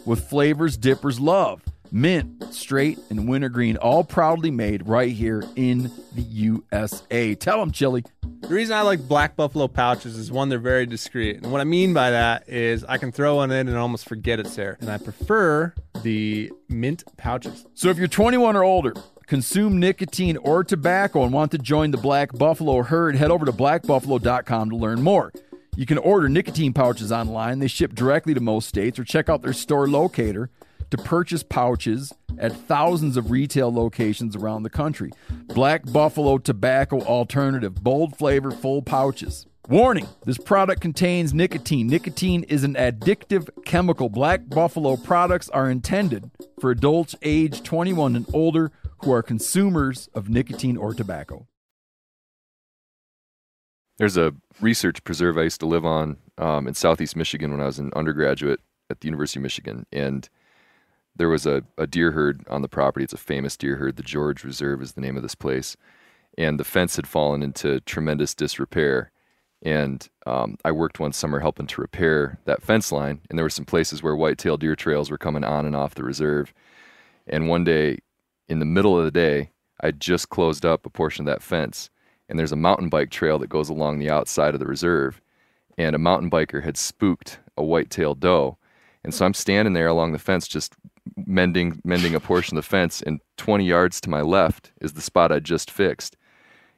[0.07, 1.63] with flavors dippers love.
[1.91, 7.35] Mint, straight, and wintergreen, all proudly made right here in the USA.
[7.35, 8.03] Tell them, Chili.
[8.41, 11.37] The reason I like Black Buffalo pouches is one, they're very discreet.
[11.37, 14.41] And what I mean by that is I can throw one in and almost forget
[14.41, 14.79] it's there.
[14.81, 17.67] And I prefer the mint pouches.
[17.75, 18.95] So if you're 21 or older,
[19.33, 23.53] consume nicotine or tobacco and want to join the Black Buffalo herd, head over to
[23.53, 25.33] blackbuffalo.com to learn more.
[25.75, 27.59] You can order nicotine pouches online.
[27.59, 30.51] They ship directly to most states or check out their store locator
[30.91, 35.13] to purchase pouches at thousands of retail locations around the country.
[35.47, 39.47] Black Buffalo Tobacco Alternative, bold flavor, full pouches.
[39.67, 41.87] Warning this product contains nicotine.
[41.87, 44.11] Nicotine is an addictive chemical.
[44.11, 46.31] Black Buffalo products are intended
[46.61, 48.73] for adults age 21 and older
[49.05, 51.47] who are consumers of nicotine or tobacco.
[53.99, 57.67] There's a research preserve I used to live on um, in southeast Michigan when I
[57.67, 58.61] was an undergraduate
[58.91, 59.87] at the University of Michigan.
[59.93, 60.29] And
[61.15, 63.05] there was a, a deer herd on the property.
[63.05, 63.97] It's a famous deer herd.
[63.97, 65.77] The George Reserve is the name of this place.
[66.39, 69.11] And the fence had fallen into tremendous disrepair.
[69.63, 73.21] And um, I worked one summer helping to repair that fence line.
[73.29, 76.05] And there were some places where whitetail deer trails were coming on and off the
[76.05, 76.55] reserve.
[77.27, 77.99] And one day,
[78.53, 79.51] in the middle of the day,
[79.81, 81.89] I just closed up a portion of that fence.
[82.29, 85.21] And there's a mountain bike trail that goes along the outside of the reserve.
[85.79, 88.59] And a mountain biker had spooked a whitetail doe.
[89.03, 90.75] And so I'm standing there along the fence, just
[91.17, 93.03] mending mending a portion of the fence.
[93.03, 96.17] And 20 yards to my left is the spot I just fixed.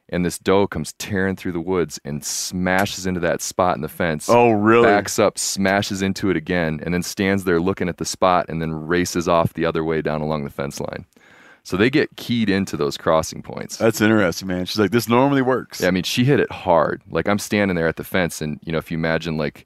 [0.07, 3.89] And this doe comes tearing through the woods and smashes into that spot in the
[3.89, 4.29] fence.
[4.29, 4.85] Oh, really?
[4.85, 8.61] Backs up, smashes into it again, and then stands there looking at the spot and
[8.61, 11.05] then races off the other way down along the fence line.
[11.65, 13.77] So they get keyed into those crossing points.
[13.77, 14.65] That's interesting, man.
[14.65, 15.81] She's like, this normally works.
[15.81, 17.01] Yeah, I mean, she hit it hard.
[17.09, 19.65] Like I'm standing there at the fence, and you know, if you imagine like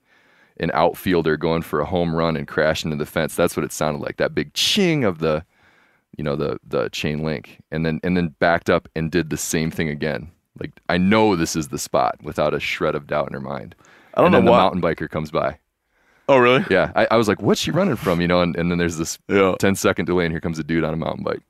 [0.62, 3.74] an outfielder going for a home run and crashing into the fence, that's what it
[3.74, 4.16] sounded like.
[4.16, 5.44] That big ching of the,
[6.18, 9.38] you know, the the chain link, and then and then backed up and did the
[9.38, 10.32] same thing again.
[10.58, 13.76] Like I know this is the spot without a shred of doubt in her mind.
[14.14, 15.60] I don't and know then the mountain biker comes by.
[16.30, 16.64] Oh, really?
[16.70, 18.98] Yeah, I, I was like, "What's she running from?" You know, and, and then there's
[18.98, 19.56] this Yeah.
[19.60, 21.42] 10 second delay, and here comes a dude on a mountain bike.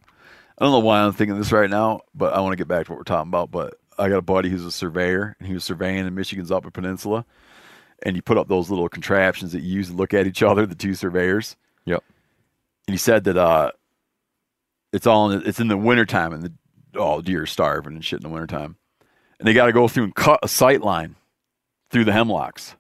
[0.60, 2.86] I don't know why I'm thinking this right now, but I want to get back
[2.86, 3.50] to what we're talking about.
[3.50, 6.70] But I got a buddy who's a surveyor, and he was surveying in Michigan's Upper
[6.70, 7.26] Peninsula,
[8.04, 10.66] and you put up those little contraptions that you use to look at each other,
[10.66, 11.56] the two surveyors.
[11.86, 12.04] Yep.
[12.88, 13.72] And he said that uh,
[14.92, 18.04] it's all in the, it's in the wintertime, and the all deer are starving and
[18.04, 18.76] shit in the wintertime,
[19.40, 21.16] and they got to go through and cut a sight line
[21.90, 22.76] through the hemlocks.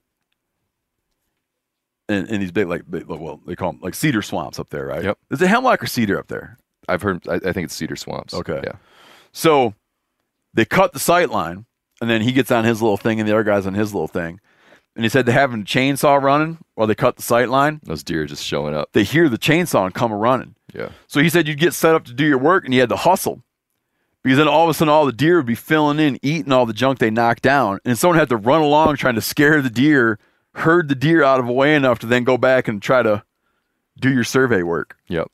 [2.09, 4.87] And, and these big, like, big, well, they call them like cedar swamps up there,
[4.87, 5.03] right?
[5.03, 5.17] Yep.
[5.29, 6.57] Is it hemlock or cedar up there?
[6.89, 7.27] I've heard.
[7.27, 8.33] I, I think it's Cedar Swamps.
[8.33, 8.61] Okay.
[8.63, 8.73] Yeah.
[9.31, 9.73] So
[10.53, 11.65] they cut the sight line,
[12.01, 14.07] and then he gets on his little thing, and the other guy's on his little
[14.07, 14.39] thing.
[14.95, 17.79] And he said they having a chainsaw running while they cut the sight line.
[17.83, 18.89] Those deer just showing up.
[18.91, 20.55] They hear the chainsaw and come running.
[20.73, 20.89] Yeah.
[21.07, 22.97] So he said you'd get set up to do your work, and you had to
[22.97, 23.41] hustle.
[24.23, 26.65] Because then all of a sudden, all the deer would be filling in, eating all
[26.65, 27.79] the junk they knocked down.
[27.85, 30.19] And someone had to run along trying to scare the deer,
[30.55, 33.23] herd the deer out of the way enough to then go back and try to
[33.97, 34.97] do your survey work.
[35.07, 35.31] Yep.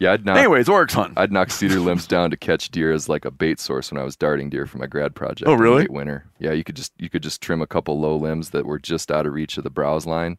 [0.00, 0.12] Yeah.
[0.12, 1.12] I'd knock, Anyways, oryx hunt.
[1.16, 4.04] I'd knock cedar limbs down to catch deer as like a bait source when I
[4.04, 5.48] was darting deer for my grad project.
[5.48, 5.82] Oh, really?
[5.82, 6.24] late winter.
[6.40, 6.52] Yeah.
[6.52, 9.26] You could just you could just trim a couple low limbs that were just out
[9.26, 10.38] of reach of the browse line,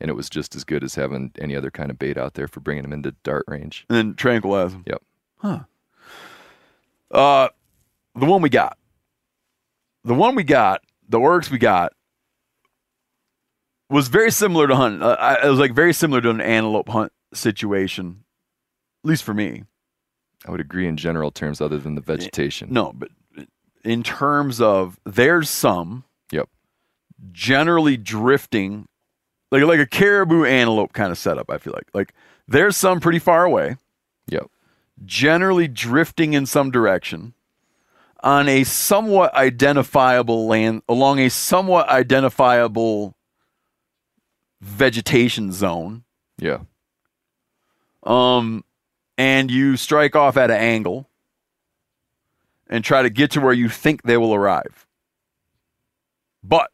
[0.00, 2.48] and it was just as good as having any other kind of bait out there
[2.48, 3.84] for bringing them into dart range.
[3.88, 4.82] and then tranquilize them.
[4.86, 5.02] Yep.
[5.38, 5.60] Huh.
[7.10, 7.48] Uh,
[8.16, 8.76] the one we got,
[10.04, 11.92] the one we got, the oryx we got,
[13.90, 15.02] was very similar to hunt.
[15.02, 18.23] Uh, I, it was like very similar to an antelope hunt situation,
[19.04, 19.64] at least for me.
[20.46, 22.72] I would agree in general terms, other than the vegetation.
[22.72, 23.08] No, but
[23.84, 26.48] in terms of there's some Yep.
[27.32, 28.86] generally drifting,
[29.50, 31.50] like like a caribou antelope kind of setup.
[31.50, 32.14] I feel like like
[32.48, 33.76] there's some pretty far away.
[34.28, 34.50] Yep.
[35.04, 37.34] generally drifting in some direction
[38.22, 43.14] on a somewhat identifiable land along a somewhat identifiable
[44.60, 46.04] vegetation zone
[46.38, 46.60] Yeah.
[48.04, 48.64] um
[49.16, 51.08] and you strike off at an angle
[52.68, 54.86] and try to get to where you think they will arrive.
[56.42, 56.70] But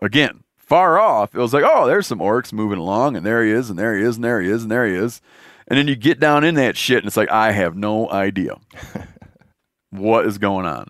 [0.00, 3.50] again far off it was like oh there's some oryx moving along and there he
[3.50, 5.20] is and there he is and there he is and there he is.
[5.68, 8.56] And then you get down in that shit and it's like i have no idea
[9.90, 10.88] what is going on.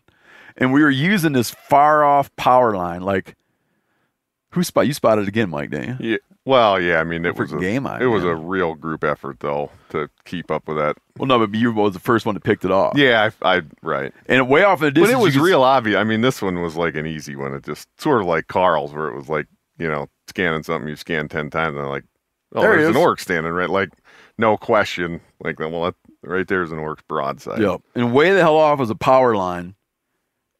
[0.56, 3.35] And we were using this far off power line like
[4.51, 6.10] who spot you spotted again mike didn't you?
[6.12, 9.39] Yeah, Well, yeah, I mean, it was a game it was a real group effort
[9.40, 10.97] though to keep up with that.
[11.16, 12.97] Well, no, but you was the first one that picked it off.
[12.97, 14.12] Yeah, I, I right.
[14.27, 15.20] And way off in the But distance.
[15.20, 15.97] it was real obvious.
[15.97, 17.55] I mean, this one was like an easy one.
[17.55, 19.47] It just sort of like Karl's, where it was like
[19.78, 22.05] you know scanning something you scan ten times, and like,
[22.55, 23.90] oh, There there's an oryx standing right, like
[24.36, 25.20] no question.
[25.44, 25.94] Like, well, that,
[26.24, 27.60] right there's an oryx broadside.
[27.60, 27.82] Yep.
[27.94, 29.77] And way the hell off was a power line.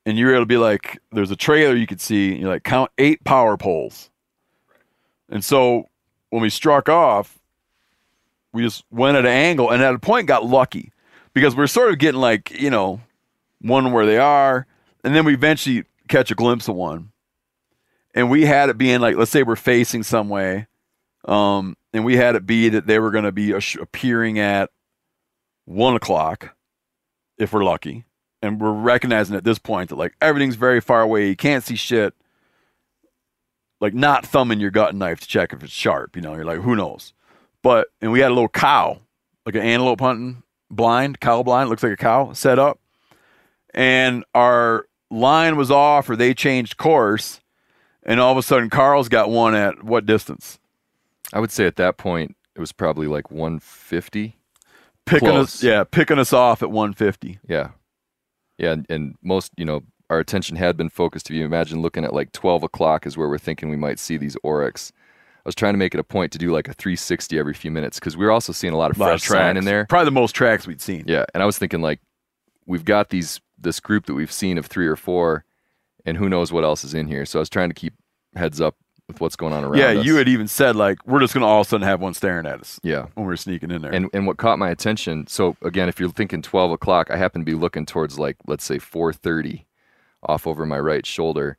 [0.07, 2.33] And you were able to be like, there's a trailer you could see.
[2.33, 4.11] And you're like, count eight power poles.
[5.33, 5.89] And so
[6.31, 7.39] when we struck off,
[8.53, 10.93] we just went at an angle and at a point got lucky
[11.33, 13.01] because we're sort of getting like, you know,
[13.63, 14.67] one where they are.
[15.03, 17.13] And then we eventually catch a glimpse of one.
[18.15, 20.67] And we had it being like, let's say we're facing some way.
[21.25, 24.71] Um, and we had it be that they were going to be appearing at
[25.65, 26.55] one o'clock
[27.39, 28.05] if we're lucky.
[28.43, 31.29] And we're recognizing at this point that like everything's very far away.
[31.29, 32.13] You can't see shit.
[33.83, 36.17] Like not thumbing your gut knife to check if it's sharp.
[36.17, 37.13] You know, you're like, who knows?
[37.63, 39.01] But and we had a little cow,
[39.45, 42.81] like an antelope hunting blind, cow blind, looks like a cow set up.
[43.75, 47.41] And our line was off or they changed course.
[48.05, 50.59] And all of a sudden Karl's got one at what distance?
[51.33, 54.37] I would say at that point it was probably like 150.
[55.05, 57.41] Picking us yeah, picking us off at one fifty.
[57.49, 57.71] Yeah.
[58.59, 58.73] Yeah.
[58.73, 59.83] And, and most, you know,
[60.13, 61.31] our attention had been focused.
[61.31, 64.17] If you imagine looking at like 12 o'clock is where we're thinking we might see
[64.17, 64.93] these oryx.
[65.45, 67.71] I was trying to make it a point to do like a 360 every few
[67.71, 69.87] minutes because we were also seeing a lot of A lot fresh sign in there.
[69.89, 71.05] Probably the most tracks we'd seen.
[71.07, 71.25] Yeah.
[71.35, 72.01] And I was thinking like
[72.67, 75.45] we've got these this group that we've seen of three or four,
[76.05, 77.25] and who knows what else is in here.
[77.25, 77.95] So I was trying to keep
[78.37, 78.77] heads up
[79.09, 80.07] with what's going on around Yeah, us.
[80.07, 82.47] you had even said like we're just gonna all of a sudden have one staring
[82.47, 82.79] at us.
[82.85, 83.07] Yeah.
[83.15, 83.93] when we are sneaking in there.
[83.93, 87.41] And and what caught my attention, so again, if you're thinking 12 o'clock, I happen
[87.41, 89.65] to be looking towards like let's say 4:30,
[90.23, 91.57] off over my right shoulder,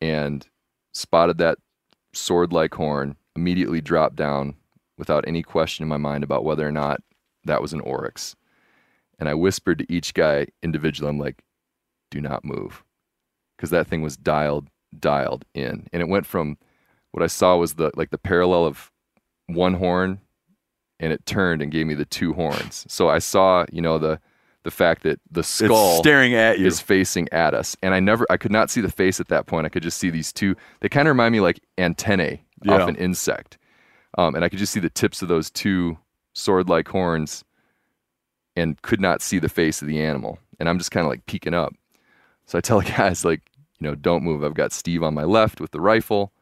[0.00, 0.46] and
[0.92, 1.58] spotted that
[2.12, 3.16] sword-like horn.
[3.36, 4.56] Immediately dropped down
[4.98, 7.00] without any question in my mind about whether or not
[7.44, 8.36] that was an oryx.
[9.18, 11.42] And I whispered to each guy individually, I'm like,
[12.10, 12.84] "Do not move,"
[13.56, 14.68] because that thing was dialed
[14.98, 16.58] dialed in, and it went from
[17.12, 18.90] what I saw was the like the parallel of
[19.46, 20.20] one horn
[21.00, 22.84] and it turned and gave me the two horns.
[22.88, 24.20] So I saw, you know, the
[24.62, 26.66] the fact that the skull staring at you.
[26.66, 27.76] is facing at us.
[27.82, 29.66] And I never I could not see the face at that point.
[29.66, 32.74] I could just see these two they kind of remind me like antennae Yeah.
[32.74, 33.56] off an insect.
[34.18, 35.96] Um, and I could just see the tips of those two
[36.34, 37.44] sword-like horns
[38.56, 40.38] and could not see the face of the animal.
[40.58, 41.72] And I'm just kind of like peeking up.
[42.46, 43.40] So I tell the guys like,
[43.78, 44.42] you know, don't move.
[44.44, 46.32] I've got Steve on my left with the rifle.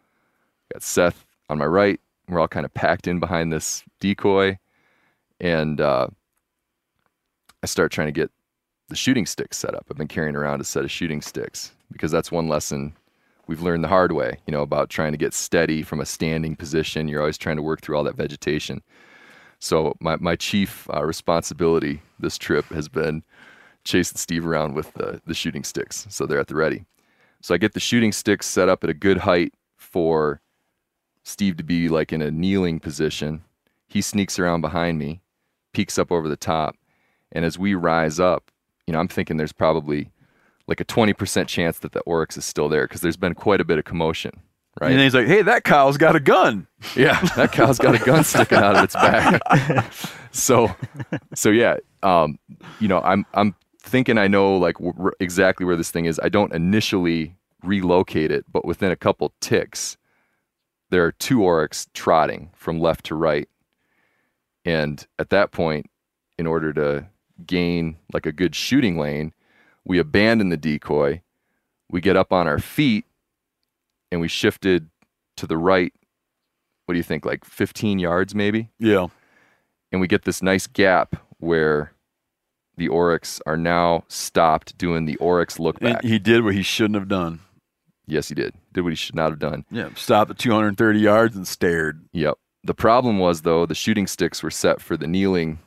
[0.73, 2.01] Got Seth on my right.
[2.29, 4.59] We're all kind of packed in behind this decoy.
[5.41, 6.09] And uh,
[7.63, 8.31] I start trying to get
[8.89, 9.87] the shooting sticks set up.
[9.91, 12.95] I've been carrying around a set of shooting sticks because that's one lesson
[13.47, 16.55] we've learned the hard way, you know, about trying to get steady from a standing
[16.55, 17.09] position.
[17.09, 18.83] You're always trying to work through all that vegetation.
[19.59, 23.25] So my, my chief uh, responsibility this trip has been
[23.85, 26.07] chasing Steve around with the, the shooting sticks.
[26.11, 26.85] So they're at the ready.
[27.41, 30.41] So I get the shooting sticks set up at a good height for
[31.23, 33.43] Steve to be like in a kneeling position.
[33.87, 35.21] He sneaks around behind me,
[35.73, 36.77] peeks up over the top,
[37.33, 38.51] and as we rise up,
[38.87, 40.11] you know, I'm thinking there's probably
[40.67, 43.65] like a 20% chance that the oryx is still there because there's been quite a
[43.65, 44.33] bit of commotion,
[44.81, 44.93] right?
[44.93, 48.23] And he's like, "Hey, that cow's got a gun." Yeah, that cow's got a gun
[48.25, 49.93] sticking out of its back.
[50.31, 50.75] so,
[51.35, 52.39] so yeah, um,
[52.81, 56.21] you know, I'm I'm thinking I know like w- exactly where this thing is.
[56.23, 57.35] I don't initially
[57.65, 59.97] relocate it, but within a couple ticks,
[60.91, 63.49] there are two oryx trotting from left to right,
[64.65, 65.87] and at that point,
[66.39, 67.07] in order to
[67.47, 69.33] gain like a good shooting lane,
[69.85, 71.23] we abandon the decoy,
[71.91, 73.05] we get up on our feet,
[74.11, 74.89] and we shifted
[75.37, 75.93] to the right
[76.87, 78.71] what do you think, like 15 yards maybe?
[78.79, 79.09] Yeah.
[79.93, 81.93] And we get this nice gap where
[82.79, 86.03] the Oryx are now stopped doing the Oryx look And back.
[86.03, 87.41] he did what he shouldn't have done.
[88.07, 88.55] yes, he did.
[88.73, 89.67] Did what he should not have done.
[89.71, 92.09] Yeah, stopped at 230 yards and stared.
[92.15, 92.39] Yep.
[92.65, 95.59] The problem was though, the shooting sticks were set for the kneeling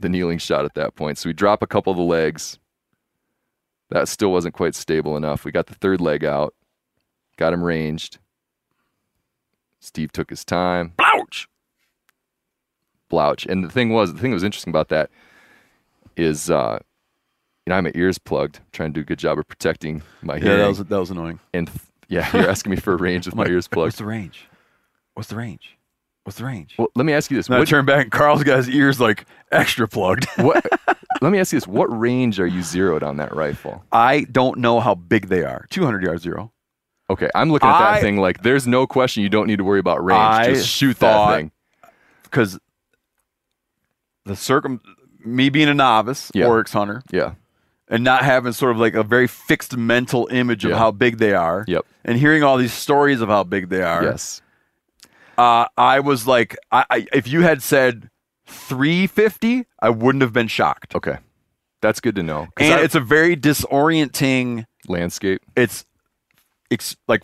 [0.00, 1.18] the kneeling shot at that point.
[1.18, 2.58] So we drop a couple of the legs.
[3.90, 5.44] That still wasn't quite stable enough.
[5.44, 6.54] We got the third leg out,
[7.36, 8.18] got him ranged.
[9.80, 10.94] Steve took his time.
[10.98, 11.46] Ouch!
[13.10, 13.46] Blouch.
[13.46, 15.10] And the thing was, the thing that was interesting about that
[16.16, 16.78] is, uh,
[17.66, 20.02] you know, I have my ears plugged, trying to do a good job of protecting
[20.22, 20.52] my hearing.
[20.52, 21.40] Yeah, that was that was annoying.
[21.52, 23.88] and th- yeah, you're asking me for a range with my like, ears plugged.
[23.88, 24.46] What's the range?
[25.14, 25.76] What's the range?
[26.24, 26.74] What's the range?
[26.78, 28.68] Well, let me ask you this: And I what, turn back and Karl's got his
[28.70, 30.26] ears like extra plugged.
[30.36, 30.64] what?
[31.20, 33.84] let me ask you this: What range are you zeroed on that rifle?
[33.92, 35.66] I don't know how big they are.
[35.70, 36.50] 200 yards zero.
[37.10, 39.64] Okay, I'm looking at that I- thing like there's no question you don't need to
[39.64, 40.18] worry about range.
[40.18, 41.50] I Just shoot thought- that thing.
[42.22, 42.58] because
[44.24, 44.80] the circum,
[45.22, 46.46] me being a novice Yeah.
[46.46, 47.32] oryx hunter Yeah.
[47.88, 50.78] and not having sort of like a very fixed mental image of Yeah.
[50.78, 51.66] how big they are.
[51.68, 51.84] Yep.
[52.06, 54.02] And hearing all these stories of how big they are.
[54.02, 54.40] Yes.
[55.38, 58.10] Uh, I was like, I, I, if you had said
[58.46, 60.94] 350, I wouldn't have been shocked.
[60.94, 61.18] Okay.
[61.80, 62.48] That's good to know.
[62.58, 64.66] And I- it's a very disorienting.
[64.88, 65.42] landscape.
[65.56, 65.84] It's,
[66.70, 67.22] it's like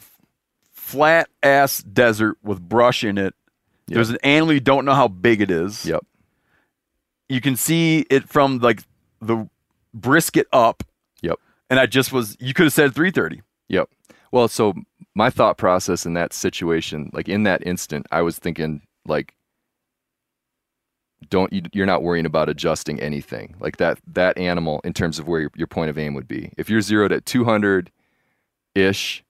[0.73, 3.35] flat ass desert with brush in it.
[3.87, 3.95] Yep.
[3.95, 5.85] There's an animal you don't know how big it is.
[5.87, 6.05] Yep.
[7.29, 8.83] You can see it from like
[9.21, 9.49] the
[9.95, 10.83] brisket up.
[11.23, 11.39] Yep.
[11.69, 12.37] And I just was.
[12.41, 13.43] You could have said 330.
[13.69, 13.89] Yep.
[14.33, 14.75] Well, so
[15.15, 19.35] my thought process in that situation, like in that instant, I was thinking like
[21.29, 25.29] don't you, you're not worrying about adjusting anything like that that animal in terms of
[25.29, 27.91] where your, your point of aim would be if you're zeroed at 200
[28.75, 29.23] ish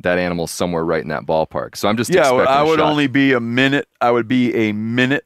[0.00, 3.32] that animal's somewhere right in that ballpark so i'm just Yeah, I would only be
[3.32, 3.88] a minute.
[4.00, 5.24] I would be a minute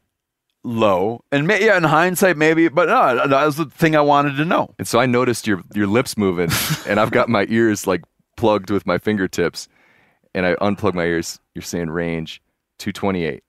[0.64, 2.68] low, and may, yeah, in hindsight, maybe.
[2.68, 4.74] But no, that was the thing I wanted to know.
[4.78, 6.50] And so I noticed your your lips moving,
[6.88, 8.02] and I've got my ears like
[8.36, 9.68] plugged with my fingertips,
[10.34, 11.40] and I unplug my ears.
[11.54, 12.42] You're saying range
[12.78, 13.42] 228.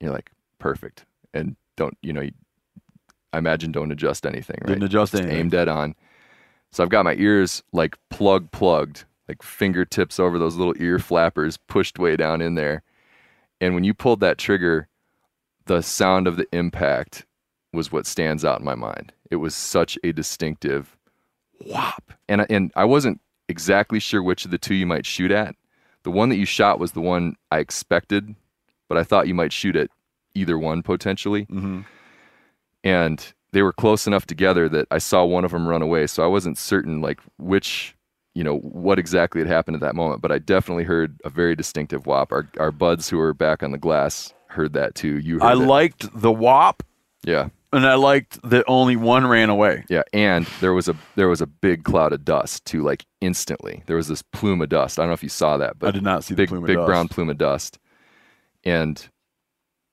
[0.00, 2.22] You're like perfect, and don't you know?
[2.22, 2.32] You,
[3.32, 4.58] I imagine don't adjust anything.
[4.60, 4.68] Right?
[4.68, 5.40] Didn't adjust Just anything.
[5.40, 5.94] Aim dead on.
[6.70, 11.56] So I've got my ears like plug plugged, like fingertips over those little ear flappers
[11.56, 12.82] pushed way down in there.
[13.60, 14.88] And when you pulled that trigger,
[15.66, 17.26] the sound of the impact
[17.72, 19.12] was what stands out in my mind.
[19.30, 20.96] It was such a distinctive
[21.60, 22.12] whop.
[22.28, 25.54] And and I wasn't exactly sure which of the two you might shoot at.
[26.02, 28.34] The one that you shot was the one I expected,
[28.88, 29.90] but I thought you might shoot at
[30.34, 31.46] either one potentially.
[31.46, 31.80] Mm-hmm.
[32.82, 36.22] And they were close enough together that I saw one of them run away, so
[36.22, 37.94] I wasn't certain like which,
[38.34, 41.54] you know, what exactly had happened at that moment, but I definitely heard a very
[41.56, 42.32] distinctive whop.
[42.32, 45.18] Our our buds who were back on the glass heard that too.
[45.18, 45.56] You heard I it.
[45.56, 46.82] liked the wop,
[47.24, 47.48] Yeah.
[47.74, 49.84] And I liked that only one ran away.
[49.88, 53.82] Yeah, and there was a there was a big cloud of dust too, like instantly.
[53.86, 54.98] There was this plume of dust.
[54.98, 56.64] I don't know if you saw that, but I did not see the big plume
[56.64, 57.78] of big brown plume of dust.
[58.64, 59.06] And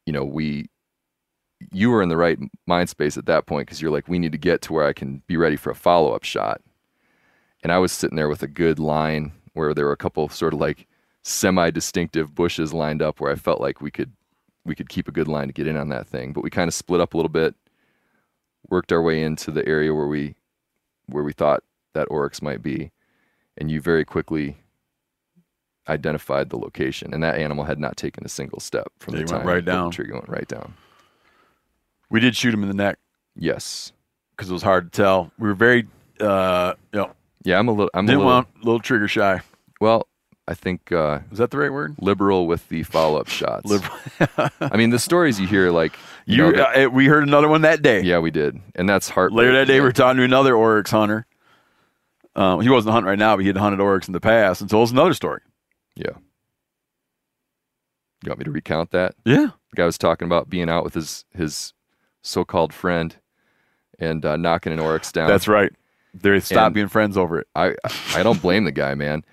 [0.06, 0.70] you know, we
[1.72, 4.32] you were in the right mind space at that point because you're like, we need
[4.32, 6.62] to get to where I can be ready for a follow up shot.
[7.64, 10.54] And I was sitting there with a good line where there were a couple sort
[10.54, 10.88] of like
[11.24, 14.12] semi distinctive bushes lined up where I felt like we could
[14.66, 16.34] we could keep a good line to get in on that thing.
[16.34, 17.56] But we kind of split up a little bit,
[18.70, 20.36] worked our way into the area where we
[21.08, 21.64] where we thought
[21.94, 22.92] that oryx might be,
[23.58, 24.58] and you very quickly
[25.90, 27.14] identified the location.
[27.14, 29.66] And that animal had not taken a single step from He the time right that
[29.66, 29.92] the down.
[29.92, 30.74] trigger went right down.
[32.10, 33.00] We did shoot him in the neck
[33.36, 33.92] Yes.
[34.36, 35.32] because it was hard to tell.
[35.40, 35.88] We were very,
[36.20, 37.12] uh, you know,
[37.44, 37.90] Yeah, I'm a little.
[37.94, 38.34] I'm a didn't little.
[38.34, 39.42] want a little trigger shy.
[39.80, 40.08] Well,
[40.52, 41.96] I think uh, Is that the right word?
[42.02, 43.66] liberal with the follow-up shots.
[43.66, 43.96] Liberal.
[44.60, 45.94] I mean, the stories you hear, like
[46.26, 48.02] you, You, know, that- uh, we heard another one that day.
[48.02, 49.32] yeah, we did, and that's heart.
[49.32, 51.26] Later that day, we were talking to another oryx hunter.
[52.36, 54.70] Um, he wasn't hunting right now, but he had hunted oryx in the past, and
[54.70, 55.42] told us another story.
[55.96, 56.12] Yeah.
[58.24, 59.16] You want me to recount that?
[59.26, 59.48] Yeah.
[59.72, 61.74] The guy was talking about being out with his his
[62.22, 63.16] so-called friend
[64.00, 65.28] and uh, knocking an oryx down.
[65.28, 65.72] That's right.
[66.14, 67.48] They stopped And- being friends over it.
[67.56, 67.76] I
[68.14, 69.24] I don't blame the guy, man.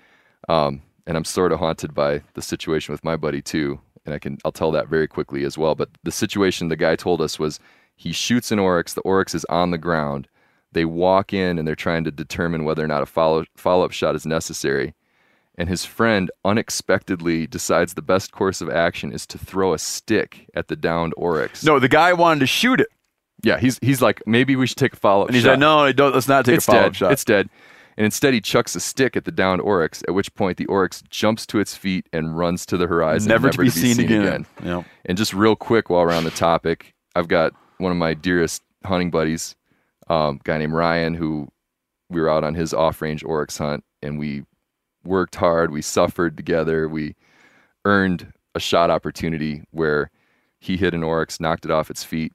[0.47, 3.81] Um, and I'm sort of haunted by the situation with my buddy too.
[4.05, 5.73] And I can I'll tell that very quickly as well.
[5.73, 7.59] But the situation the guy told us was
[7.95, 8.93] he shoots an oryx.
[8.93, 10.27] The oryx is on the ground.
[10.71, 13.91] They walk in and they're trying to determine whether or not a follow follow up
[13.91, 14.93] shot is necessary.
[15.55, 20.47] And his friend unexpectedly decides the best course of action is to throw a stick
[20.53, 21.63] at the downed oryx.
[21.63, 22.87] No, the guy wanted to shoot it,
[23.41, 25.29] yeah, he's he's like maybe we should take a follow up.
[25.29, 27.25] and he's shot said, "No, don't, let's not take it's a follow up shot." It's
[27.25, 27.49] dead.
[27.99, 30.03] And instead, he chucks a stick at the downed oryx.
[30.07, 33.49] At which point, the oryx jumps to its feet and runs to the horizon, never,
[33.49, 34.45] to be, seen, again.
[34.63, 34.83] Yeah.
[35.05, 38.63] And just real quick, while we're on the topic, I've got one of my dearest
[38.85, 39.53] hunting buddies,
[40.07, 41.49] um, a guy named Ryan, who
[42.09, 44.43] we were out on his off-range oryx hunt, and we
[45.03, 45.69] worked hard.
[45.69, 46.87] We suffered together.
[46.87, 47.17] We
[47.83, 50.09] earned a shot opportunity where
[50.57, 52.31] he hit an oryx, knocked it off its feet,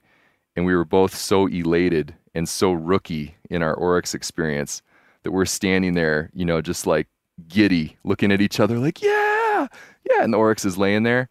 [0.57, 4.83] and we were both so elated and so rookie in our oryx experience
[5.25, 7.09] that we're standing there, you know, just like
[7.49, 9.67] giddy, looking at each other, like, yeah,
[10.09, 10.23] yeah.
[10.23, 11.29] And the oryx is laying there.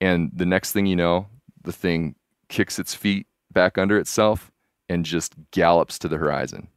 [0.00, 1.26] And the next thing you know,
[1.62, 2.14] the thing
[2.48, 4.50] kicks its feet back under itself
[4.88, 6.68] and just gallops to the horizon.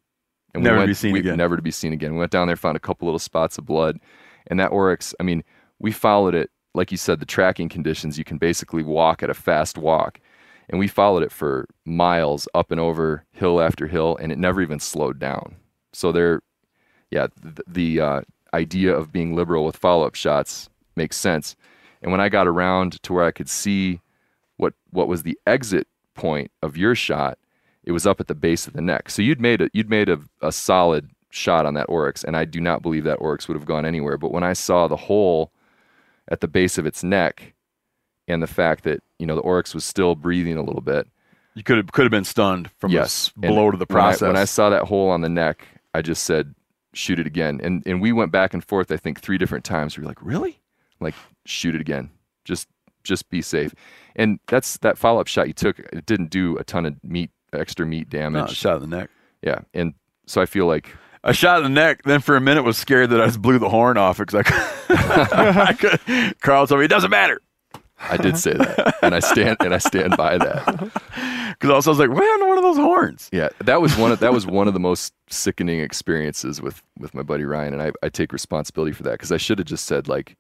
[0.54, 1.38] And Never to went, be seen we- again.
[1.38, 2.14] Never to be seen again.
[2.14, 4.00] We went down there, found a couple little spots of blood.
[4.48, 5.44] And that oryx, I mean,
[5.80, 9.34] we followed it, like you said, the tracking conditions, you can basically walk at a
[9.34, 10.20] fast walk.
[10.70, 14.62] And we followed it for miles up and over hill after hill, and it never
[14.62, 15.56] even slowed down.
[15.94, 16.42] So there,
[17.12, 18.22] yeah, the, the uh,
[18.54, 21.56] idea of being liberal with follow up shots makes sense.
[22.02, 24.02] And when I got around to where I could see
[24.58, 27.38] what what was the exit point of your shot,
[27.84, 29.10] it was up at the base of the neck.
[29.10, 32.46] So you'd made a you'd made a, a solid shot on that oryx, and I
[32.46, 34.18] do not believe that oryx would have gone anywhere.
[34.18, 35.52] But when I saw the hole
[36.28, 37.54] at the base of its neck,
[38.28, 41.08] and the fact that you know the oryx was still breathing a little bit,
[41.56, 44.02] You could have could have been stunned from yes, a blow to the when I-
[44.02, 44.28] process.
[44.28, 46.56] When I, saw that hole on the neck, I just said,
[46.94, 48.92] "Shoot it again." And and we went back and forth.
[48.92, 49.98] I think three different times.
[49.98, 50.60] We were like, "Really?"
[51.00, 51.16] Like,
[51.46, 52.10] shoot it again.
[52.46, 52.68] Just
[53.04, 53.74] just be safe.
[54.16, 55.80] And that's that follow up shot you took.
[55.80, 58.48] It didn't do a ton of meat extra meat damage.
[58.48, 59.10] No, shot in the neck.
[59.42, 59.94] Yeah, and
[60.26, 60.96] so I feel like
[61.26, 62.04] A shot in the neck.
[62.04, 64.88] Then for a minute was scared that I just blew the horn off because I,
[65.70, 66.40] I could.
[66.42, 67.42] Karl told me it doesn't matter
[68.10, 70.66] I did say that, and I stand and I stand by that.
[71.60, 73.30] because also I was like, happened one of those horns?
[73.32, 77.14] Yeah, that was one of that was one of the most sickening experiences with with
[77.14, 79.86] my buddy Ryan, and I, I take responsibility for that because I should have just
[79.86, 80.36] said like,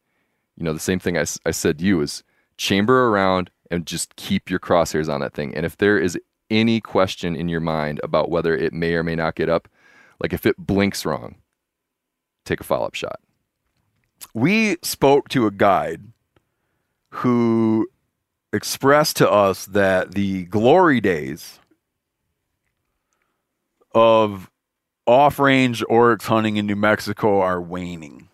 [0.58, 2.24] you know, the same thing I said to you is
[2.58, 6.18] chamber around and just keep your crosshairs on that thing, and if there is
[6.50, 9.68] any question in your mind about whether it may or may not get up,
[10.20, 11.36] like if it blinks wrong,
[12.46, 13.20] take a follow up shot.
[14.34, 16.13] we spoke to a guide
[17.14, 17.88] who
[18.52, 21.60] expressed to us that the glory days
[23.94, 24.50] of
[25.06, 28.30] off range oryx hunting in New Mexico are waning.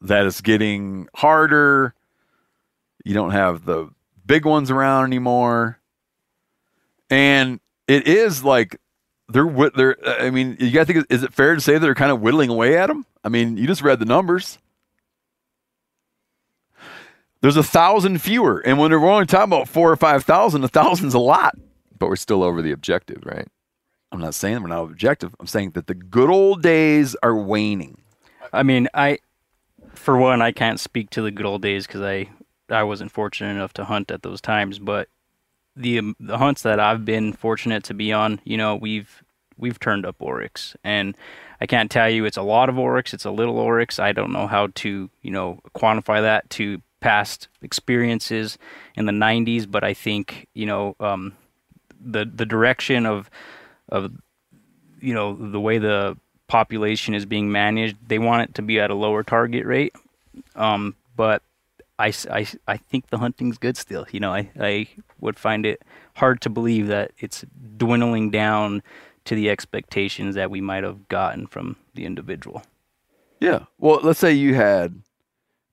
[0.00, 1.94] That it's getting harder.
[3.04, 3.90] You don't have the
[4.24, 5.78] big ones around anymore.
[7.10, 8.80] And it is like
[9.28, 12.12] they're they're I mean, you got to think is it fair to say they're kind
[12.12, 13.04] of whittling away at them?
[13.22, 14.58] I mean, you just read the numbers.
[17.42, 20.68] There's a thousand fewer, and when we're only talking about four or five thousand, a
[20.68, 21.56] thousand's a lot.
[21.98, 23.48] But we're still over the objective, right?
[24.12, 25.34] I'm not saying we're not objective.
[25.40, 28.00] I'm saying that the good old days are waning.
[28.52, 29.18] I mean, I,
[29.94, 32.28] for one, I can't speak to the good old days because I,
[32.68, 34.78] I wasn't fortunate enough to hunt at those times.
[34.78, 35.08] But
[35.74, 39.24] the the hunts that I've been fortunate to be on, you know, we've
[39.56, 41.16] we've turned up oryx, and
[41.60, 43.98] I can't tell you it's a lot of oryx, it's a little oryx.
[43.98, 48.56] I don't know how to, you know, quantify that to past experiences
[48.96, 51.34] in the 90s, but I think, you know, um,
[52.04, 53.30] the the direction of
[53.88, 54.12] of
[55.00, 56.16] you know the way the
[56.48, 59.94] population is being managed they want it to be at a lower target rate.
[60.56, 61.42] Um, but
[61.98, 64.88] I think the hunting's good still you know I, I
[65.20, 65.82] would find it
[66.16, 67.44] hard to believe that it's
[67.76, 68.82] dwindling down
[69.24, 72.62] to the expectations that we might have gotten from the individual.
[73.38, 73.66] Yeah.
[73.78, 75.00] Well, let's say you had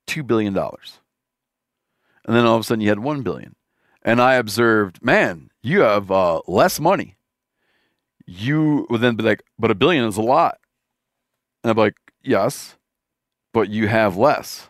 [0.06, 0.99] two billion dollars,
[2.26, 3.54] and then all of a sudden you had one billion,
[4.02, 7.16] and I observed, man, you have uh, less money.
[8.26, 10.58] You would then be like, but a billion is a lot,
[11.62, 12.76] and I'm like, yes,
[13.52, 14.68] but you have less.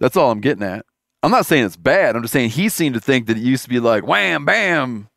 [0.00, 0.84] That's all I'm getting at.
[1.22, 2.16] I'm not saying it's bad.
[2.16, 5.08] I'm just saying he seemed to think that it used to be like wham bam.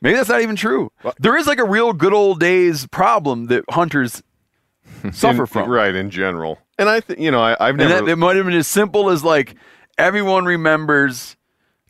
[0.00, 0.90] Maybe that's not even true.
[1.20, 4.20] There is like a real good old days problem that hunters
[5.12, 5.70] suffer In- from.
[5.70, 6.58] right in general.
[6.78, 9.10] And I think you know I, I've And that, it might have been as simple
[9.10, 9.54] as like
[9.98, 11.36] everyone remembers.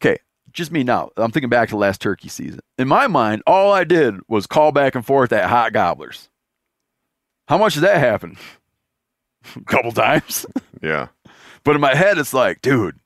[0.00, 0.18] Okay,
[0.52, 1.10] just me now.
[1.16, 2.60] I'm thinking back to last turkey season.
[2.78, 6.28] In my mind, all I did was call back and forth at hot gobblers.
[7.48, 8.36] How much did that happen?
[9.56, 10.46] a couple times.
[10.82, 11.08] yeah
[11.64, 12.98] But in my head, it's like, dude,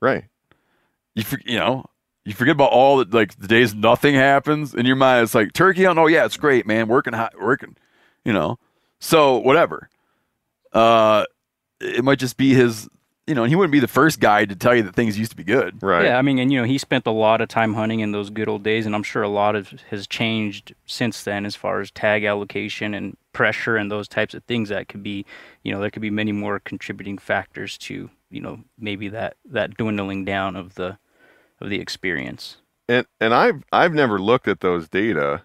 [0.00, 0.24] right
[1.14, 1.84] you for, you know
[2.24, 5.24] you forget about all the like the days nothing happens in your mind.
[5.24, 5.98] It's like turkey hunt.
[5.98, 6.86] Oh yeah, it's great, man.
[6.88, 7.76] Working hot, working.
[8.24, 8.58] You know,
[9.00, 9.88] so whatever.
[10.72, 11.24] Uh,
[11.80, 12.88] it might just be his.
[13.26, 15.30] You know, and he wouldn't be the first guy to tell you that things used
[15.30, 15.80] to be good.
[15.84, 18.10] right Yeah, I mean, and you know, he spent a lot of time hunting in
[18.10, 21.54] those good old days, and I'm sure a lot of has changed since then as
[21.54, 24.70] far as tag allocation and pressure and those types of things.
[24.70, 25.24] That could be,
[25.62, 29.76] you know, there could be many more contributing factors to, you know, maybe that that
[29.76, 30.98] dwindling down of the
[31.60, 32.56] of the experience.
[32.88, 35.42] and and I've I've never looked at those data,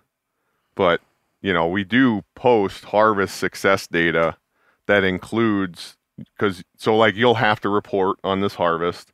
[0.73, 1.01] but
[1.45, 4.35] you know we do post harvest success data
[4.87, 9.13] that includes because so like you'll have to report on this harvest,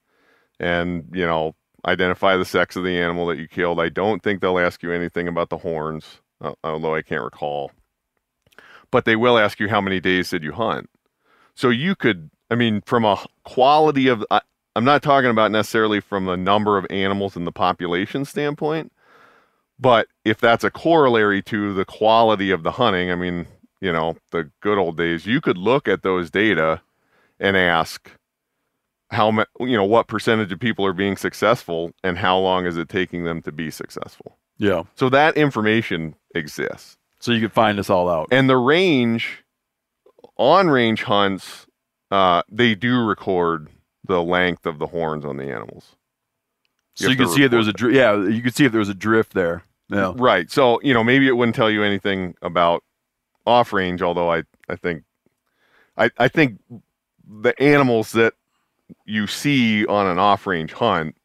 [0.58, 1.56] and you know
[1.86, 3.82] identify the sex of the animal that you killed.
[3.82, 7.72] I don't think they'll ask you anything about the horns, uh, although I can't recall.
[8.92, 10.90] But they will ask you how many days did you hunt.
[11.54, 14.42] So you could, I mean, from a quality of, I,
[14.76, 18.92] I'm not talking about necessarily from the number of animals in the population standpoint,
[19.82, 23.48] but if that's a corollary to the quality of the hunting, I mean,
[23.82, 26.82] you know, the good old days, you could look at those data
[27.40, 28.12] and ask
[29.10, 32.78] how ma- you know what percentage of people are being successful and how long is
[32.78, 34.38] it taking them to be successful.
[34.58, 34.84] Yeah.
[34.96, 36.98] So that information exists.
[37.20, 38.28] So you could find this all out.
[38.32, 39.44] And the range,
[40.38, 41.66] on range hunts,
[42.12, 43.70] uh, they do record
[44.06, 45.96] the length of the horns on the animals.
[46.96, 48.80] So you can see if there was a dri- yeah, you could see if there
[48.80, 49.64] was a drift there.
[49.92, 50.14] Yeah.
[50.16, 50.50] Right.
[50.50, 52.84] So, you know, maybe it wouldn't tell you anything about
[53.46, 55.04] off range, although I, I think
[55.98, 56.60] I, I think
[57.28, 58.34] the animals that
[59.06, 61.16] you see on an off range hunt,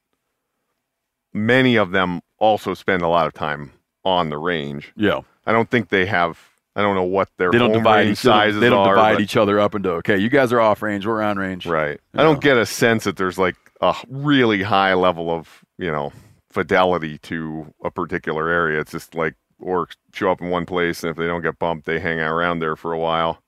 [1.33, 3.73] many of them also spend a lot of time
[4.05, 4.93] on the range.
[4.97, 5.21] Yeah.
[5.47, 6.39] I don't think they have
[6.75, 8.95] I don't know what their They don't home divide range each sizes They don't are.
[8.95, 11.67] divide each other up into okay, you guys are off range, we're on range.
[11.67, 12.01] Right.
[12.15, 12.21] Yeah.
[12.21, 16.13] I don't get a sense that there's like a really high level of, you know,
[16.57, 18.81] fidelity to a particular area.
[18.81, 21.85] It's just like oryx show up in one place and if they don't get bumped,
[21.85, 23.43] they hang out around there for a while.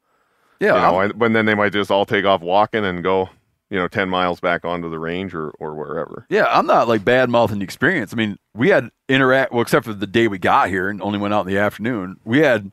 [0.61, 0.75] Yeah.
[0.75, 3.31] you know, I'm- and, but then they might just all take off walking and go,
[3.71, 6.27] you know, 10 miles back onto the range or, or wherever.
[6.29, 8.13] Yeah, I'm not like bad mouthing the experience.
[8.13, 11.19] I mean, we had interact well, except for the day we got here and only
[11.19, 12.17] went out in the afternoon.
[12.27, 12.71] We had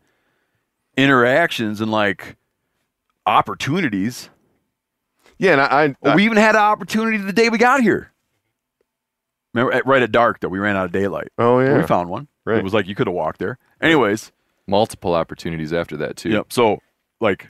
[0.97, 2.35] interactions and like
[3.25, 4.29] opportunities.
[5.37, 8.11] Yeah, and I, I, we even had an opportunity the day we got here.
[9.55, 11.29] Remember, at, right at dark though, we ran out of daylight.
[11.37, 11.77] Oh yeah.
[11.77, 12.27] we found one.
[12.45, 12.57] Right.
[12.59, 13.57] It was like you could have walked there.
[13.81, 14.31] Anyways,
[14.67, 16.29] Multiple opportunities after that too.
[16.31, 16.51] Yep.
[16.51, 16.79] So,
[17.21, 17.49] like,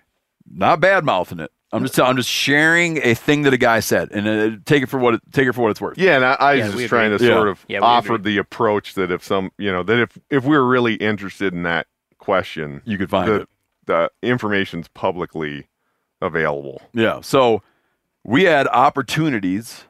[0.49, 1.49] not bad mouthing it.
[1.71, 4.87] I'm just I'm just sharing a thing that a guy said, and uh, take it
[4.89, 5.97] for what it, take it for what it's worth.
[5.97, 7.27] Yeah, and I, I Yeah, was we just trying to agree.
[7.27, 7.51] sort Yeah.
[7.51, 8.33] of Yeah, offer agree.
[8.33, 11.63] the approach that if some, you know, that if if we are really interested in
[11.63, 11.87] that
[12.17, 13.49] question, You could find the, it.
[13.87, 15.67] the information's publicly
[16.21, 16.81] available.
[16.93, 17.21] Yeah.
[17.21, 17.61] So
[18.23, 19.85] we had opportunities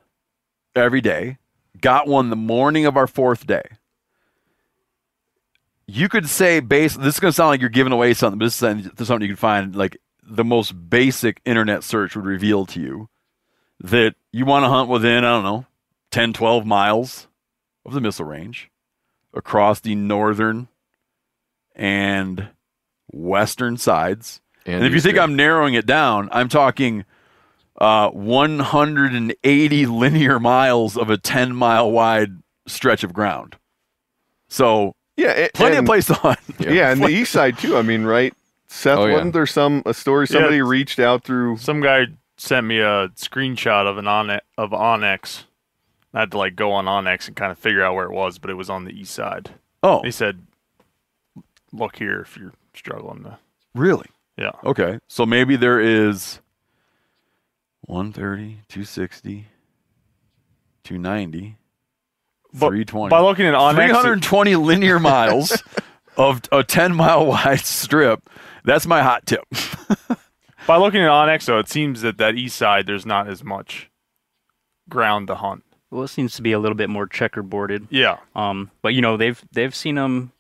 [0.76, 1.38] every day.
[1.82, 3.64] Got one the morning of our fourth day.
[5.88, 6.96] You could say base.
[6.96, 9.28] This is going to sound like you're giving away something, but this is something you
[9.28, 9.76] can find.
[9.76, 13.10] Like the most basic internet search would reveal to you
[13.80, 15.66] that you want to hunt within I don't know
[16.12, 17.28] 10, 12 miles
[17.86, 18.72] of the missile range
[19.34, 20.68] across the northern
[21.76, 22.50] and
[23.12, 24.42] western sides.
[24.66, 25.18] And, if you think.
[25.18, 27.06] I'm narrowing it down, I'm talking
[27.80, 32.32] uh, 180 linear miles of a 10 mile wide
[32.68, 33.56] stretch of ground.
[34.48, 36.40] So Yeah, it, plenty and, of place to hunt.
[36.60, 37.78] Yeah, and the east side too.
[37.78, 38.34] I mean, right?
[38.68, 39.14] Seth, Oh, yeah.
[39.14, 41.58] wasn't there some a story somebody reached out through?
[41.58, 42.06] Some guy
[42.38, 45.44] sent me a screenshot of an on of onX.
[46.14, 48.40] I had to like go on onX and kind of figure out where it was,
[48.40, 49.52] but it was on the east side.
[49.84, 50.42] Oh, He said,
[51.72, 53.38] "Look here if you're struggling to."
[53.74, 54.08] really?
[54.38, 54.52] Yeah.
[54.64, 55.00] Okay.
[55.08, 56.40] So maybe there is
[57.86, 59.48] 130, 260,
[60.84, 61.58] 290,
[62.54, 63.10] But 320.
[63.10, 65.62] By looking at onX, 320 linear miles
[66.18, 68.30] of a 10 mile wide strip.
[68.64, 69.44] That's my hot tip.
[70.68, 73.90] by looking at onX, though, it seems that that east side there's not as much
[74.90, 75.64] ground to hunt.
[75.92, 77.88] Well, it seems to be a little bit more checkerboarded.
[77.90, 78.18] Yeah.
[78.36, 80.32] Um, but you know they've they've seen them,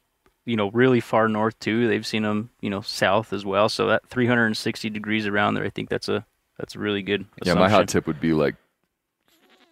[0.46, 1.88] you know, really far north too.
[1.88, 3.70] They've seen them, you know, south as well.
[3.70, 6.26] So that 360 degrees around there, I think that's a
[6.58, 7.26] that's a really good.
[7.44, 8.56] Yeah, my hot tip would be like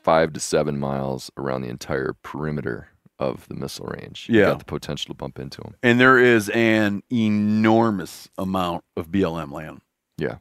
[0.04, 2.90] five to seven miles around the entire perimeter
[3.20, 4.28] of the missile range.
[4.30, 4.46] You Yeah.
[4.48, 5.76] got the potential to bump into them.
[5.82, 9.82] And there is an enormous amount of BLM land.
[10.18, 10.38] Yeah.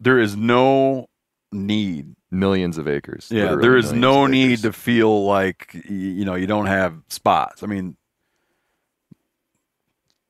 [0.00, 1.08] There is no
[1.52, 2.16] need.
[2.30, 3.28] Millions of acres.
[3.30, 7.62] Yeah, there is no need to feel like you know you don't have spots.
[7.62, 7.96] I mean,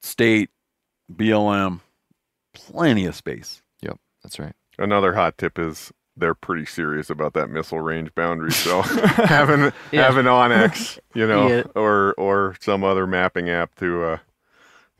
[0.02, 0.50] state
[1.10, 1.80] BLM,
[2.52, 3.62] plenty of space.
[3.80, 4.54] Yep, that's right.
[4.78, 8.52] Another hot tip is they're pretty serious about that missile range boundary.
[8.52, 10.04] So having Yeah.
[10.04, 11.62] having onX, you know, Yeah.
[11.74, 14.04] or or some other mapping app to.
[14.04, 14.18] Uh,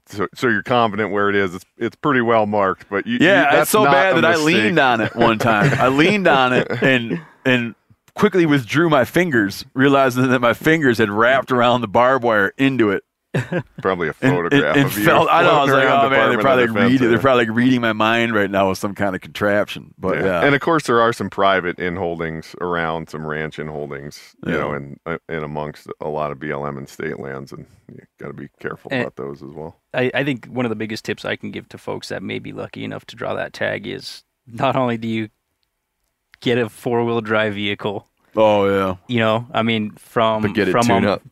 [0.06, 1.55] so, so you're confident where it is.
[1.55, 4.20] It's it's pretty well marked, but you, Yeah, you, that's it's so not bad a
[4.20, 5.72] that I leaned on it one time.
[5.80, 7.74] I leaned on it and and
[8.14, 12.90] quickly withdrew my fingers, realizing that my fingers had wrapped around the barbed wire into
[12.90, 13.02] it.
[13.82, 15.05] Probably a And, photograph and, and of you.
[15.05, 15.51] felt, I know.
[15.51, 16.98] I was floating like, around oh man, they're probably of reading.
[16.98, 17.19] They're there.
[17.19, 19.93] probably reading my mind right now with some kind of contraption.
[19.98, 23.66] But yeah, And of course, there are some private in holdings around, some ranch in
[23.69, 24.59] holdings, you Yeah.
[24.61, 28.28] know, and uh, and amongst a lot of BLM and state lands, and you got
[28.28, 29.81] to be careful And- about those as well.
[29.93, 32.39] I, I think one of the biggest tips I can give to folks that may
[32.39, 35.28] be lucky enough to draw that tag is not only do you
[36.40, 38.06] get a four wheel drive vehicle,
[38.36, 41.23] oh yeah, you know, I mean from But get it from tuned a, up.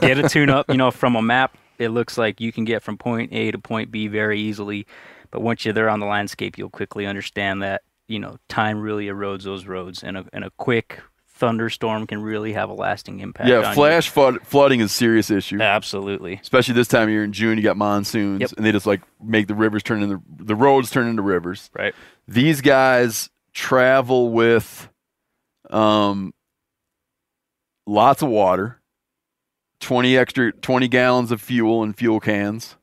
[0.00, 2.82] Get a tune up, you know, from a map, it looks like you can get
[2.82, 4.86] from point A to point B very easily.
[5.30, 9.06] But once you're there on the landscape, you'll quickly understand that, you know, time really
[9.06, 13.48] erodes those roads and a, and a quick thunderstorm can really have a lasting impact.
[13.48, 13.72] yeah.
[13.72, 15.58] Flash flood, flooding is a serious issue.
[15.60, 16.34] Absolutely.
[16.42, 18.50] Especially this time of year in June, you got monsoons, Yep.
[18.58, 21.70] and they just like make the rivers turn into the roads turn into rivers.
[21.72, 21.94] Right.
[22.28, 24.88] These guys travel with,
[25.70, 26.34] um,
[27.86, 28.79] lots of water,
[29.80, 32.76] twenty extra twenty gallons of fuel in fuel cans.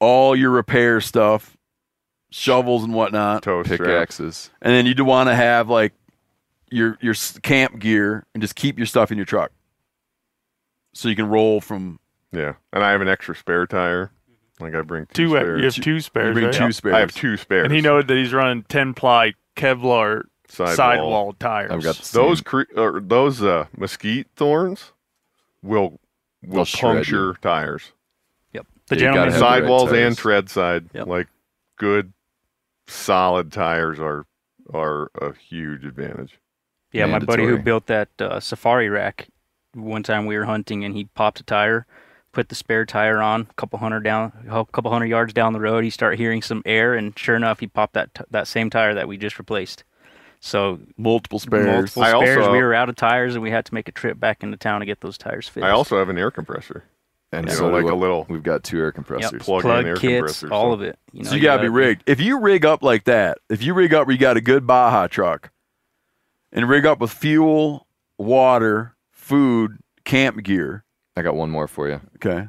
[0.00, 1.56] all your repair stuff,
[2.30, 3.80] shovels and whatnot, Toe straps.
[3.80, 4.50] Pickaxes.
[4.60, 5.92] and then you do want to have like
[6.70, 9.52] your your camp gear and just keep your stuff in your truck,
[10.94, 11.98] so you can roll from.
[12.32, 14.10] Yeah, and I have an extra spare tire.
[14.60, 15.58] Like I bring two, Two, spares.
[15.58, 16.28] you have two spares.
[16.28, 16.54] you bring right?
[16.54, 16.94] two spares.
[16.94, 17.64] I have two spares.
[17.64, 20.76] And he knows that he's running ten ply Kevlar Sidewall.
[20.76, 21.70] sidewall, tires.
[21.72, 24.92] I've got those cre- or those uh, mesquite thorns
[25.62, 26.00] will
[26.42, 27.92] will They'll shred puncture tires.
[28.52, 28.66] Yep.
[28.88, 31.06] the Yeah, you gentleman gotta the right Sidewalls and tread side, Yep.
[31.06, 31.28] like
[31.78, 32.12] good,
[32.86, 34.26] solid tires are
[34.72, 36.38] are a huge advantage.
[36.92, 39.28] Yeah, my buddy who built that uh, safari rack,
[39.74, 41.86] one time we were hunting and he popped a tire,
[42.32, 45.60] put the spare tire on, a couple hundred down, a couple hundred yards down the
[45.60, 45.84] road.
[45.84, 48.94] He started hearing some air, and sure enough, he popped that t- that same tire
[48.94, 49.84] that we just replaced.
[50.44, 51.66] So multiple spares.
[51.66, 52.38] multiple I spares.
[52.38, 54.56] also- we were out of tires, and we had to make a trip back into
[54.56, 55.64] town to get those tires fixed.
[55.64, 56.82] I also have an air compressor.
[57.34, 59.42] and you so know, like a little We've got two air yep, compressors.
[59.42, 60.02] plug-in plug air kits,
[60.40, 60.98] compressor, all so- of it.
[61.12, 62.02] You know, so you gotta be gotta- rigged.
[62.06, 64.66] If you rig up like that, if you rig up where you got a good
[64.66, 65.50] Baja truck,
[66.52, 67.86] and rig up with fuel,
[68.18, 70.84] water, food, camp gear.
[71.16, 72.00] I got one more for you.
[72.16, 72.48] Okay.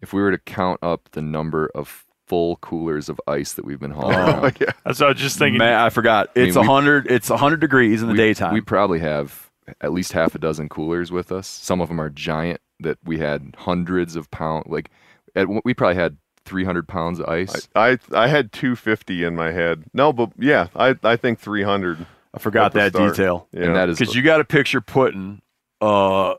[0.00, 3.80] If we were to count up the number of full coolers of ice that we've
[3.80, 4.72] been hauling Oh, yeah.
[4.84, 5.58] That's what I was just thinking.
[5.58, 6.30] Man, I forgot.
[6.34, 7.10] I mean, It's a hundred.
[7.10, 8.52] It's a hundred degrees in the we, daytime.
[8.54, 11.46] we probably have at least half a dozen coolers with us.
[11.48, 14.64] Some of them are giant that we had hundreds of pound.
[14.68, 14.90] Like
[15.34, 17.68] at, we probably had 300 pounds of ice.
[17.74, 19.84] I, I I had 250 in my head.
[19.94, 22.06] No, but yeah, I I think 300.
[22.34, 23.12] I forgot that start.
[23.14, 23.64] detail Yeah.
[23.66, 25.40] and that is because you got a picture putting
[25.80, 26.34] uh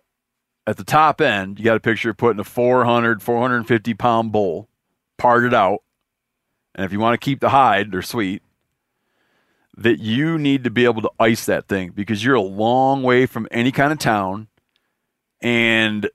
[0.67, 1.57] at the top end.
[1.57, 4.67] You got a picture putting a 400, 450 pound bull,
[5.17, 5.79] parted out,
[6.73, 8.41] and if you want to keep the hide, they're sweet.
[9.77, 13.25] That you need to be able to ice that thing because you're a long way
[13.25, 14.47] from any kind of town,
[15.41, 16.09] and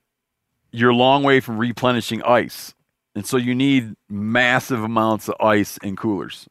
[0.72, 2.74] you're a long way from replenishing ice.
[3.14, 6.48] And so you need massive amounts of ice in coolers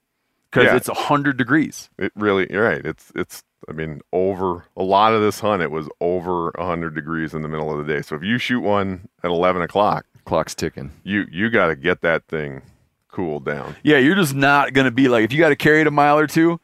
[0.51, 0.75] because Yeah.
[0.75, 1.89] it's 100 degrees.
[1.97, 2.85] It really, you're right.
[2.85, 3.43] It's it's.
[3.67, 7.49] I mean, over a lot of this hunt, it was over 100 degrees in the
[7.49, 8.01] middle of the day.
[8.01, 10.91] So if you shoot one at 11 o'clock, clock's ticking.
[11.03, 12.61] you you got to get that thing
[13.09, 13.75] cooled down.
[13.83, 15.91] Yeah, you're just not going to be like, if you got to carry it a
[15.91, 16.59] mile or two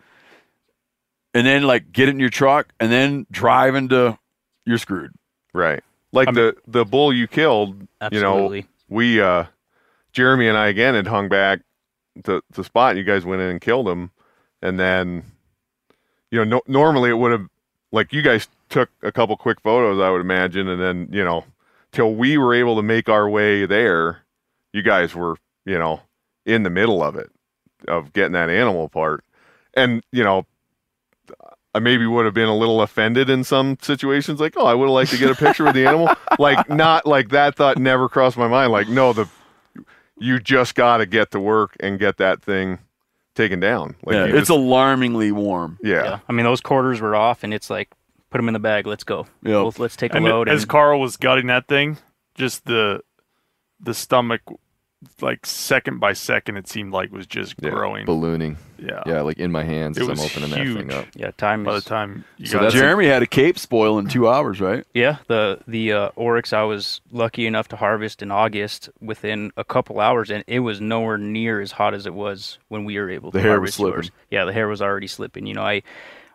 [1.34, 4.18] and then like get it in your truck and then drive into,
[4.66, 5.12] you're screwed.
[5.54, 5.84] Right.
[6.12, 7.82] Like I mean- the the bull you killed,
[8.12, 8.68] you know, Absolutely.
[8.88, 9.46] we uh
[10.14, 11.62] Jeremy and I again had hung back
[12.24, 14.12] to the spot And you guys went in and killed him
[14.62, 15.24] and then
[16.32, 17.48] you know no, normally it would have
[17.92, 21.44] like you guys took a couple quick photos I would imagine and then you know
[21.96, 24.20] till we were able to make our way there
[24.74, 25.36] you guys were
[25.66, 26.02] you know
[26.46, 27.32] in the middle of it
[27.88, 29.24] of getting that animal apart
[29.74, 30.46] and you know
[31.74, 34.86] I maybe would have been a little offended in some situations, like, oh, I would
[34.86, 36.10] have liked to get a picture with the animal.
[36.40, 38.72] Like, not like that thought never crossed my mind.
[38.72, 39.28] Like, no, the
[40.18, 42.80] you just got to get to work and get that thing
[43.36, 43.96] taken down.
[44.06, 45.78] Like, yeah, it's just- alarmingly warm.
[45.84, 46.04] yeah.
[46.04, 46.20] Yeah.
[46.30, 47.90] I mean, those quarters were off, and it's like,
[48.30, 48.88] put them in the bag.
[48.88, 49.28] Let's go.
[49.44, 49.52] Yep.
[49.54, 50.50] Well, let's take a and load.
[50.50, 51.98] as and, Karl was gutting that thing,
[52.36, 53.02] just the
[53.80, 54.42] the stomach,
[55.22, 57.70] like second by second, it seemed like was just Yeah.
[57.72, 58.06] growing.
[58.06, 58.58] Ballooning.
[58.80, 59.04] Yeah.
[59.06, 60.92] Yeah, like in my hands It as I'm was opening that thing huge.
[60.94, 61.06] up.
[61.16, 64.00] yeah, time By the time you So got that's to- Jeremy had a cape spoil
[64.00, 64.86] in two hours, right?
[64.94, 69.64] Yeah, the the uh, oryx I was lucky enough to harvest in August within a
[69.64, 73.10] couple hours, and it was nowhere near as hot as it was when we were
[73.10, 73.94] able to The hair was slipping.
[73.96, 74.12] yours.
[74.32, 75.46] Yeah, the hair was already slipping.
[75.46, 75.84] You know, I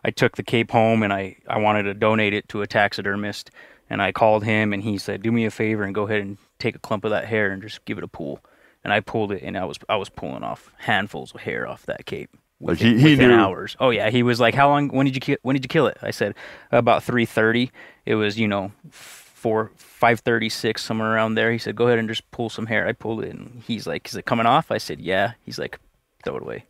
[0.03, 3.51] I took the cape home and I I wanted to donate it to a taxidermist,
[3.89, 6.37] and I called him and he said, "Do me a favor and go ahead and
[6.59, 8.39] take a clump of that hair and just give it a pull."
[8.83, 11.85] And I pulled it, and I was I was pulling off handfuls of hair off
[11.85, 12.29] that cape.
[12.59, 13.35] Like, within- he- he within knew.
[13.35, 13.75] hours.
[13.79, 14.89] Oh yeah, he was like, "How long?
[14.89, 16.35] When did you ki- when did you kill it?" I said,
[16.71, 17.71] "About 3:30."
[18.05, 21.51] It was you know four five thirty six somewhere around there.
[21.51, 24.07] He said, "Go ahead and just pull some hair." I pulled it, and he's like,
[24.07, 25.79] "Is it coming off?" I said, "Yeah." He's like,
[26.23, 26.65] "Throw it away."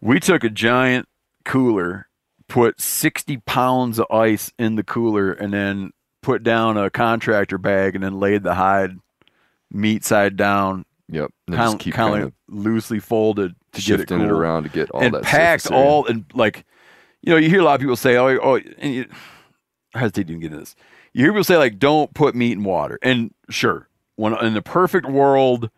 [0.00, 1.06] We took a giant
[1.44, 2.06] cooler,
[2.52, 5.92] put 60 pounds of ice in the cooler, and then
[6.22, 8.98] put down a contractor bag and then laid the hide
[9.70, 11.30] meat side down, Yep.
[11.46, 14.26] And kind just keep kind kind of loosely folded to get it shifting cool.
[14.26, 16.64] it around to get all and that packed all and like
[17.20, 19.06] you know you hear a lot of people say oh oh and you,
[19.94, 20.74] I hesitate to even get into this
[21.12, 24.62] you hear people say like don't put meat in water and sure when in the
[24.62, 25.70] perfect world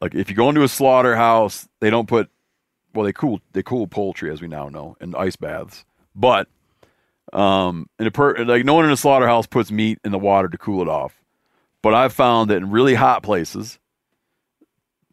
[0.00, 2.30] like if you go into a slaughterhouse they don't put
[2.94, 5.84] well they cool they cool poultry as we now know in ice baths
[6.14, 6.48] but
[7.32, 10.48] um in a per like no one in a slaughterhouse puts meat in the water
[10.48, 11.22] to cool it off
[11.82, 13.78] but I've found that in really hot places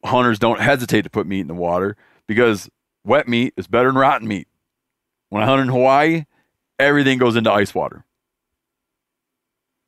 [0.04, 1.98] hunters don't hesitate to put meat in the water
[2.28, 2.70] because
[3.04, 4.48] wet meat is better than rotten meat.
[5.30, 6.26] When I hunt in Hawaii,
[6.80, 8.06] everything goes into ice water.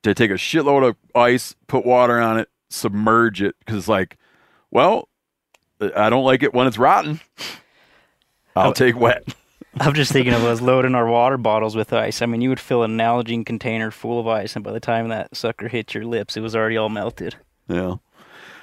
[0.04, 4.18] They take a shitload of ice, put water on it, submerge it because it's like,
[4.72, 5.10] well,
[5.96, 7.20] I don't like it when it's rotten.
[8.58, 9.24] I'll take wet.
[9.80, 12.22] I'm just thinking of us loading our water bottles with ice.
[12.22, 15.10] I mean, you would fill an Nalgene container full of ice, and by the time
[15.10, 17.36] that sucker hit your lips, it was already all melted.
[17.68, 17.96] Yeah.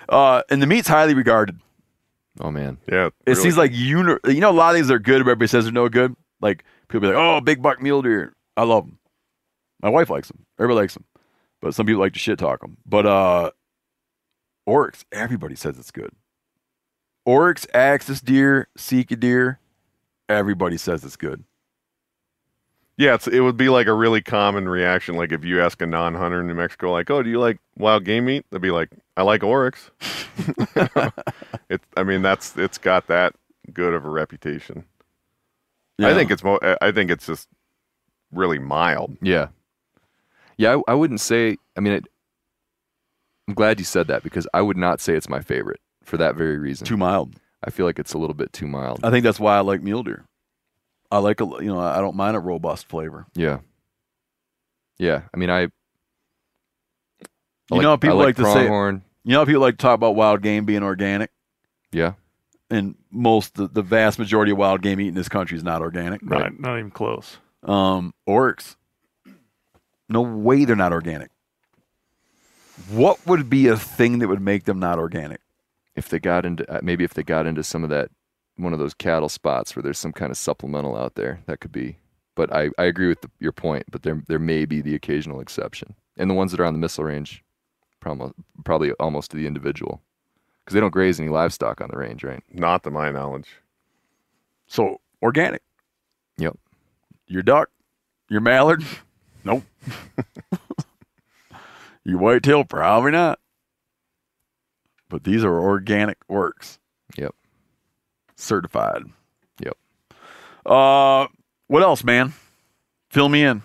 [0.09, 1.61] Uh, and the meat's highly regarded.
[2.41, 2.79] Oh man.
[2.91, 3.07] Yeah.
[3.07, 3.43] It really.
[3.43, 5.73] seems like uni- you know a lot of things are good, but everybody says they're
[5.73, 6.17] no good.
[6.41, 8.99] Like people be like, "Oh, big buck mule deer, I love them."
[9.81, 10.45] My wife likes them.
[10.59, 11.05] Everybody likes them,
[11.61, 12.77] but some people like to shit talk them.
[12.85, 13.51] But uh,
[14.67, 16.11] oryx, everybody says it's good.
[17.25, 19.61] Oryx, axis deer, sika deer,
[20.29, 21.45] everybody says it's good.
[22.97, 25.17] Yeah, it's, it would be like a really common reaction.
[25.17, 28.05] Like if you ask a non-hunter in New Mexico, like, "Oh, do you like wild
[28.05, 29.91] game meat?" They'd be like, "I like oryx."
[31.69, 33.35] it, I mean, that's it's got that
[33.73, 34.85] good of a reputation.
[36.01, 37.49] I think it's mo- I think it's just
[38.33, 39.17] really mild.
[39.21, 39.49] Yeah.
[40.57, 41.57] Yeah, I, I wouldn't say.
[41.77, 42.05] I mean, it,
[43.49, 46.37] I'm glad you said that because I would not say it's my favorite for that
[46.37, 46.87] very reason.
[46.87, 47.35] too mild.
[47.67, 49.01] I feel like it's a little bit too mild.
[49.03, 50.25] I think that's why I like mule deer.
[51.11, 53.27] I like a you know I don't mind a robust flavor.
[53.35, 53.59] yeah.
[54.99, 55.23] Yeah.
[55.33, 55.63] I mean, I.
[55.63, 55.69] I
[57.77, 59.03] You know how people I like to say- pronghorn.
[59.25, 61.31] You know how people like to talk about wild game being organic,
[61.93, 62.13] Yeah.
[62.71, 65.81] and most the, the vast majority of wild game eaten in this country is not
[65.81, 66.23] organic.
[66.23, 67.39] Not, not even close.
[67.63, 68.77] Um, oryx,
[70.11, 71.31] no way they're not organic.
[72.91, 75.41] What would be a thing that would make them not organic?
[75.97, 78.11] If they got into uh, maybe if they got into some of that
[78.57, 81.73] one of those cattle spots where there's some kind of supplemental out there, that could
[81.73, 81.99] be.
[82.37, 83.85] But I, I agree with the, your point.
[83.91, 86.79] But there there may be the occasional exception, and the ones that are on the
[86.79, 87.43] missile range,
[88.01, 88.33] probably
[88.65, 90.03] probably almost to the individual,
[90.65, 92.43] because they don't graze any livestock on the range, right?
[92.53, 93.49] Not to my knowledge.
[94.67, 95.63] So organic.
[96.39, 96.59] Yep.
[97.27, 97.71] Your duck,
[98.29, 98.85] your mallard,
[99.45, 99.63] nope.
[102.05, 103.39] your whitetail, probably not.
[105.15, 106.81] But these are organic works.
[107.17, 107.37] Yep.
[108.35, 109.05] Certified.
[109.61, 109.77] Yep.
[110.67, 111.29] Uh,
[111.69, 112.33] what else, man?
[113.11, 113.63] Fill me in.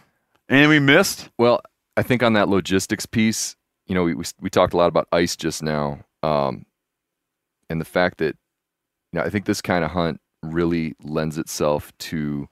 [0.48, 1.32] Anything we missed?
[1.40, 1.62] Well,
[1.98, 3.56] I think on that logistics piece,
[3.88, 6.68] you know, we we, we talked a lot about ice just now, um,
[7.68, 8.38] and the fact that,
[9.12, 12.48] you know, I think this kind of hunt really lends itself to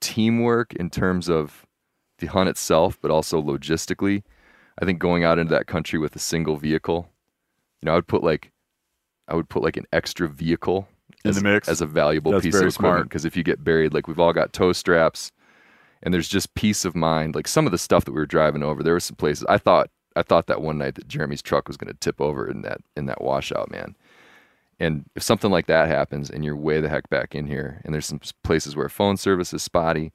[0.00, 1.66] teamwork in terms of
[2.16, 4.22] the hunt itself, but also logistically.
[4.80, 7.09] I think going out into that country with a single vehicle,
[7.80, 8.52] you know, I would put like,
[9.28, 10.88] I would put like an extra vehicle
[11.24, 11.68] In as, the mix?
[11.68, 13.08] as a valuable That's piece of equipment.
[13.08, 15.32] Because if you get buried, like we've all got tow straps,
[16.02, 17.34] and there's just peace of mind.
[17.34, 19.58] Like some of the stuff that we were driving over, there were some places I
[19.58, 22.62] thought I thought that one night that Jeremy's truck was going to tip over in
[22.62, 23.96] that in that washout, man.
[24.78, 27.92] And if something like that happens, and you're way the heck back in here, and
[27.92, 30.12] there's some places where phone service is spotty,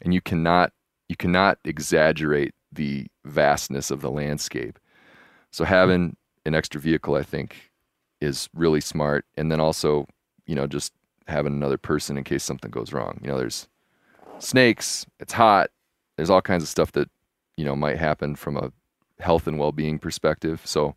[0.00, 0.72] and you cannot
[1.08, 4.78] you cannot exaggerate the vastness of the landscape.
[5.50, 6.16] So having
[6.46, 7.70] an extra vehicle, I think,
[8.20, 9.26] is really smart.
[9.36, 10.06] And then also,
[10.46, 10.92] you know, just
[11.26, 13.20] having another person in case something goes wrong.
[13.22, 13.68] You know, there's
[14.38, 15.70] snakes, it's hot,
[16.16, 17.10] there's all kinds of stuff that,
[17.56, 18.72] you know, might happen from a
[19.18, 20.62] health and well being perspective.
[20.64, 20.94] So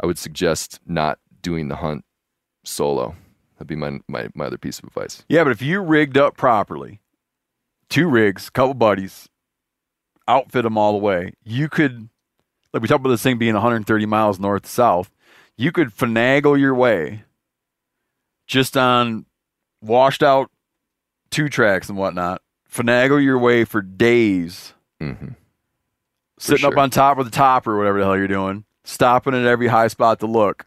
[0.00, 2.04] I would suggest not doing the hunt
[2.64, 3.14] solo.
[3.54, 5.24] That'd be my, my, my other piece of advice.
[5.28, 7.00] Yeah, but if you rigged up properly,
[7.88, 9.28] two rigs, couple buddies,
[10.28, 12.10] outfit them all the way, you could,
[12.76, 15.10] like we talked about this thing being 130 miles north to south,
[15.56, 17.24] you could finagle your way
[18.46, 19.24] just on
[19.80, 20.50] washed out
[21.30, 25.28] two tracks and whatnot, finagle your way for days, Mm-hmm.
[26.38, 26.80] sitting up sure.
[26.80, 29.88] on top of the top or whatever the hell you're doing, stopping at every high
[29.88, 30.66] spot to look,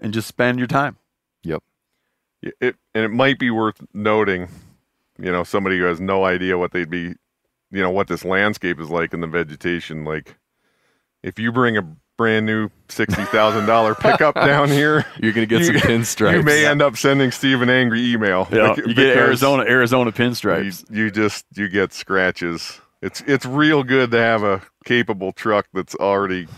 [0.00, 0.96] and just spend your time.
[1.44, 1.62] Yep.
[2.42, 4.48] It and it might be worth noting,
[5.18, 7.14] you know, somebody who has no idea what they'd be,
[7.70, 10.04] you know, what this landscape is like in the vegetation.
[10.04, 10.36] Like,
[11.22, 11.82] if you bring a
[12.16, 16.34] brand new sixty thousand dollar pickup down here, You're going to get You- some pinstripes.
[16.34, 18.48] you may end up sending Steve an angry email.
[18.50, 20.84] Yeah, you get Arizona Arizona You, pinstripes.
[20.90, 22.80] you just you get scratches.
[23.02, 26.48] It's it's real good to have a capable truck that's already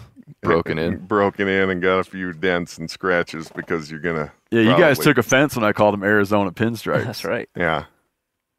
[0.42, 0.96] Broken in.
[0.98, 4.32] broken in, and got a few dents and scratches because you're gonna.
[4.50, 7.04] Yeah, you guys took offense when I called them Arizona pinstripes.
[7.06, 7.48] That's right.
[7.56, 7.84] Yeah,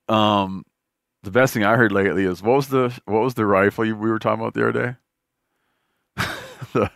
[0.09, 0.63] Um,
[1.23, 3.95] the best thing I heard lately is what was the what was the rifle you,
[3.95, 4.95] we were talking about the other day?
[6.73, 6.91] the,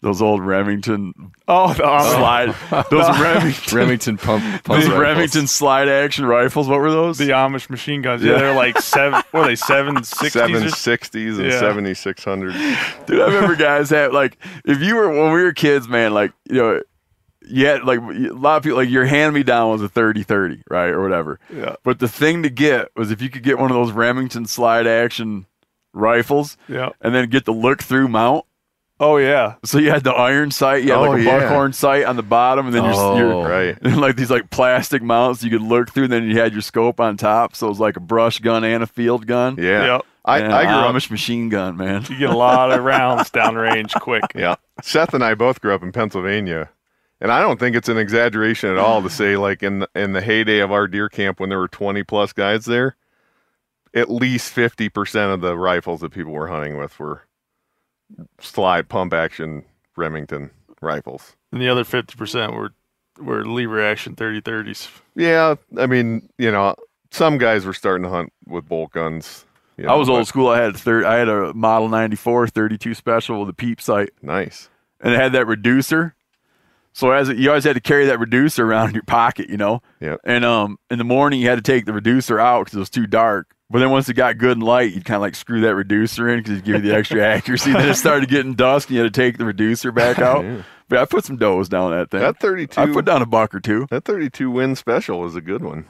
[0.00, 1.12] those old Remington
[1.48, 2.00] Oh, the Amish.
[2.00, 2.16] Oh.
[2.16, 4.98] slide, those Remington, Remington pump, pump those rifles.
[5.00, 6.68] Remington slide action rifles.
[6.68, 7.18] What were those?
[7.18, 8.22] The Amish machine guns.
[8.22, 8.38] Yeah, Yeah.
[8.38, 9.22] they're like seven.
[9.30, 9.56] What are they?
[9.56, 10.32] Seven sixties.
[10.32, 11.58] seven sixties and Yeah.
[11.60, 12.56] seventy six hundreds.
[13.06, 16.32] Dude, I remember guys have like if you were when we were kids, man, like
[16.48, 16.82] you know,
[17.48, 18.02] yet like a
[18.32, 21.38] lot of people like your hand me down was a 30-30, right, or whatever.
[21.52, 21.76] Yeah.
[21.84, 24.86] But the thing to get was if you could get one of those Remington slide
[24.86, 25.46] action
[25.92, 26.90] rifles, Yeah.
[27.00, 28.44] and then get the look through mount.
[28.98, 29.56] Oh yeah.
[29.64, 31.38] So you had the iron sight, you had Oh, like a yeah.
[31.40, 33.76] buckhorn sight on the bottom, and then your, Oh, your right.
[33.82, 36.04] and like these like plastic mounts you could look through.
[36.04, 38.64] And then you had your scope on top, so it was like a brush gun
[38.64, 39.56] and a field gun.
[39.58, 39.96] Yeah.
[39.96, 40.06] Yep.
[40.24, 40.94] I, And I an grew up.
[40.94, 42.04] Amish machine gun, man.
[42.08, 44.24] You get a lot of rounds downrange quick.
[44.34, 44.56] Yeah.
[44.82, 46.70] Seth and I both grew up in Pennsylvania.
[47.20, 50.20] And I don't think it's an exaggeration at all to say like in in the
[50.20, 52.96] heyday of our deer camp when there were 20 plus guys there,
[53.94, 57.22] at least 50% of the rifles that people were hunting with were
[58.40, 59.64] slide pump action
[59.96, 60.50] Remington
[60.80, 61.36] rifles.
[61.52, 62.72] And the other fifty percent were
[63.18, 64.88] were lever action thirty thirties.
[65.14, 66.74] Yeah, I mean, you know,
[67.10, 69.46] some guys were starting to hunt with bolt guns.
[69.76, 70.48] you I was know, old but- school.
[70.48, 71.04] I had third.
[71.04, 74.68] I had a Model 94 32 special with a peep sight, Nice.
[75.00, 76.14] and it had that reducer.
[76.92, 79.56] So as it, you always had to carry that reducer around in your pocket, you
[79.58, 79.82] know.
[80.00, 80.20] Yep.
[80.24, 82.90] And um, in the morning you had to take the reducer out because it was
[82.90, 83.54] too dark.
[83.68, 86.28] But then once it got good and light, you'd kind of like screw that reducer
[86.28, 87.72] in because it'd give you the extra accuracy.
[87.72, 90.44] then it started getting dusk, and you had to take the reducer back out.
[90.88, 92.20] But I put some does down that thing.
[92.20, 93.86] That 32 I put down a buck or two.
[93.90, 95.86] that 32 win special was a good one.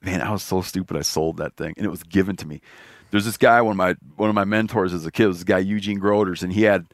[0.00, 0.96] man, I was so stupid.
[0.96, 2.62] I sold that thing, and it was given to me.
[3.10, 5.44] There's this guy, one of my one of my mentors as a kid was this
[5.44, 6.86] guy Eugene Groders, and he had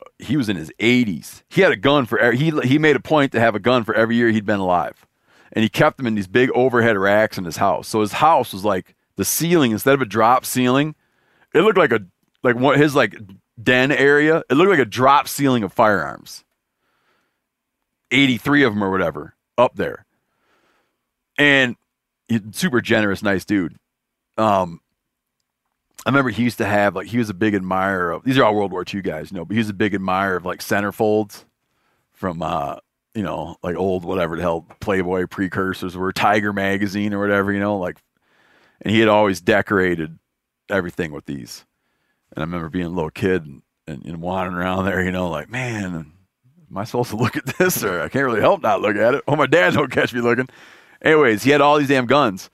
[0.00, 1.42] uh, he was in his 80s.
[1.48, 3.82] He had a gun for every, he he made a point to have a gun
[3.82, 5.04] for every year he'd been alive,
[5.52, 7.88] and he kept them in these big overhead racks in his house.
[7.88, 10.94] So his house was like the ceiling instead of a drop ceiling,
[11.54, 12.00] it looked like a
[12.42, 13.16] like one his like
[13.62, 14.42] den area.
[14.50, 16.44] It looked like a drop ceiling of firearms.
[18.10, 20.04] 83 of them or whatever up there.
[21.36, 21.76] And
[22.52, 23.76] super generous, nice dude.
[24.38, 24.80] Um,
[26.06, 28.44] I remember he used to have like he was a big admirer of these are
[28.44, 30.60] all World War II guys, you know, but he was a big admirer of like
[30.60, 31.44] centerfolds
[32.12, 32.76] from uh,
[33.14, 37.60] you know, like old whatever the hell Playboy precursors were, Tiger magazine or whatever, you
[37.60, 37.98] know, like
[38.80, 40.18] and he had always decorated
[40.68, 41.64] everything with these.
[42.32, 45.28] And I remember being a little kid and, and, and wandering around there, you know,
[45.28, 48.80] like, man, am I supposed to look at this or I can't really help not
[48.80, 49.24] look at it?
[49.28, 50.48] Oh, my dad don't catch me looking.
[51.02, 52.50] Anyways, he had all these damn guns.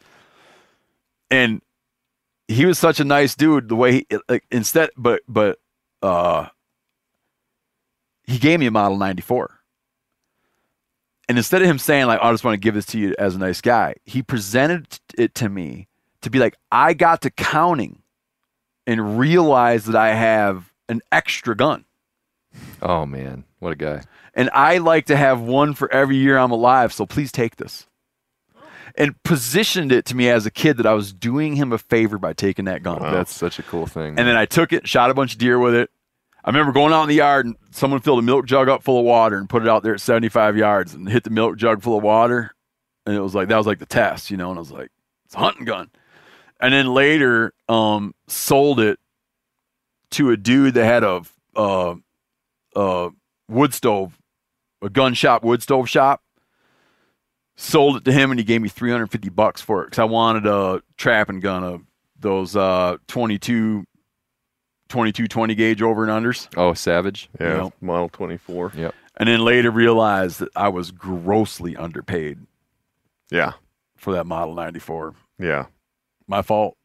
[1.31, 1.63] And
[2.51, 5.59] he was such a nice dude the way he like instead but but
[6.03, 6.47] uh
[8.25, 9.61] he gave me a model 94
[11.29, 13.37] and instead of him saying like i just want to give this to you as
[13.37, 15.89] a nice guy he presented it to me
[16.23, 18.03] to be like i got to counting
[18.87, 21.85] and realize that i have an extra gun
[22.83, 24.03] Oh man, what a guy.
[24.35, 26.93] and I like to have one for every year I'm alive.
[26.93, 27.87] So please take this.
[28.97, 32.19] And positioned it to me as a kid that I was doing him a favor
[32.19, 33.01] by taking that gun.
[33.01, 34.19] That's such a cool thing.
[34.19, 35.91] And then I took it, shot a bunch of deer with it.
[36.45, 38.99] I remember going out in the yard and someone filled a milk jug up full
[38.99, 41.83] of water and put it out there at 75 yards and hit the milk jug
[41.83, 42.51] full of water.
[43.07, 44.51] And it was like, that was like the test, you know?
[44.51, 44.89] And I was like,
[45.27, 45.89] it's a hunting gun.
[46.61, 48.99] And then later, um, sold it
[50.13, 51.23] to a dude that had a,
[51.57, 51.95] uh,
[52.77, 53.11] uh,
[53.49, 54.19] wood stove,
[54.83, 56.23] a gun shop, wood stove shop.
[57.57, 60.47] Sold it to him and he gave me 350 bucks for it because I wanted
[60.47, 61.83] a trapping gun of
[62.19, 63.85] those uh 22
[64.89, 66.49] 22 20 gauge over and unders.
[66.57, 67.29] oh, Savage.
[67.39, 67.75] Yeah, Yep.
[67.83, 68.73] Model 24.
[68.77, 68.95] Yep.
[69.19, 72.39] And then later realized that I was grossly underpaid
[73.31, 73.53] Yeah,
[73.97, 75.15] for that Model 94.
[75.39, 75.67] yeah.
[76.31, 76.77] My fault.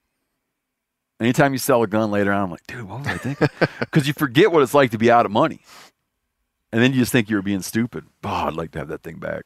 [1.19, 3.47] Anytime you sell a gun later on, I'm like, dude, what was I thinking?
[3.79, 5.61] Because you forget what it's like to be out of money.
[6.73, 8.05] And then you just think you were being stupid.
[8.23, 9.43] Oh, I'd like to have that thing back.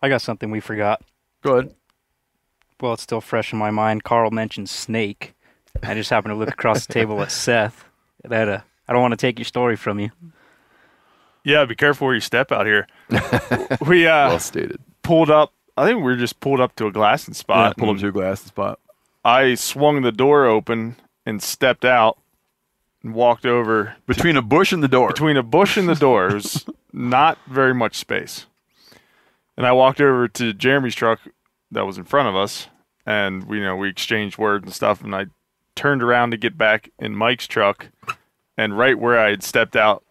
[0.00, 1.02] I got something we forgot.
[1.42, 1.74] Go ahead.
[2.80, 4.04] Well, it's still fresh in my mind.
[4.04, 5.34] Karl mentioned snake.
[5.82, 7.84] I just happened to look across the table at Seth.
[8.24, 10.10] That uh, I don't want to take your story from you.
[11.44, 12.86] Yeah, be careful where you step out here.
[13.86, 14.80] we uh, Well stated.
[15.02, 15.52] pulled up.
[15.76, 17.76] I think we were just pulled up to a glassing Yeah, spot.
[17.76, 18.78] pull up and to a glass spot.
[19.24, 20.96] I swung the door open
[21.26, 22.18] and stepped out
[23.02, 25.08] and walked over Between a bush and the door.
[25.08, 26.28] between a bush and the door.
[26.28, 28.46] It was not very much space.
[29.56, 31.20] And I walked over to Jeremy's truck
[31.70, 32.68] that was in front of us,
[33.04, 35.02] and we you know we exchanged words and stuff.
[35.02, 35.26] And I
[35.74, 37.88] turned around to get back in Mike's truck,
[38.56, 40.04] and right where I had stepped out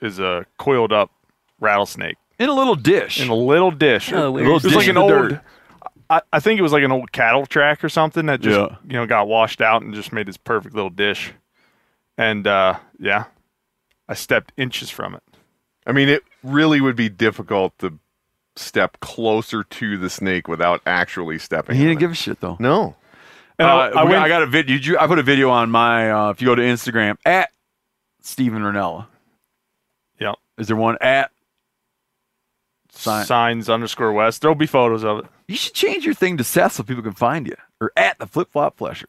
[0.00, 1.10] is a coiled up
[1.60, 3.20] rattlesnake in a little dish.
[3.20, 4.12] in a little dish.
[4.12, 4.48] Oh, it weird.
[4.48, 5.28] was Little like dish an in the old.
[5.30, 5.40] dirt.
[6.08, 8.76] I, I think it was like an old cattle track or something that just Yeah.
[8.88, 11.32] you know got washed out and just made this perfect little dish.
[12.18, 13.26] And uh, yeah,
[14.08, 15.22] I stepped inches from it.
[15.86, 17.98] I mean, it really would be difficult to
[18.56, 21.76] step closer to the snake without actually stepping.
[21.76, 22.00] he didn't it.
[22.00, 22.56] give a shit though.
[22.58, 22.96] no.
[23.58, 24.76] And uh, I, I went, I got a video.
[24.76, 26.10] You, I put a video on my.
[26.10, 27.50] Uh, if you go to Instagram at
[28.22, 29.06] Steven Rinella,
[30.18, 31.30] yeah, is there one at?
[33.00, 33.26] Sign.
[33.26, 34.40] signs underscore west.
[34.42, 35.24] There'll be photos of it.
[35.48, 38.26] You should change your thing to Seth so people can find you, or at the
[38.26, 39.08] flip flop flesher,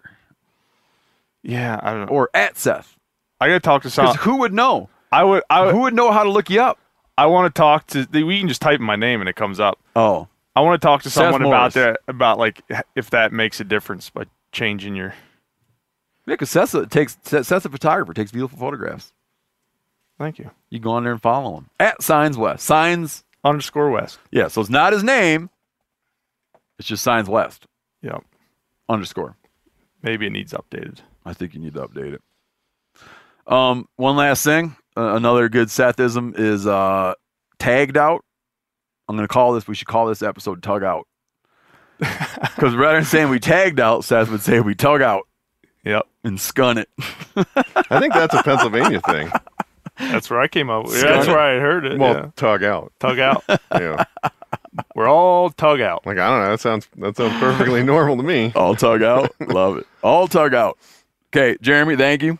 [1.44, 2.12] Yeah, I don't know.
[2.16, 2.98] or at Seth.
[3.40, 4.08] I gotta talk to some.
[4.08, 4.90] Because who would know?
[5.12, 5.44] I would.
[5.50, 5.74] I would.
[5.76, 6.78] Who would know how to look you up?
[7.18, 8.08] I want to talk to.
[8.12, 9.80] We can just type in my name and it comes up.
[9.96, 11.76] Oh, I want to talk to Seth someone Morris.
[11.76, 12.00] about that.
[12.08, 12.62] About like
[12.96, 15.08] if that makes a difference by changing your.
[16.28, 19.12] yeah, because Seth's a, uh, takes Seth's a photographer, takes beautiful photographs.
[20.20, 20.52] Thank you.
[20.70, 22.64] You go on there and follow him at Signs West.
[22.64, 24.20] Signs, Underscore West.
[24.32, 24.48] yeah.
[24.48, 25.50] So it's not his name.
[26.80, 27.66] It's just Signs West
[28.02, 28.24] Yep.
[28.90, 29.36] underscore.
[30.04, 31.00] Maybe it needs updated.
[31.26, 32.22] I think you need to update it.
[33.52, 37.14] Um, one last thing, uh, another good Sethism is uh,
[37.60, 38.24] tagged out.
[39.08, 39.68] I'm going to call this.
[39.68, 41.06] We should call this episode "Tug Out,"
[42.00, 45.28] because rather than saying we tagged out, Seth would say we tug out
[45.84, 46.08] Yep.
[46.24, 46.90] and scun it.
[47.90, 49.32] I think that's a Pennsylvania thing.
[50.02, 50.86] That's where I came up.
[50.86, 51.99] with That's where I heard it.
[51.99, 52.32] Well, yeah.
[52.36, 52.91] tug out.
[52.99, 53.44] Tug out.
[53.73, 54.03] Yeah.
[54.95, 56.06] We're all tug out.
[56.06, 56.52] Like I don't know.
[56.52, 58.52] That sounds that sounds perfectly normal to me.
[58.56, 59.88] All tug out, love it.
[60.02, 60.78] All tug out.
[61.30, 62.38] Okay, Jeremy, thank you.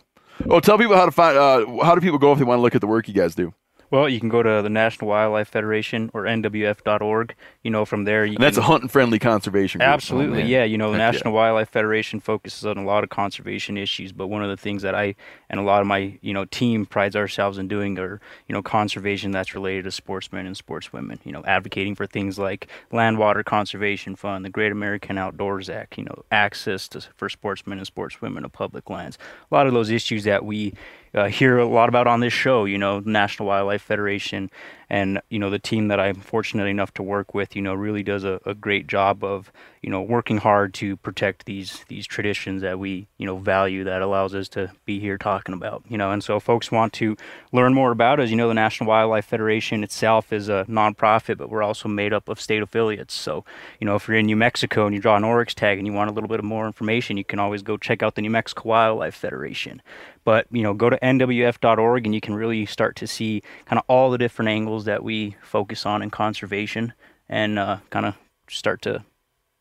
[0.48, 1.36] Oh, tell people how to find.
[1.36, 3.34] Uh, how do people go if they want to look at the work you guys
[3.34, 3.52] do?
[3.92, 7.34] Well, you can go to the National Wildlife Federation or NWF.org.
[7.62, 9.88] You know, from there you And that's a can, hunting friendly conservation group.
[9.88, 10.64] Absolutely, Oh, yeah.
[10.64, 11.18] You know, the Heck yeah.
[11.18, 14.80] National Wildlife Federation focuses on a lot of conservation issues, but one of the things
[14.80, 15.14] that I
[15.50, 18.62] and a lot of my you know team prides ourselves in doing are you know
[18.62, 21.18] conservation that's related to sportsmen and sportswomen.
[21.24, 25.98] You know, advocating for things like Land Water Conservation Fund, the Great American Outdoors Act.
[25.98, 29.18] You know, access to for sportsmen and sportswomen of public lands.
[29.50, 30.72] A lot of those issues that we
[31.14, 32.64] uh, hear a lot about on this show.
[32.64, 34.50] You know, National Wildlife Federation,
[34.92, 37.56] and you know the team that I'm fortunate enough to work with.
[37.56, 39.50] You know, really does a, a great job of
[39.80, 44.02] you know working hard to protect these these traditions that we you know value that
[44.02, 45.82] allows us to be here talking about.
[45.88, 47.16] You know, and so folks want to
[47.52, 51.48] learn more about as You know, the National Wildlife Federation itself is a nonprofit, but
[51.48, 53.14] we're also made up of state affiliates.
[53.14, 53.46] So
[53.80, 55.94] you know, if you're in New Mexico and you draw an Oryx tag and you
[55.94, 58.30] want a little bit of more information, you can always go check out the New
[58.30, 59.80] Mexico Wildlife Federation
[60.24, 63.84] but you know go to nwf.org and you can really start to see kind of
[63.88, 66.92] all the different angles that we focus on in conservation
[67.28, 68.14] and uh, kind of
[68.48, 69.04] start to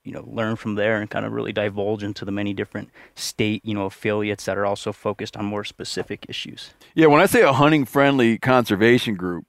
[0.03, 3.63] you know learn from there and kind of really divulge into the many different state
[3.63, 6.71] you know affiliates that are also focused on more specific issues.
[6.95, 9.45] Yeah, when I say a hunting friendly conservation group,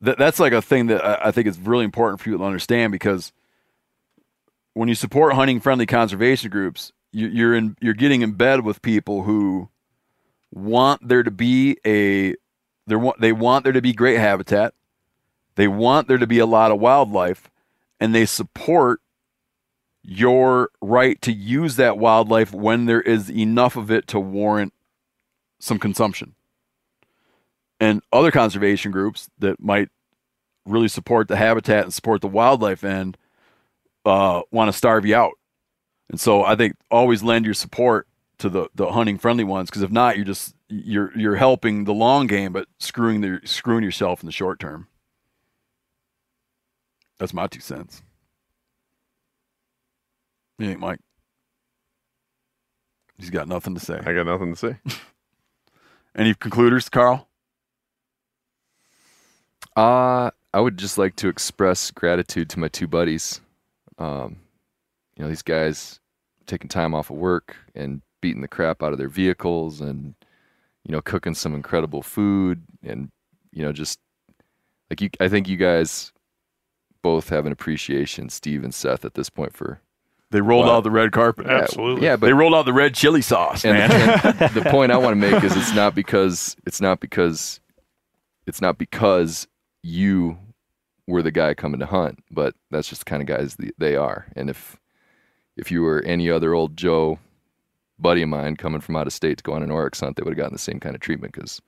[0.00, 2.44] that that's like a thing that I, I think is really important for people to
[2.44, 3.32] understand because
[4.74, 8.82] when you support hunting friendly conservation groups, you, you're in you're getting in bed with
[8.82, 9.68] people who
[10.52, 12.34] want there to be a
[12.86, 14.74] they want they want there to be great habitat,
[15.56, 17.50] they want there to be a lot of wildlife,
[18.00, 19.00] and they support
[20.02, 24.74] your right to use that wildlife when there is enough of it to warrant
[25.58, 26.34] some consumption.
[27.80, 29.88] And other conservation groups that might
[30.66, 33.16] really support the habitat and support the wildlife end
[34.04, 35.32] uh, want to starve you out.
[36.10, 38.06] And so I think always lend your support
[38.38, 41.94] to the, the hunting friendly ones because if not, you're just you're you're helping the
[41.94, 44.88] long game but screwing the screwing yourself in the short term.
[47.18, 48.02] That's my two cents.
[50.58, 51.00] You think, Mike?
[53.18, 54.00] He's got nothing to say.
[54.04, 54.76] I got nothing to say.
[56.16, 57.28] Any concluders, Karl?
[59.76, 63.40] Uh, I would just like to express gratitude to my two buddies.
[63.98, 64.36] Um,
[65.16, 66.00] you know, these guys
[66.46, 70.14] taking time off of work and beating the crap out of their vehicles and,
[70.84, 73.10] you know, cooking some incredible food and,
[73.52, 73.98] you know, just
[74.90, 76.12] like you, I think you guys
[77.02, 79.80] both have an appreciation, Steve and Seth, at this point for.
[80.30, 80.78] They rolled Wow.
[80.78, 81.46] out the red carpet.
[81.46, 81.58] Yeah.
[81.58, 82.04] Absolutely.
[82.06, 83.90] Yeah, but They rolled out the red chili sauce, and, man.
[83.92, 87.60] and the point I want to make is it's not because it's not because
[88.46, 89.46] it's not because
[89.82, 90.36] you
[91.06, 94.26] were the guy coming to hunt, but that's just the kind of guys they are.
[94.34, 94.76] And if
[95.56, 97.18] if you were any other old Joe
[97.98, 100.22] buddy of mine coming from out of state to go on an oryx hunt, they
[100.22, 101.60] would have gotten the same kind of treatment because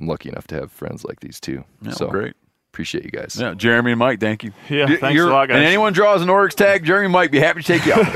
[0.00, 1.64] I'm lucky enough to have friends like these too.
[1.82, 2.34] Yeah, so great.
[2.72, 3.36] appreciate you guys.
[3.38, 4.52] Yeah, Jeremy and Mike, thank you.
[4.68, 5.56] Yeah, Y- thanks you're- a lot, guys.
[5.56, 8.04] And anyone draws an Oryx tag, Jeremy and Mike be happy to take you out.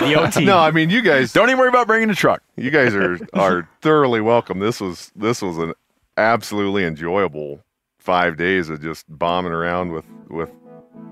[0.00, 1.32] the ot No, I mean you guys.
[1.32, 2.42] Don't even worry about bringing the truck.
[2.56, 4.58] You guys are are thoroughly welcome.
[4.60, 5.74] This was this was an
[6.16, 7.60] absolutely enjoyable
[7.98, 10.50] five days of just bombing around with with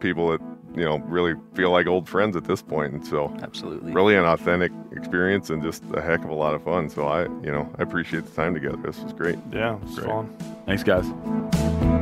[0.01, 0.41] people that
[0.75, 4.25] you know really feel like old friends at this point, and so absolutely really an
[4.25, 6.89] authentic experience and just a heck of a lot of fun.
[6.89, 8.79] So I you know I appreciate the time together.
[8.85, 9.39] This was great.
[9.53, 10.07] Yeah, it's Great.
[10.07, 10.37] fun.
[10.67, 12.02] Thanks, guys.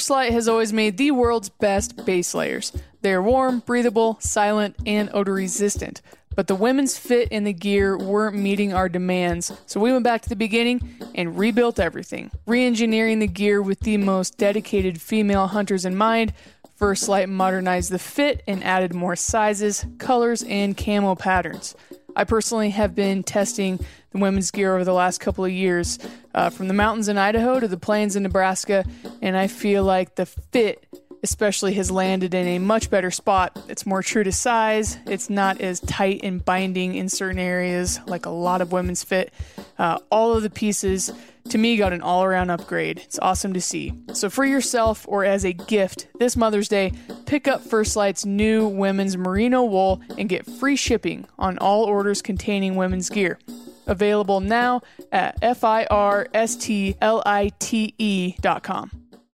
[0.00, 2.72] First Lite has always made the world's best base layers.
[3.02, 6.00] They are warm, breathable, silent, and odor resistant.
[6.34, 10.22] But the women's fit and the gear weren't meeting our demands, so we went back
[10.22, 12.30] to the beginning and rebuilt everything.
[12.46, 16.32] Re engineering the gear with the most dedicated female hunters in mind,
[16.76, 21.76] First Lite modernized the fit and added more sizes, colors, and camo patterns.
[22.16, 23.78] I personally have been testing
[24.10, 25.98] the women's gear over the last couple of years,
[26.34, 28.84] uh, from the mountains in Idaho to the plains in Nebraska,
[29.22, 30.84] and I feel like the fit
[31.22, 33.58] especially has landed in a much better spot.
[33.68, 34.98] It's more true to size.
[35.06, 39.32] It's not as tight and binding in certain areas like a lot of women's fit.
[39.78, 41.12] Uh, all of the pieces
[41.48, 42.98] to me got an all around upgrade.
[42.98, 43.92] It's awesome to see.
[44.12, 46.92] So, for yourself or as a gift this Mother's Day,
[47.26, 52.22] pick up First Lite's new women's merino wool and get free shipping on all orders
[52.22, 53.38] containing women's gear.
[53.86, 55.64] Available now at F